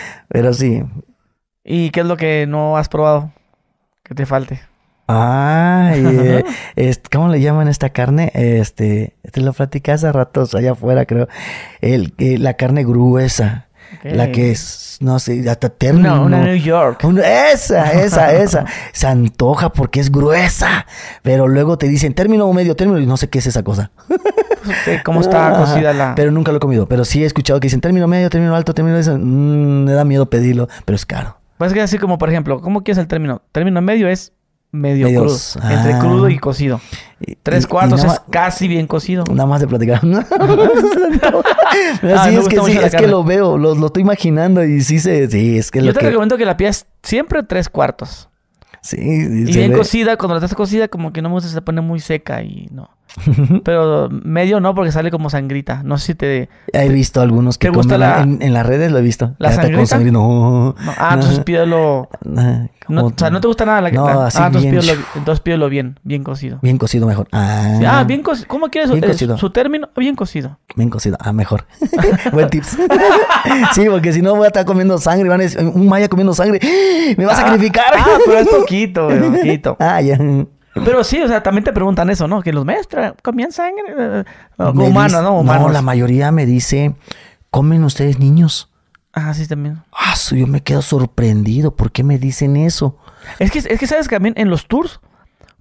[0.29, 0.83] Pero sí.
[1.63, 3.33] ¿Y qué es lo que no has probado?
[4.03, 4.63] Que te falte.
[5.07, 5.93] Ah,
[7.13, 8.33] ¿cómo le llaman esta carne?
[8.33, 11.29] Este, te lo platicé hace ratos allá afuera, creo.
[11.83, 13.69] El, la carne gruesa.
[14.03, 16.17] La que es, no sé, hasta término.
[16.17, 17.05] No, una New York.
[17.53, 18.65] esa, esa, esa.
[18.93, 20.87] Se antoja porque es gruesa.
[21.23, 23.91] Pero luego te dicen término o medio término y no sé qué es esa cosa.
[25.05, 26.15] ¿Cómo está cocida la...?
[26.15, 26.87] Pero nunca lo he comido.
[26.87, 28.97] Pero sí he escuchado que dicen término medio, término alto, término...
[28.97, 29.17] Eso.
[29.19, 31.39] Mm, me da miedo pedirlo, pero es caro.
[31.59, 33.43] Pues que así como, por ejemplo, ¿cómo quieres el término?
[33.53, 34.33] Término medio es
[34.75, 35.39] medio crudo.
[35.71, 36.81] Entre crudo y cocido.
[37.43, 39.25] Tres cuartos es casi bien cocido.
[39.31, 40.01] Nada más de platicar.
[42.03, 45.01] Ah, sí, es que sí, es que lo veo, lo, lo, estoy imaginando y sí
[45.01, 48.29] se, sí, es que Yo te recomiendo que la pidas siempre tres cuartos.
[48.85, 51.81] Sí, y bien cocida, cuando la estás cocida, como que no me gusta, se pone
[51.81, 52.91] muy seca y no.
[53.65, 55.83] Pero medio no, porque sale como sangrita.
[55.85, 56.49] No sé si te.
[56.73, 58.23] He visto algunos que gusta la...
[58.23, 59.35] en, las redes lo he visto.
[59.39, 59.99] ¿La sangrita?
[59.99, 60.75] No.
[60.99, 62.09] Ah, entonces pídelo.
[62.89, 63.97] No, o sea, no te gusta nada la que.
[63.97, 66.59] No, ah, así ah, entonces, pídelo, entonces pídelo bien, bien cocido.
[66.61, 67.29] Bien cocido mejor.
[67.33, 68.49] Ah, ah bien cocido.
[68.49, 69.39] ¿Cómo quieres bien cocido.
[69.39, 69.89] su término?
[69.97, 70.59] Bien cocido.
[70.77, 71.17] Bien cocido.
[71.21, 71.67] Ah, mejor.
[72.33, 72.77] Buen tips.
[73.75, 75.29] sí, porque si no voy a estar comiendo sangre.
[75.29, 76.61] Van a decir, un maya comiendo sangre.
[77.17, 77.95] Me va a sacrificar.
[77.97, 78.49] Ah, pero es
[79.79, 80.19] Ah, ya.
[80.75, 82.43] Pero sí, o sea, también te preguntan eso, ¿no?
[82.43, 83.85] Que los maestros comían sangre.
[83.89, 84.25] Eh,
[84.59, 85.39] humanos, ¿no?
[85.39, 85.69] Humanos.
[85.69, 86.95] No, la mayoría me dice,
[87.51, 88.71] ¿comen ustedes niños?
[89.13, 89.83] Ah, sí, también.
[89.93, 91.77] Ah, yo me quedo sorprendido.
[91.77, 92.99] ¿Por qué me dicen eso?
[93.39, 95.01] Es que, es que sabes que también en los tours,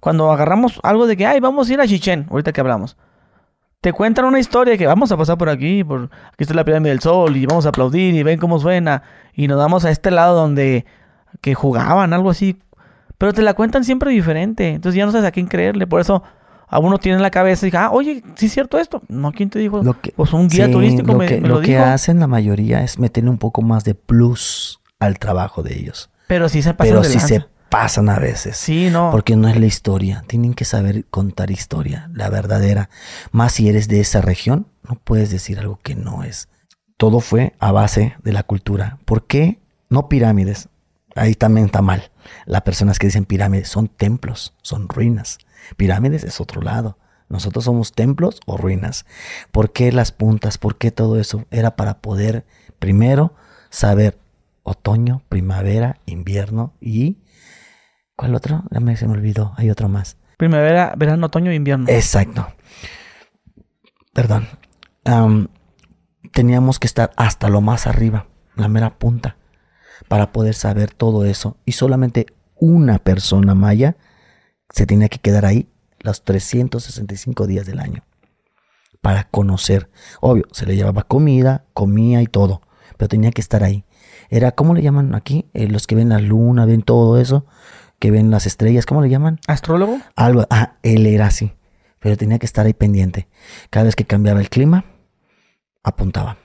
[0.00, 2.96] cuando agarramos algo de que, ay, vamos a ir a Chichen, ahorita que hablamos,
[3.80, 6.64] te cuentan una historia de que vamos a pasar por aquí, por aquí está la
[6.64, 9.90] pirámide del sol, y vamos a aplaudir, y ven cómo suena, y nos damos a
[9.90, 10.84] este lado donde
[11.40, 12.58] que jugaban, algo así.
[13.18, 14.70] Pero te la cuentan siempre diferente.
[14.70, 15.86] Entonces ya no sabes a quién creerle.
[15.86, 16.22] Por eso
[16.68, 19.02] a uno tiene en la cabeza y dice, ah, oye, ¿sí es cierto esto?
[19.08, 19.82] No, ¿quién te dijo?
[19.82, 22.98] Lo que, pues un guía turístico lo me, que, lo, que hacen la mayoría es
[22.98, 26.10] meterle un poco más de plus al trabajo de ellos.
[26.26, 28.56] Pero sí se pasan Pero sí se pasan a veces.
[28.56, 29.10] Sí, no.
[29.10, 30.24] Porque no es la historia.
[30.26, 32.88] Tienen que saber contar historia, la verdadera.
[33.30, 36.48] Más si eres de esa región, no puedes decir algo que no es.
[36.96, 38.98] Todo fue a base de la cultura.
[39.04, 39.60] ¿Por qué?
[39.90, 40.68] No pirámides.
[41.16, 42.10] Ahí también está mal.
[42.46, 45.38] Las personas que dicen pirámides son templos, son ruinas.
[45.76, 46.98] Pirámides es otro lado.
[47.28, 49.06] Nosotros somos templos o ruinas.
[49.50, 50.58] ¿Por qué las puntas?
[50.58, 51.46] ¿Por qué todo eso?
[51.50, 52.44] Era para poder,
[52.78, 53.34] primero,
[53.70, 54.18] saber
[54.62, 57.18] otoño, primavera, invierno y...
[58.16, 58.62] ¿Cuál otro?
[58.70, 59.54] Ya me, se me olvidó.
[59.56, 60.16] Hay otro más.
[60.36, 61.86] Primavera, verano, otoño e invierno.
[61.88, 62.46] Exacto.
[64.12, 64.46] Perdón.
[66.32, 69.36] teníamos que estar hasta lo más arriba, la mera punta
[70.08, 71.56] para poder saber todo eso.
[71.64, 72.26] Y solamente
[72.56, 73.96] una persona maya
[74.70, 75.68] se tenía que quedar ahí
[76.00, 78.04] los 365 días del año
[79.04, 79.90] para conocer.
[80.20, 82.62] Obvio, se le llevaba comida, comía y todo,
[82.96, 83.84] pero tenía que estar ahí.
[84.30, 85.50] Era, ¿cómo le llaman aquí?
[85.52, 87.44] Eh, los que ven la luna, ven todo eso,
[87.98, 89.40] que ven las estrellas, ¿cómo le llaman?
[89.46, 89.98] ¿Astrólogo?
[90.16, 91.52] Algo, ah, él era así,
[92.00, 93.28] pero tenía que estar ahí pendiente.
[93.68, 94.86] Cada vez que cambiaba el clima,
[95.82, 96.38] apuntaba.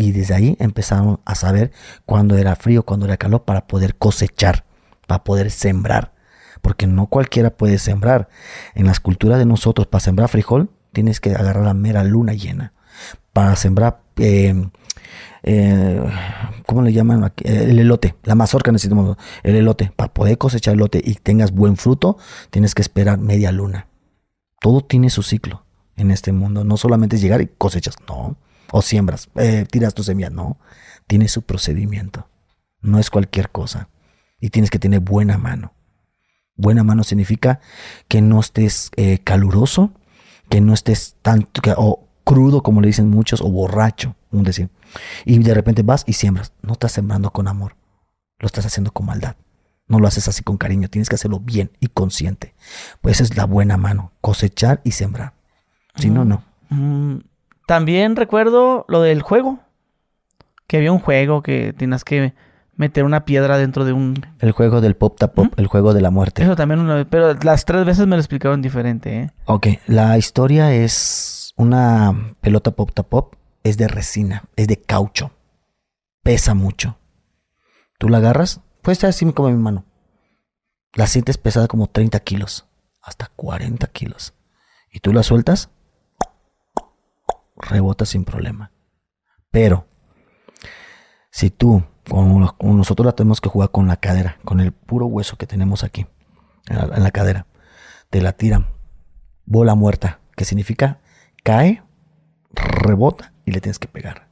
[0.00, 1.72] Y desde ahí empezaron a saber
[2.06, 4.64] cuándo era frío, cuándo era calor, para poder cosechar,
[5.06, 6.14] para poder sembrar.
[6.62, 8.30] Porque no cualquiera puede sembrar.
[8.74, 12.72] En las culturas de nosotros, para sembrar frijol, tienes que agarrar la mera luna llena.
[13.34, 14.70] Para sembrar, eh,
[15.42, 16.02] eh,
[16.64, 17.30] ¿cómo le llaman?
[17.44, 19.92] El elote, la mazorca necesitamos, el elote.
[19.94, 22.16] Para poder cosechar elote y tengas buen fruto,
[22.48, 23.88] tienes que esperar media luna.
[24.60, 25.66] Todo tiene su ciclo
[25.96, 26.64] en este mundo.
[26.64, 28.38] No solamente es llegar y cosechas, no
[28.72, 30.30] o siembras, eh, tiras tu semilla.
[30.30, 30.58] No,
[31.06, 32.28] tiene su procedimiento.
[32.80, 33.88] No es cualquier cosa.
[34.40, 35.74] Y tienes que tener buena mano.
[36.56, 37.60] Buena mano significa
[38.08, 39.92] que no estés eh, caluroso,
[40.48, 44.70] que no estés tanto, o crudo, como le dicen muchos, o borracho, un decir.
[45.24, 46.52] Y de repente vas y siembras.
[46.62, 47.76] No estás sembrando con amor,
[48.38, 49.36] lo estás haciendo con maldad.
[49.86, 52.54] No lo haces así con cariño, tienes que hacerlo bien y consciente.
[53.00, 55.34] Pues esa es la buena mano, cosechar y sembrar.
[55.96, 56.44] Si no, no.
[56.68, 57.16] Mm,
[57.70, 59.60] También recuerdo lo del juego.
[60.66, 62.34] Que había un juego que tienes que
[62.74, 64.26] meter una piedra dentro de un...
[64.40, 66.42] El juego del pop tap pop, el juego de la muerte.
[66.42, 69.30] Eso también una vez, pero las tres veces me lo explicaron diferente, ¿eh?
[69.44, 75.30] Ok, la historia es una pelota pop tap pop, es de resina, es de caucho,
[76.24, 76.98] pesa mucho.
[78.00, 79.84] Tú la agarras, puede estar así como en mi mano.
[80.94, 82.66] La sientes pesada como 30 kilos,
[83.00, 84.34] hasta 40 kilos.
[84.90, 85.70] Y tú la sueltas,
[87.60, 88.72] rebota sin problema.
[89.50, 89.86] Pero,
[91.30, 95.36] si tú, como nosotros la tenemos que jugar con la cadera, con el puro hueso
[95.36, 96.06] que tenemos aquí,
[96.68, 97.46] en la, cadera,
[98.10, 98.66] te la tiran,
[99.44, 101.00] bola muerta, que significa
[101.42, 101.82] cae,
[102.52, 104.28] rebota y le tienes que pegar.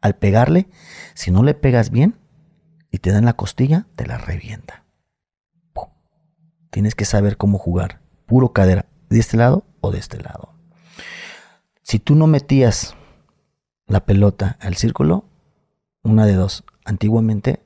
[0.00, 0.68] Al pegarle,
[1.14, 2.18] si no le pegas bien
[2.90, 4.84] y te dan la costilla, te la revienta.
[6.70, 8.00] Tienes que saber cómo jugar.
[8.26, 10.53] Puro cadera, de este lado o de este lado.
[11.84, 12.96] Si tú no metías
[13.86, 15.26] la pelota al círculo,
[16.02, 16.64] una de dos.
[16.82, 17.62] Antiguamente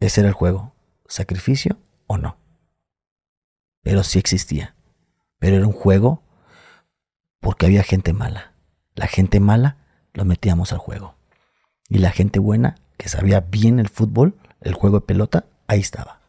[0.00, 0.74] ese era el juego,
[1.06, 2.36] sacrificio o no.
[3.82, 4.74] Pero sí existía.
[5.38, 6.22] Pero era un juego
[7.40, 8.52] porque había gente mala.
[8.94, 9.78] La gente mala
[10.12, 11.14] lo metíamos al juego.
[11.88, 16.20] Y la gente buena, que sabía bien el fútbol, el juego de pelota, ahí estaba.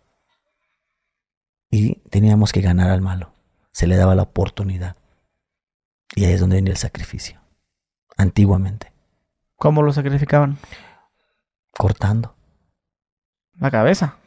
[1.70, 3.34] Y teníamos que ganar al malo.
[3.74, 4.96] Se le daba la oportunidad.
[6.16, 7.42] Y ahí es donde venía el sacrificio.
[8.16, 8.94] Antiguamente.
[9.58, 10.58] ¿Cómo lo sacrificaban?
[11.72, 12.36] Cortando.
[13.60, 14.18] La cabeza.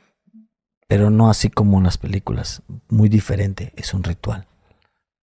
[0.87, 2.63] Pero no así como en las películas.
[2.89, 3.73] Muy diferente.
[3.77, 4.47] Es un ritual.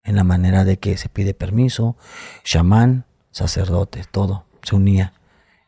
[0.03, 1.97] En la manera de que se pide permiso.
[2.43, 4.45] Chamán, sacerdote, todo.
[4.63, 5.13] Se unía.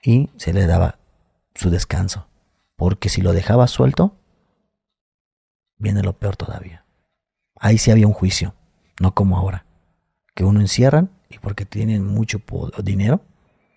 [0.04, 0.98] Y se le daba
[1.54, 2.28] su descanso.
[2.76, 4.16] Porque si lo dejaba suelto,
[5.78, 6.86] viene lo peor todavía.
[7.60, 8.56] Ahí sí había un juicio.
[9.00, 9.67] No como ahora.
[10.38, 12.44] Que uno encierran y porque tienen mucho
[12.84, 13.26] dinero,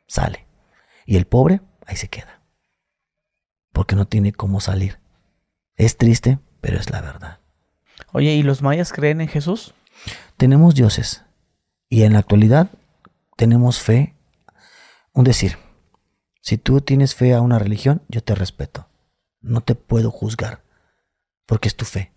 [0.06, 0.46] sale.
[1.06, 2.42] Y el pobre, ahí se queda.
[3.72, 5.00] Porque no tiene cómo salir.
[5.76, 7.40] Es triste, pero es la verdad.
[8.12, 9.72] Oye, ¿y los mayas creen en Jesús?
[10.36, 11.24] Tenemos dioses.
[11.88, 12.68] Y en la actualidad
[13.38, 14.14] tenemos fe.
[15.14, 15.56] Un decir,
[16.42, 18.86] si tú tienes fe a una religión, yo te respeto.
[19.40, 20.62] No te puedo juzgar,
[21.46, 22.12] porque es tu fe.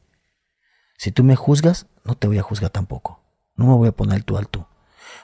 [0.98, 3.23] Si tú me juzgas, no te voy a juzgar tampoco.
[3.64, 4.66] No me voy a poner tú al tú.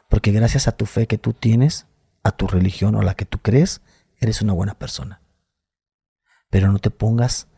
[0.07, 1.87] Porque gracias a tu fe que tú tienes,
[2.23, 3.81] a tu religión o la que tú crees,
[4.17, 5.21] eres una buena persona.
[6.49, 7.49] Pero no te pongas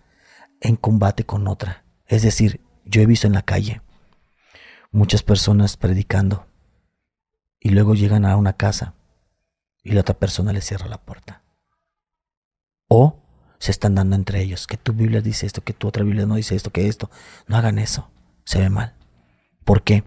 [0.59, 1.85] en combate con otra.
[2.07, 3.83] Es decir, yo he visto en la calle
[4.89, 6.47] muchas personas predicando
[7.59, 8.95] y luego llegan a una casa
[9.83, 11.43] y la otra persona les cierra la puerta.
[12.87, 13.19] O
[13.59, 16.35] se están dando entre ellos, que tu Biblia dice esto, que tu otra Biblia no
[16.35, 17.11] dice esto, que esto.
[17.45, 18.09] No hagan eso,
[18.45, 18.95] se ve mal.
[19.63, 20.03] ¿Por qué?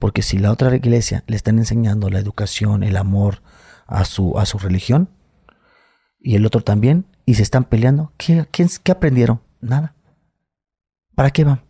[0.00, 3.42] Porque si la otra iglesia le están enseñando la educación, el amor
[3.86, 5.10] a su, a su religión,
[6.18, 9.42] y el otro también, y se están peleando, ¿qué, qué aprendieron?
[9.60, 9.94] Nada.
[11.14, 11.60] ¿Para qué van?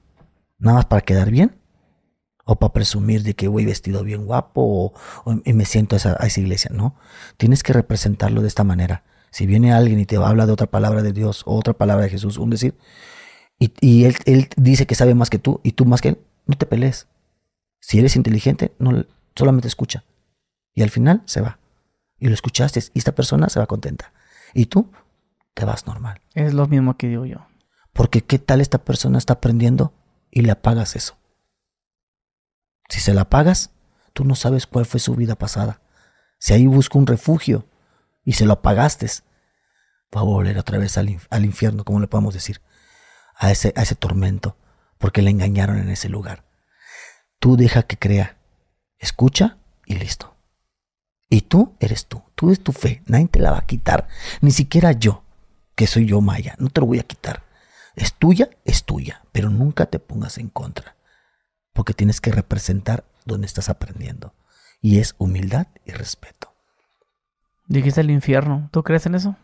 [0.58, 1.56] ¿Nada más para quedar bien?
[2.44, 4.94] ¿O para presumir de que voy vestido bien guapo
[5.24, 6.70] o, y me siento a esa, esa iglesia?
[6.72, 6.94] No,
[7.36, 9.02] tienes que representarlo de esta manera.
[9.32, 12.10] Si viene alguien y te habla de otra palabra de Dios o otra palabra de
[12.10, 12.78] Jesús, un decir,
[13.58, 16.18] y, y él, él dice que sabe más que tú y tú más que él,
[16.46, 17.08] no te pelees.
[17.80, 19.04] Si eres inteligente, no,
[19.34, 20.04] solamente escucha.
[20.74, 21.58] Y al final se va.
[22.18, 24.12] Y lo escuchaste y esta persona se va contenta.
[24.54, 24.90] Y tú
[25.54, 26.20] te vas normal.
[26.34, 27.46] Es lo mismo que digo yo.
[27.92, 29.92] Porque qué tal esta persona está aprendiendo
[30.30, 31.16] y le apagas eso.
[32.88, 33.70] Si se la apagas,
[34.12, 35.80] tú no sabes cuál fue su vida pasada.
[36.38, 37.66] Si ahí busca un refugio
[38.24, 39.06] y se lo apagaste,
[40.14, 42.60] va a volver otra vez al, al infierno, como le podemos decir,
[43.36, 44.56] a ese, a ese tormento,
[44.98, 46.44] porque le engañaron en ese lugar.
[47.40, 48.36] Tú deja que crea,
[48.98, 49.56] escucha
[49.86, 50.36] y listo.
[51.30, 54.08] Y tú eres tú, tú es tu fe, nadie te la va a quitar,
[54.42, 55.24] ni siquiera yo,
[55.74, 57.44] que soy yo Maya, no te lo voy a quitar.
[57.96, 60.96] Es tuya, es tuya, pero nunca te pongas en contra,
[61.72, 64.34] porque tienes que representar donde estás aprendiendo,
[64.82, 66.54] y es humildad y respeto.
[67.68, 68.68] Dijiste el infierno.
[68.70, 69.36] ¿Tú crees en eso?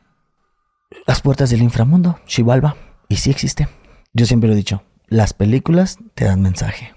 [1.06, 2.76] Las puertas del inframundo, Chivalba,
[3.08, 3.68] y sí existe.
[4.12, 6.95] Yo siempre lo he dicho, las películas te dan mensaje.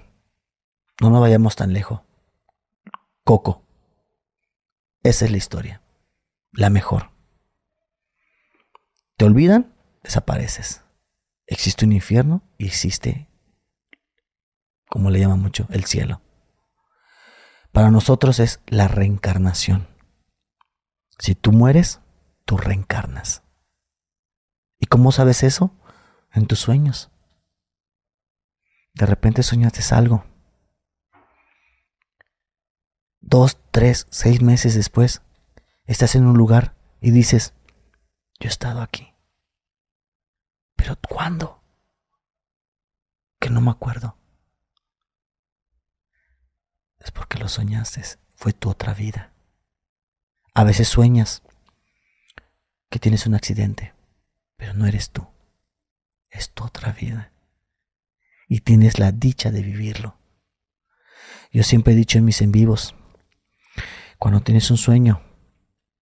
[1.01, 2.01] No nos vayamos tan lejos.
[3.23, 3.65] Coco.
[5.01, 5.81] Esa es la historia.
[6.51, 7.11] La mejor.
[9.15, 9.73] Te olvidan,
[10.03, 10.83] desapareces.
[11.45, 13.29] Existe un infierno y existe,
[14.87, 16.21] como le llaman mucho, el cielo.
[17.71, 19.87] Para nosotros es la reencarnación.
[21.17, 22.01] Si tú mueres,
[22.45, 23.43] tú reencarnas.
[24.79, 25.75] ¿Y cómo sabes eso?
[26.31, 27.11] En tus sueños.
[28.93, 30.25] De repente soñaste algo.
[33.21, 35.21] Dos, tres, seis meses después,
[35.85, 37.53] estás en un lugar y dices,
[38.39, 39.13] yo he estado aquí.
[40.75, 41.61] ¿Pero cuándo?
[43.39, 44.17] Que no me acuerdo.
[46.99, 48.03] Es porque lo soñaste,
[48.35, 49.33] fue tu otra vida.
[50.53, 51.43] A veces sueñas
[52.89, 53.93] que tienes un accidente,
[54.57, 55.27] pero no eres tú,
[56.29, 57.31] es tu otra vida.
[58.47, 60.17] Y tienes la dicha de vivirlo.
[61.51, 62.95] Yo siempre he dicho en mis en vivos,
[64.19, 65.21] cuando tienes un sueño,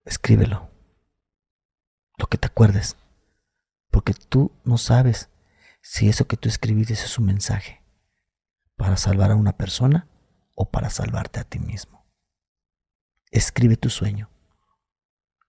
[0.04, 0.70] escríbelo,
[2.18, 2.98] lo que te acuerdes,
[3.90, 5.30] porque tú no sabes
[5.82, 7.82] si eso que tú escribiste es un mensaje
[8.76, 10.10] para salvar a una persona
[10.56, 12.06] o para salvarte a ti mismo.
[13.32, 14.30] Escribe tu sueño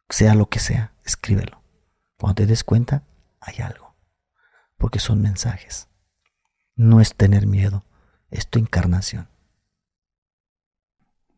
[0.08, 1.62] sea lo que sea, escríbelo.
[2.18, 3.04] Cuando te des cuenta,
[3.40, 3.94] hay algo.
[4.76, 5.88] Porque son mensajes.
[6.74, 7.84] No es tener miedo,
[8.30, 9.28] es tu encarnación.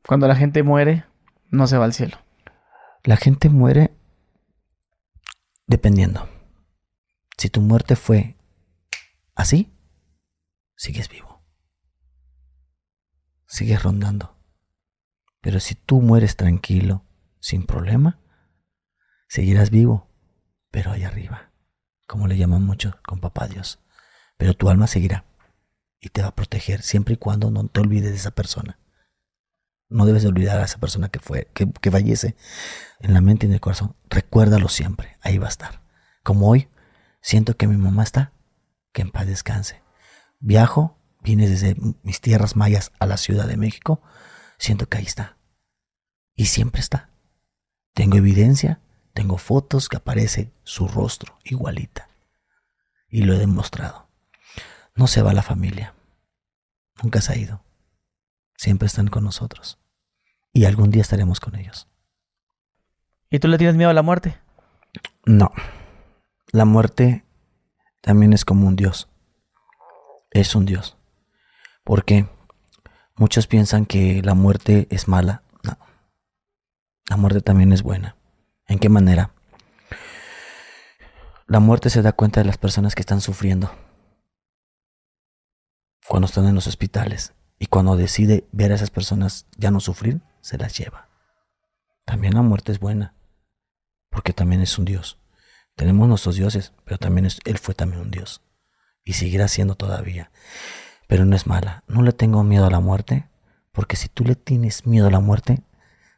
[0.07, 1.05] Cuando la gente muere,
[1.51, 2.19] no se va al cielo.
[3.05, 3.97] La gente muere
[5.67, 6.29] dependiendo.
[7.37, 8.37] Si tu muerte fue
[9.35, 9.73] así,
[10.77, 11.43] sigues vivo.
[13.47, 14.37] Sigues rondando.
[15.41, 17.05] Pero si tú mueres tranquilo,
[17.41, 18.21] sin problema,
[19.29, 20.09] seguirás vivo,
[20.71, 21.51] pero ahí arriba,
[22.07, 23.81] como le llaman muchos, con papá Dios.
[24.37, 25.25] Pero tu alma seguirá
[26.01, 28.79] y te va a proteger siempre y cuando no te olvides de esa persona.
[29.91, 32.37] No debes de olvidar a esa persona que fue, que, que fallece
[33.01, 33.97] en la mente y en el corazón.
[34.09, 35.83] Recuérdalo siempre, ahí va a estar.
[36.23, 36.69] Como hoy,
[37.21, 38.33] siento que mi mamá está,
[38.93, 39.83] que en paz descanse.
[40.39, 44.01] Viajo, vine desde mis tierras mayas a la Ciudad de México,
[44.59, 45.37] siento que ahí está.
[46.35, 47.11] Y siempre está.
[47.93, 48.81] Tengo evidencia
[49.13, 52.09] tengo fotos que aparece su rostro igualita.
[53.09, 54.09] Y lo he demostrado.
[54.95, 55.95] No se va la familia.
[57.03, 57.65] Nunca se ha ido.
[58.61, 59.79] Siempre están con nosotros.
[60.53, 61.89] Y algún día estaremos con ellos.
[63.31, 64.37] ¿Y tú le tienes miedo a la muerte?
[65.25, 65.51] No.
[66.53, 67.25] La muerte
[68.03, 69.09] también es como un Dios.
[70.31, 70.99] Es un Dios.
[71.85, 72.29] Porque
[73.17, 75.43] muchos piensan que la muerte es mala.
[75.63, 75.79] No.
[77.09, 78.17] La muerte también es buena.
[78.67, 79.33] ¿En qué manera?
[81.47, 83.75] La muerte se da cuenta de las personas que están sufriendo
[86.07, 90.21] cuando están en los hospitales y cuando decide ver a esas personas ya no sufrir,
[90.41, 91.09] se las lleva.
[92.05, 93.15] También la muerte es buena,
[94.11, 95.17] porque también es un Dios.
[95.77, 98.43] Tenemos nuestros dioses, pero también Él fue también un Dios
[99.05, 100.33] y seguirá siendo todavía.
[101.07, 101.85] Pero no es mala.
[101.87, 103.29] No le tengo miedo a la muerte,
[103.71, 105.63] porque si tú le tienes miedo a la muerte,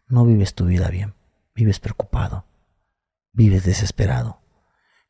[0.06, 1.14] no vives tu vida bien
[1.54, 2.46] vives preocupado,
[3.32, 4.40] vives desesperado,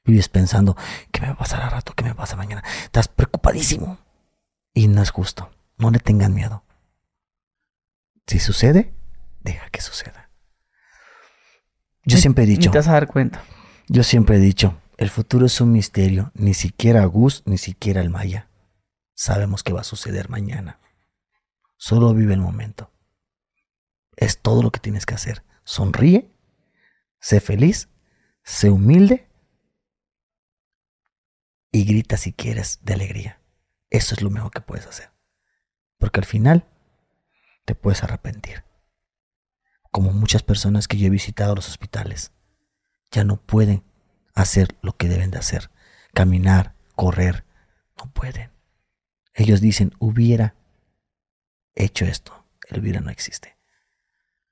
[0.05, 0.77] vives pensando,
[1.11, 1.95] ¿qué me va a pasar a rato?
[1.95, 2.63] ¿Qué me pasa mañana?
[2.85, 3.99] Estás preocupadísimo.
[4.75, 5.51] Y no es justo.
[5.79, 6.65] No le tengan miedo.
[8.27, 8.95] Si sucede,
[9.41, 10.31] deja que suceda.
[12.05, 12.71] Yo siempre he dicho.
[12.71, 13.45] te vas a dar cuenta.
[13.89, 16.31] Yo siempre he dicho, el futuro es un misterio.
[16.35, 18.49] Ni siquiera Gus, ni siquiera el Maya.
[19.15, 20.81] Sabemos qué va a suceder mañana.
[21.77, 22.91] Solo vive el momento.
[24.17, 25.45] Es todo lo que tienes que hacer.
[25.65, 26.33] Sonríe
[27.23, 27.89] sé feliz,
[28.43, 29.31] sé humilde
[31.71, 33.41] y grita si quieres de alegría.
[33.89, 35.11] Eso es lo mejor que puedes hacer.
[36.03, 36.67] Porque al final
[37.65, 38.65] te puedes arrepentir.
[39.93, 42.33] Como muchas personas que yo he visitado los hospitales,
[43.13, 43.85] ya no pueden
[44.35, 45.71] hacer lo que deben de hacer.
[46.13, 47.45] Caminar, correr,
[47.97, 48.51] no pueden.
[49.33, 50.57] Ellos dicen, hubiera
[51.77, 52.49] hecho esto.
[52.69, 53.57] El hubiera no existe.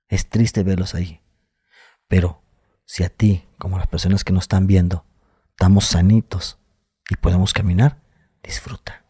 [0.06, 1.20] Es triste verlos ahí.
[2.06, 2.44] Pero
[2.85, 5.05] si a ti, como las personas que nos están viendo,
[5.48, 6.60] estamos sanitos
[7.09, 8.01] y podemos caminar,
[8.40, 9.05] disfruta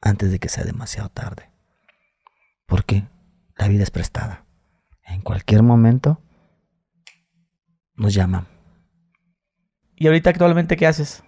[0.00, 1.47] antes de que sea demasiado tarde.
[2.68, 3.08] Porque
[3.56, 4.44] la vida es prestada.
[5.04, 6.20] En cualquier momento
[7.96, 8.46] nos llaman.
[9.96, 11.24] ¿Y ahorita actualmente qué haces?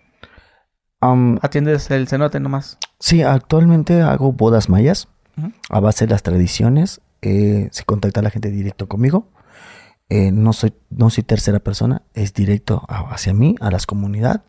[1.01, 2.79] ¿Atiendes el cenote nomás?
[3.01, 5.09] Sí, actualmente hago bodas mayas
[5.69, 7.01] a base de las tradiciones.
[7.23, 9.27] Eh, se contacta la gente directo conmigo
[10.13, 14.43] eh, no, soy, no soy tercera persona, es directo hacia mí, a las comunidades,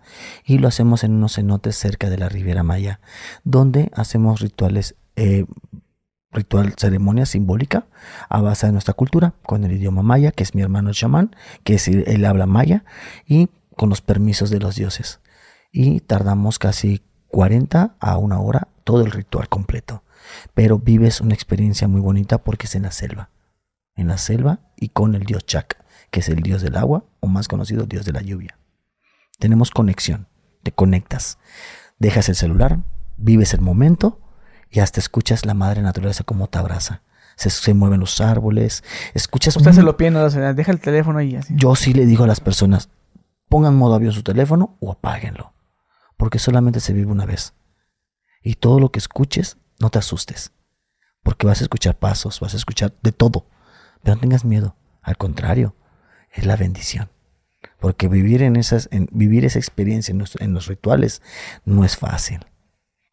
[0.43, 2.99] y lo hacemos en unos cenotes cerca de la Riviera Maya,
[3.43, 5.45] donde hacemos rituales, eh,
[6.31, 7.87] ritual, ceremonia simbólica
[8.29, 11.75] a base de nuestra cultura, con el idioma maya, que es mi hermano chamán, que
[11.75, 12.83] es, él habla maya,
[13.25, 15.19] y con los permisos de los dioses.
[15.71, 20.03] Y tardamos casi 40 a una hora todo el ritual completo.
[20.53, 23.29] Pero vives una experiencia muy bonita porque es en la selva
[23.95, 27.27] en la selva y con el dios Chak, que es el dios del agua o
[27.27, 28.57] más conocido dios de la lluvia.
[29.39, 30.27] Tenemos conexión,
[30.63, 31.37] te conectas,
[31.99, 32.79] dejas el celular,
[33.17, 34.19] vives el momento
[34.71, 37.01] Y hasta escuchas la madre naturaleza como te abraza.
[37.35, 38.83] Se, se mueven los árboles.
[39.13, 39.55] Escuchas...
[39.57, 41.53] Usted se lo pide a la señora, deja el teléfono ahí así.
[41.57, 42.89] Yo sí le digo a las personas,
[43.49, 45.53] pongan modo avión su teléfono o apáguenlo.
[46.15, 47.53] Porque solamente se vive una vez.
[48.41, 50.53] Y todo lo que escuches, no te asustes.
[51.21, 53.47] Porque vas a escuchar pasos, vas a escuchar de todo.
[54.03, 54.75] Pero no tengas miedo.
[55.01, 55.75] Al contrario,
[56.31, 57.09] es la bendición.
[57.79, 61.21] Porque vivir en esas, en, vivir esa experiencia en los rituales
[61.65, 62.45] no es fácil.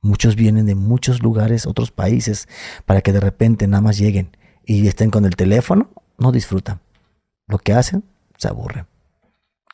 [0.00, 2.48] Muchos vienen de muchos lugares, otros países,
[2.86, 6.80] para que de repente nada más lleguen y estén con el teléfono, no disfrutan.
[7.46, 8.04] Lo que hacen,
[8.36, 8.86] se aburren.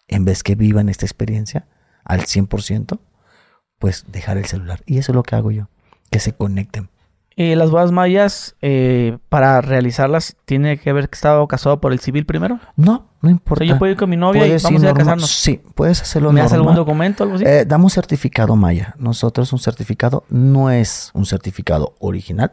[0.09, 1.67] En vez que vivan esta experiencia
[2.05, 3.01] al 100%,
[3.79, 4.83] pues dejar el celular.
[4.87, 5.69] Y eso es lo que hago yo,
[6.11, 6.89] que se conecten.
[7.37, 12.27] Eh, las bodas mayas, eh, para realizarlas, ¿tiene que haber estado casado por el civil
[12.27, 12.61] primero?
[12.77, 13.65] No, no O importa.
[13.65, 15.07] sea, yo puedo ir con mi novia y Puedes vamos ir a ir a normal-
[15.17, 15.31] casarnos.
[15.31, 16.85] Sí, puedes hacerlo ¿Me hace algún normal.
[16.87, 17.45] documento o algo así?
[17.45, 18.95] Eh, damos certificado Maya.
[18.99, 22.53] Nosotros un certificado no es un certificado original,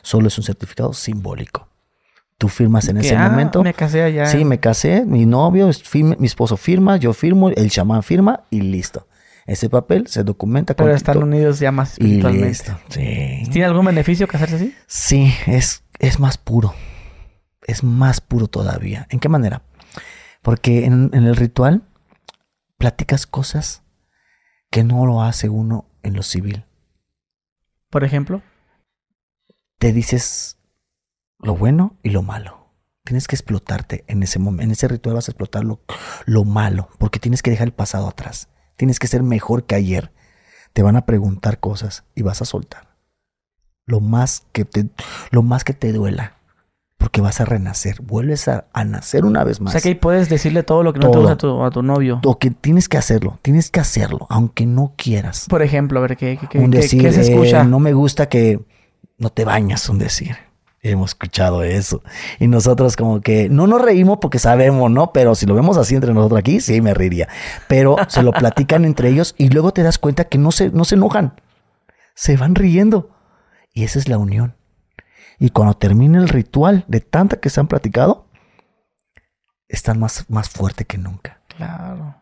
[0.00, 1.68] solo es un certificado simbólico.
[2.38, 3.62] Tú firmas en ese ah, momento.
[3.62, 4.24] Me casé allá.
[4.26, 8.62] Sí, me casé, mi novio, firme- mi esposo firma, yo firmo, el chamán firma y
[8.62, 9.06] listo.
[9.46, 12.48] Ese papel se documenta con Pero están título unidos ya más y espiritualmente.
[12.48, 12.78] listo.
[12.88, 13.42] Sí.
[13.50, 14.74] ¿Tiene algún beneficio casarse así?
[14.86, 16.74] Sí, es, es más puro.
[17.66, 19.06] Es más puro todavía.
[19.10, 19.62] ¿En qué manera?
[20.42, 21.82] Porque en, en el ritual
[22.78, 23.82] platicas cosas
[24.70, 26.64] que no lo hace uno en lo civil.
[27.90, 28.42] Por ejemplo.
[29.78, 30.58] Te dices
[31.38, 32.70] lo bueno y lo malo.
[33.04, 34.62] Tienes que explotarte en ese momento.
[34.64, 35.80] En ese ritual vas a explotar lo,
[36.24, 38.48] lo malo, porque tienes que dejar el pasado atrás.
[38.82, 40.10] Tienes que ser mejor que ayer.
[40.72, 42.88] Te van a preguntar cosas y vas a soltar.
[43.86, 44.88] Lo más que te,
[45.30, 46.32] lo más que te duela.
[46.98, 48.02] Porque vas a renacer.
[48.02, 49.72] Vuelves a, a nacer una vez O más.
[49.74, 51.84] sea que ahí puedes decirle todo lo que no te gusta a tu, a tu
[51.84, 52.20] novio.
[52.24, 53.38] O que tienes que hacerlo.
[53.42, 55.46] Tienes que hacerlo, aunque no quieras.
[55.48, 57.62] Por ejemplo, a ver, ¿qué, qué, qué- un qué- decir, qué se eh, escucha?
[57.62, 58.58] no me gusta que
[59.16, 60.34] no te bañas, un decir.
[60.84, 62.02] Hemos escuchado eso.
[62.40, 65.12] Y nosotros como que no nos reímos porque sabemos, ¿no?
[65.12, 67.28] Pero si lo vemos así entre nosotros aquí, sí me reiría.
[67.68, 70.84] Pero se lo platican entre ellos y luego te das cuenta que no se, no
[70.84, 71.40] se enojan.
[72.14, 73.10] Se van riendo.
[73.72, 74.56] Y esa es la unión.
[75.38, 78.26] Y cuando termina el ritual de tanta que se han platicado,
[79.68, 81.40] están más, más fuerte que nunca.
[81.56, 82.16] Claro.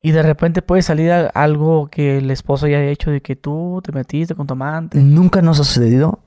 [0.00, 3.80] Y de repente puede salir algo que el esposo ya haya hecho de que tú
[3.84, 4.98] te metiste con tu amante.
[4.98, 6.18] Nunca nos ha sucedido.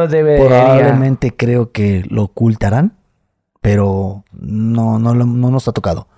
[0.00, 0.46] Pues debería.
[0.46, 2.96] Probablemente creo que lo ocultarán,
[3.60, 6.08] pero no, no, no nos ha tocado.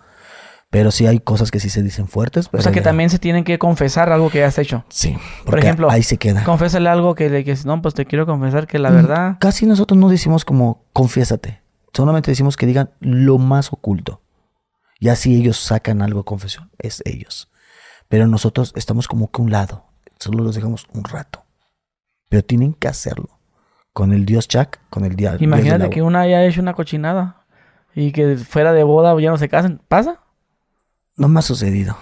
[0.70, 2.46] Pero sí hay cosas que sí se dicen fuertes.
[2.46, 4.84] O pero sea que ya- también se tienen que confesar algo que has hecho.
[4.88, 6.42] Sí, Por ejemplo, ahí se queda.
[6.44, 9.36] Confésale algo que le que no, pues te quiero confesar que la Mm, verdad.
[9.40, 11.62] Casi nosotros no decimos como confiésate.
[11.92, 14.20] Solamente decimos que digan lo más oculto.
[15.00, 17.50] Ya si ellos sacan algo de confesión, es ellos.
[18.08, 19.84] Pero nosotros estamos como que a un lado.
[20.18, 21.44] Solo los dejamos un rato.
[22.30, 23.28] Pero tienen que hacerlo.
[23.94, 25.40] Con el dios Jack, con el dia- dios.
[25.40, 27.44] del Imagínate que una haya hecho una cochinada
[27.94, 29.80] y que fuera de boda ya no se casen.
[29.88, 30.20] ¿Pasa?
[31.16, 31.96] No me ha sucedido.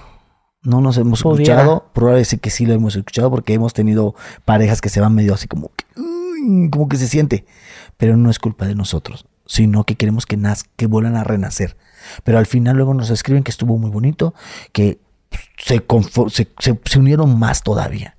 [0.63, 1.55] No nos hemos Pudiera.
[1.55, 1.91] escuchado.
[1.93, 4.15] Probablemente que sí lo hemos escuchado porque hemos tenido
[4.45, 5.85] parejas que se van medio así como que,
[6.71, 7.45] como que se siente.
[7.99, 11.77] Pero no es culpa de nosotros, sino que queremos que naz que vuelvan a renacer.
[12.25, 14.35] Pero al final luego nos escriben que estuvo muy bonito,
[14.73, 14.99] que
[15.59, 15.85] se,
[16.31, 18.17] se, se- se unieron más todavía.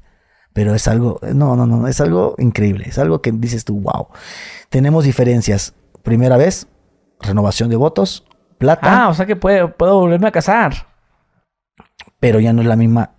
[0.54, 2.86] Pero es algo, no, no, no, es algo increíble.
[2.88, 4.08] Es algo que dices tú, wow.
[4.70, 5.74] Tenemos diferencias.
[6.04, 6.68] Primera vez,
[7.20, 8.26] renovación de votos,
[8.58, 9.06] plata.
[9.06, 10.88] Ah, o sea que puede, puedo volverme a casar.
[12.20, 13.12] pero ya no es la misma,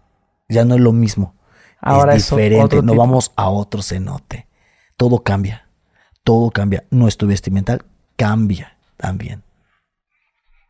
[0.48, 1.34] ya no es lo mismo.
[1.80, 4.48] Ahora es diferente, no vamos a otro cenote.
[4.96, 5.68] Todo cambia,
[6.22, 6.84] todo cambia.
[6.90, 7.84] Nuestro vestimental
[8.16, 9.42] cambia también,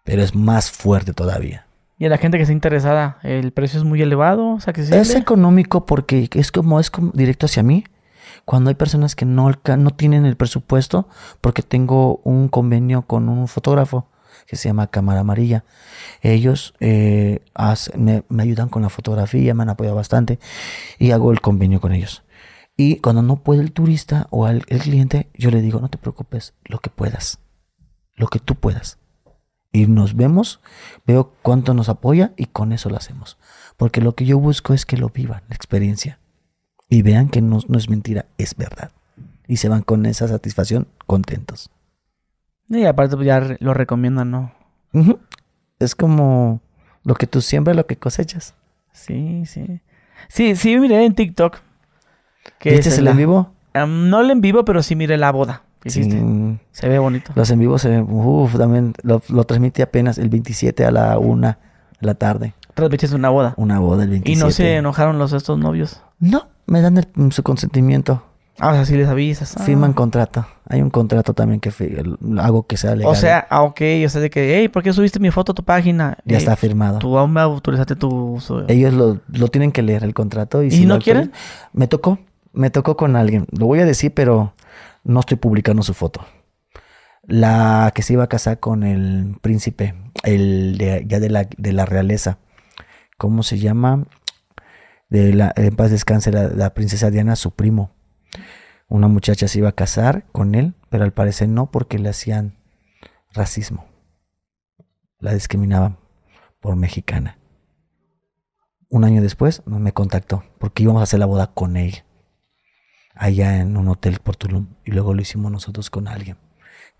[0.03, 1.64] pero es más fuerte todavía.
[2.05, 4.85] Y a la gente que está interesada, el precio es muy elevado, o sea que
[4.85, 4.93] sí.
[4.94, 7.82] Es económico porque es como es como directo hacia mí.
[8.44, 11.09] Cuando hay personas que no, no tienen el presupuesto,
[11.40, 14.06] porque tengo un convenio con un fotógrafo
[14.47, 15.64] que se llama Cámara Amarilla.
[16.20, 17.40] Ellos eh,
[17.97, 20.39] me, me ayudan con la fotografía, me han apoyado bastante
[20.98, 22.22] y hago el convenio con ellos.
[22.76, 25.97] Y cuando no puede el turista o el, el cliente, yo le digo, no te
[25.97, 27.39] preocupes, lo que puedas,
[28.14, 28.98] lo que tú puedas.
[29.74, 30.60] Y nos vemos,
[31.05, 33.38] veo cuánto nos apoya y con eso lo hacemos.
[33.76, 36.20] Porque lo que yo busco es que lo vivan, la experiencia.
[36.88, 38.92] Y vean que no, no es mentira, es verdad.
[39.48, 41.72] Y se van con esa satisfacción contentos.
[42.68, 44.52] Y aparte pues ya lo recomiendan, ¿no?
[45.80, 46.60] Es como
[47.02, 48.55] lo que tú siembras, lo que cosechas.
[48.92, 49.80] Sí, sí.
[50.28, 51.59] Sí, sí miré en TikTok.
[52.60, 53.52] que ¿Viste se el en vivo?
[53.72, 55.64] Am, no el en vivo, pero sí miré la boda.
[55.85, 56.23] Hiciste.
[56.73, 57.32] Se ve bonito.
[57.35, 61.19] Los en vivo se ven, uf, también lo, lo transmití apenas el 27 a la
[61.19, 61.47] 1
[62.01, 62.55] de la tarde.
[62.74, 63.55] Transmitiste una boda.
[63.56, 64.44] Una boda el Y 27.
[64.44, 66.02] no se enojaron los estos novios.
[66.19, 68.24] No, me dan el- su consentimiento.
[68.61, 69.56] Ah, o sea, si les avisas.
[69.56, 69.65] Ah.
[69.65, 70.47] Firman contrato.
[70.69, 71.73] Hay un contrato también que
[72.39, 73.11] hago que sea legal.
[73.11, 75.55] O sea, ah, ok, o sea, de que, hey, ¿por qué subiste mi foto a
[75.56, 76.19] tu página?
[76.24, 77.01] ya Eh, está firmado.
[77.01, 78.65] Tú aún me autorizaste tu uso.
[78.69, 80.62] Ellos lo, lo tienen que leer el contrato.
[80.62, 81.32] ¿Y, ¿Y si no quieren?
[81.73, 82.19] Me tocó.
[82.52, 83.47] Me tocó con alguien.
[83.51, 84.52] Lo voy a decir, pero
[85.05, 86.26] no estoy publicando su foto.
[87.22, 89.94] La que se iba a casar con el príncipe,
[90.24, 92.39] el de, ya de la, de la realeza.
[93.16, 94.06] ¿Cómo se llama?
[95.09, 97.93] De la, en paz descanse la, princesa Diana, su primo.
[98.89, 102.59] Una muchacha se iba a casar con él, pero al parecer no, porque le hacían
[103.32, 103.86] racismo.
[105.20, 105.98] La discriminaban
[106.60, 107.39] por mexicana.
[108.90, 112.05] Un año después me contactó porque íbamos a hacer la boda con ella.
[113.15, 114.69] Allá en un hotel por Tulum.
[114.85, 116.36] Y luego lo hicimos nosotros con alguien.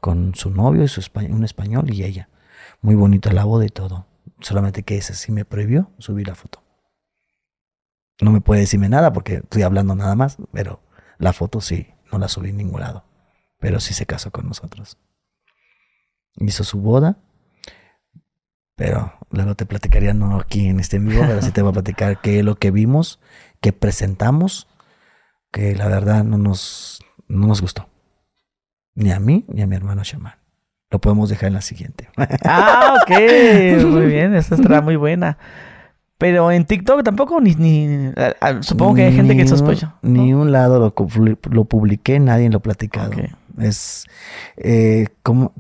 [0.01, 2.29] Con su novio y su un español y ella.
[2.81, 4.07] Muy bonita la boda y todo.
[4.41, 6.63] Solamente que ese sí me prohibió subir la foto.
[8.21, 10.81] No me puede decirme nada porque estoy hablando nada más, pero
[11.19, 13.05] la foto sí, no la subí en ningún lado.
[13.59, 14.99] Pero sí se casó con nosotros.
[16.37, 17.19] Hizo su boda.
[18.77, 22.21] Pero luego te platicaría, no aquí en este vivo, pero sí te voy a platicar
[22.21, 23.21] qué es lo que vimos,
[23.61, 24.69] que presentamos,
[25.55, 27.89] que la verdad no nos, no nos gustó.
[28.97, 30.35] Ni a mí ni a mi hermano Shaman.
[30.91, 32.09] Lo podemos dejar en la siguiente.
[32.45, 33.11] Ah, ok.
[33.87, 35.39] Muy bien, esta estará muy buena.
[36.19, 37.55] Pero en TikTok tampoco, ni.
[37.55, 38.13] ni
[38.61, 39.97] supongo que hay gente que un- sospecha.
[40.03, 40.11] ¿no?
[40.13, 40.95] Ni un lado lo,
[41.51, 43.13] lo publiqué, nadie lo ha platicado.
[43.59, 44.07] Es,
[44.57, 45.53] eh, ¿cómo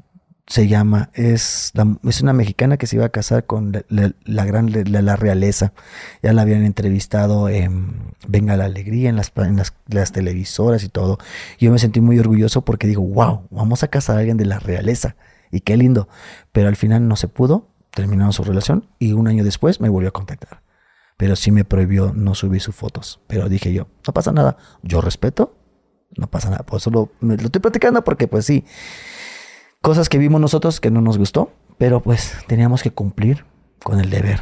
[0.47, 1.11] se llama?
[1.15, 1.73] Es,
[2.05, 5.73] es una mexicana que se iba a casar con la, gran la, realeza.
[6.23, 10.89] Ya la habían entrevistado en Venga la Alegría, en las, en las, las televisoras y
[10.89, 11.19] todo.
[11.59, 14.59] Yo me sentí muy orgulloso porque digo, wow, vamos a casar a alguien de la
[14.59, 15.16] realeza.
[15.51, 16.09] Y qué lindo.
[16.53, 20.11] Pero al final no se pudo, terminaron su relación y un año después me volvió
[20.11, 20.62] a contactar.
[21.16, 23.21] Pero sí me prohibió no subir sus fotos.
[23.29, 24.59] Pero dije yo, no pasa nada.
[24.83, 25.57] Yo respeto,
[26.16, 26.66] no pasa nada.
[26.66, 28.65] Por eso lo, lo estoy platicando porque pues sí,
[29.85, 33.44] cosas que vimos nosotros que no nos gustó, pero pues teníamos que cumplir
[33.82, 34.40] con el deber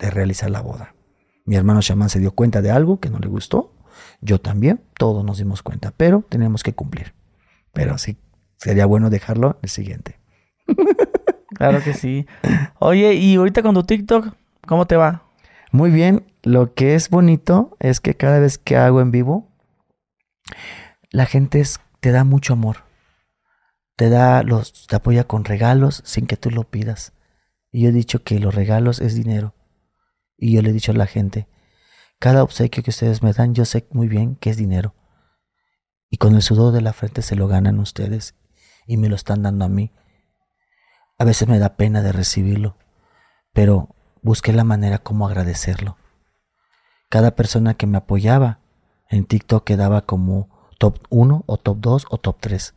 [0.00, 0.96] de realizar la boda.
[1.44, 3.72] Mi hermano Shaman se dio cuenta de algo que no le gustó,
[4.20, 7.14] yo también, todos nos dimos cuenta, pero teníamos que cumplir.
[7.72, 8.16] Pero sí,
[8.56, 10.18] sería bueno dejarlo el siguiente.
[11.54, 12.26] Claro que sí.
[12.80, 14.34] Oye, y ahorita con tu TikTok,
[14.66, 15.22] ¿cómo te va?
[15.70, 19.46] Muy bien, lo que es bonito es que cada vez que hago en vivo,
[21.10, 22.78] la gente es- te da mucho amor.
[23.96, 27.12] Te da los, te apoya con regalos sin que tú lo pidas.
[27.70, 29.54] Y yo he dicho que los regalos es dinero.
[30.36, 31.48] Y yo le he dicho a la gente,
[32.18, 34.94] cada obsequio que ustedes me dan, yo sé muy bien que es dinero.
[36.10, 38.34] Y con el sudor de la frente se lo ganan ustedes
[38.86, 39.92] y me lo están dando a mí.
[41.18, 42.76] A veces me da pena de recibirlo,
[43.52, 45.96] pero busqué la manera como agradecerlo.
[47.08, 48.60] Cada persona que me apoyaba
[49.08, 52.74] en TikTok quedaba como top 1 o top 2 o top 3.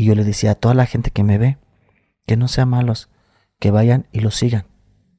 [0.00, 1.58] Y yo le decía a toda la gente que me ve
[2.26, 3.10] que no sean malos,
[3.58, 4.64] que vayan y lo sigan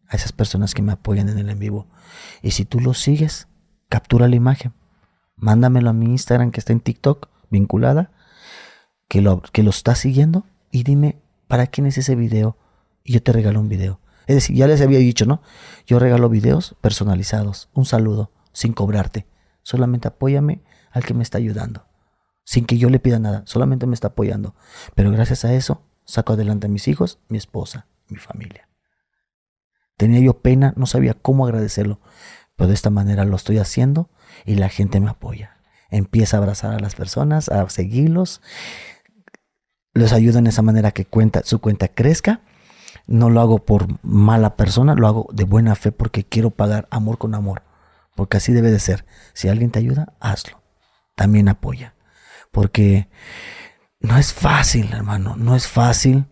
[0.08, 1.86] a esas personas que me apoyan en el en vivo.
[2.42, 3.48] Y si tú lo sigues,
[3.90, 4.74] captura la imagen,
[5.36, 8.10] mándamelo a mi Instagram que está en TikTok vinculada,
[9.08, 12.58] que lo, que lo está siguiendo y dime para quién es ese video
[13.04, 14.00] y yo te regalo un video.
[14.26, 15.44] Es decir, ya les había dicho, ¿no?
[15.86, 19.28] Yo regalo videos personalizados, un saludo, sin cobrarte.
[19.62, 21.91] Solamente apóyame al que me está ayudando.
[22.44, 24.56] Sin que yo le pida nada, solamente me está apoyando.
[24.96, 28.68] Pero gracias a eso, saco adelante a mis hijos, mi esposa, mi familia.
[29.98, 32.00] Tenía yo pena, no sabía cómo agradecerlo,
[32.56, 34.10] pero de esta manera lo estoy haciendo
[34.46, 35.58] y la gente me apoya.
[35.90, 38.42] Empieza a abrazar a las personas, a seguirlos,
[39.94, 42.42] les ayudo en esa manera que cuenta, su cuenta crezca.
[43.08, 47.18] No lo hago por mala persona, lo hago de buena fe porque quiero pagar amor
[47.18, 47.64] con amor.
[48.16, 49.06] Porque así debe de ser.
[49.34, 50.62] Si alguien te ayuda, hazlo.
[51.16, 51.94] También apoya.
[52.52, 53.08] Porque
[54.00, 55.36] no es fácil, hermano.
[55.38, 56.26] No es fácil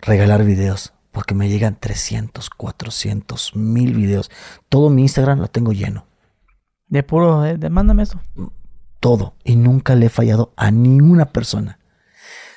[0.00, 0.94] regalar videos.
[1.12, 4.30] Porque me llegan 300, 400, mil videos.
[4.68, 6.06] Todo mi Instagram lo tengo lleno.
[6.86, 8.20] De puro, eh, de- mándame eso.
[9.00, 9.34] Todo.
[9.44, 11.78] Y nunca le he fallado a ninguna persona.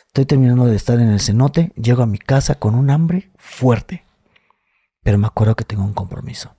[0.08, 1.72] Estoy terminando de estar en el cenote.
[1.76, 4.04] Llego a mi casa con un hambre fuerte.
[5.04, 6.56] Pero me acuerdo que tengo un compromiso.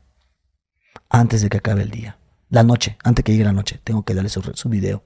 [1.09, 2.19] Antes de que acabe el día.
[2.49, 5.05] La noche, antes que llegue la noche, tengo que darle su, su video.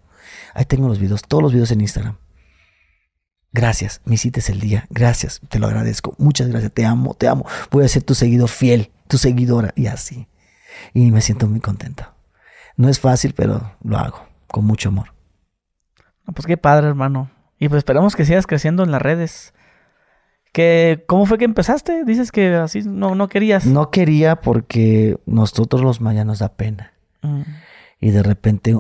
[0.55, 2.17] Ahí tengo los videos, todos los videos en Instagram.
[3.53, 4.87] Gracias, me hiciste el día.
[4.91, 6.15] Gracias, te lo agradezco.
[6.19, 7.47] Muchas gracias, te amo, te amo.
[7.71, 10.29] Voy a ser tu seguidor fiel, tu seguidora y así.
[10.93, 12.05] Y me siento muy contento.
[12.77, 15.15] No es fácil, pero lo hago con mucho amor.
[16.35, 17.31] Pues qué padre, hermano.
[17.59, 19.55] Y pues esperamos que sigas creciendo en las redes.
[20.53, 22.05] Que, ¿Cómo fue que empezaste?
[22.05, 23.67] Dices que así no, no querías.
[23.67, 26.93] No quería porque nosotros los mayas nos da pena.
[27.23, 27.43] Mm.
[28.01, 28.77] Y de repente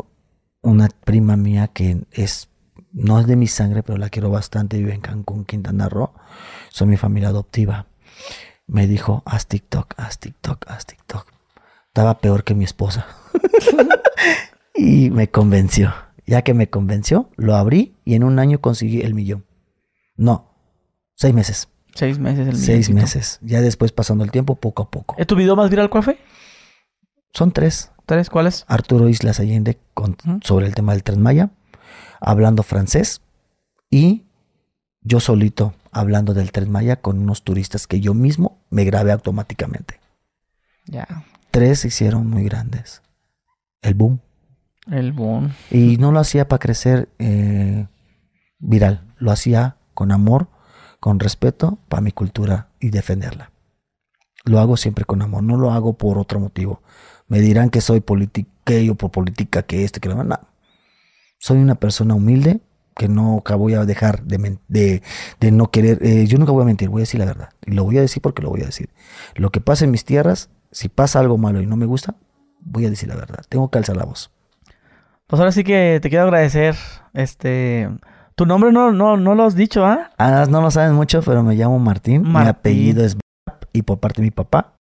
[0.66, 2.48] una prima mía que es,
[2.92, 6.12] no es de mi sangre, pero la quiero bastante, vive en Cancún, Quintana Roo.
[6.70, 7.86] Soy mi familia adoptiva.
[8.66, 11.26] Me dijo, haz TikTok, haz TikTok, haz TikTok.
[11.86, 13.06] Estaba peor que mi esposa.
[14.74, 15.94] y me convenció.
[16.26, 19.46] Ya que me convenció, lo abrí y en un año conseguí el millón.
[20.16, 20.50] No,
[21.14, 21.68] seis meses.
[21.94, 23.38] Seis meses el Seis meses.
[23.40, 25.14] Ya después, pasando el tiempo, poco a poco.
[25.16, 26.18] ¿Es tu video más viral cuál fue?
[27.32, 27.92] Son tres.
[28.06, 28.30] ¿Tres?
[28.30, 28.64] ¿Cuáles?
[28.68, 31.50] Arturo Islas Allende con- sobre el tema del Tren Maya,
[32.20, 33.20] hablando francés,
[33.90, 34.24] y
[35.00, 40.00] yo solito hablando del Tren Maya con unos turistas que yo mismo me grabé automáticamente.
[40.86, 41.06] Ya.
[41.50, 43.02] Tres se hicieron muy grandes.
[43.82, 44.20] El boom.
[44.90, 45.52] El boom.
[45.70, 47.88] Y no lo hacía para crecer eh,
[48.58, 50.48] viral, lo hacía con amor,
[51.00, 53.50] con respeto para mi cultura y defenderla.
[54.44, 56.82] Lo hago siempre con amor, no lo hago por otro motivo.
[57.28, 60.38] Me dirán que soy politiqueo por política, que esto, que lo no.
[61.38, 62.60] Soy una persona humilde
[62.94, 65.02] que nunca voy a dejar de, de,
[65.38, 65.98] de no querer.
[66.02, 67.50] eh, yo nunca voy a mentir, voy a decir la verdad.
[67.66, 68.88] Y lo voy a decir porque lo voy a decir.
[69.34, 72.14] Lo que pasa en mis tierras, si pasa algo malo y no me gusta,
[72.60, 73.44] voy a decir la verdad.
[73.48, 74.30] Tengo que alzar la voz.
[75.26, 76.76] Pues ahora sí que te quiero agradecer.
[77.12, 77.90] Este.
[78.34, 80.10] Tu nombre no, no, no lo has dicho, ¿ah?
[80.18, 82.22] Ah, no lo saben mucho, pero me llamo Martín.
[82.22, 82.50] Mi Martín.
[82.50, 83.16] apellido es
[83.72, 84.75] y por parte de mi papá.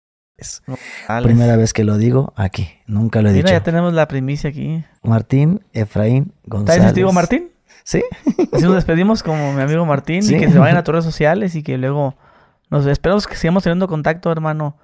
[1.09, 1.27] Alex.
[1.27, 2.69] primera vez que lo digo aquí.
[2.87, 3.59] Nunca lo he Mira, dicho.
[3.59, 4.85] ya tenemos la primicia aquí.
[5.03, 6.85] Martín Efraín ¿Estás González.
[6.85, 7.51] testigo Martín?
[7.83, 8.03] Sí.
[8.53, 10.37] Así nos despedimos como mi amigo Martín Sí.
[10.37, 12.15] y que se vayan a tus redes sociales y que luego
[12.71, 14.77] nos esperamos que sigamos teniendo contacto, hermano.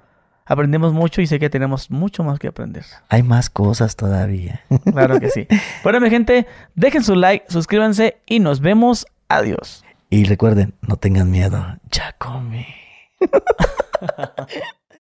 [0.47, 2.85] Aprendemos mucho y sé que tenemos mucho más que aprender.
[3.09, 4.63] Hay más cosas todavía.
[4.93, 5.47] Claro que sí.
[5.85, 9.07] Bueno, mi gente, dejen su like, suscríbanse y nos vemos.
[9.29, 9.85] Adiós.
[10.11, 11.65] Y recuerden, no tengan miedo.
[11.93, 12.67] Ya comí.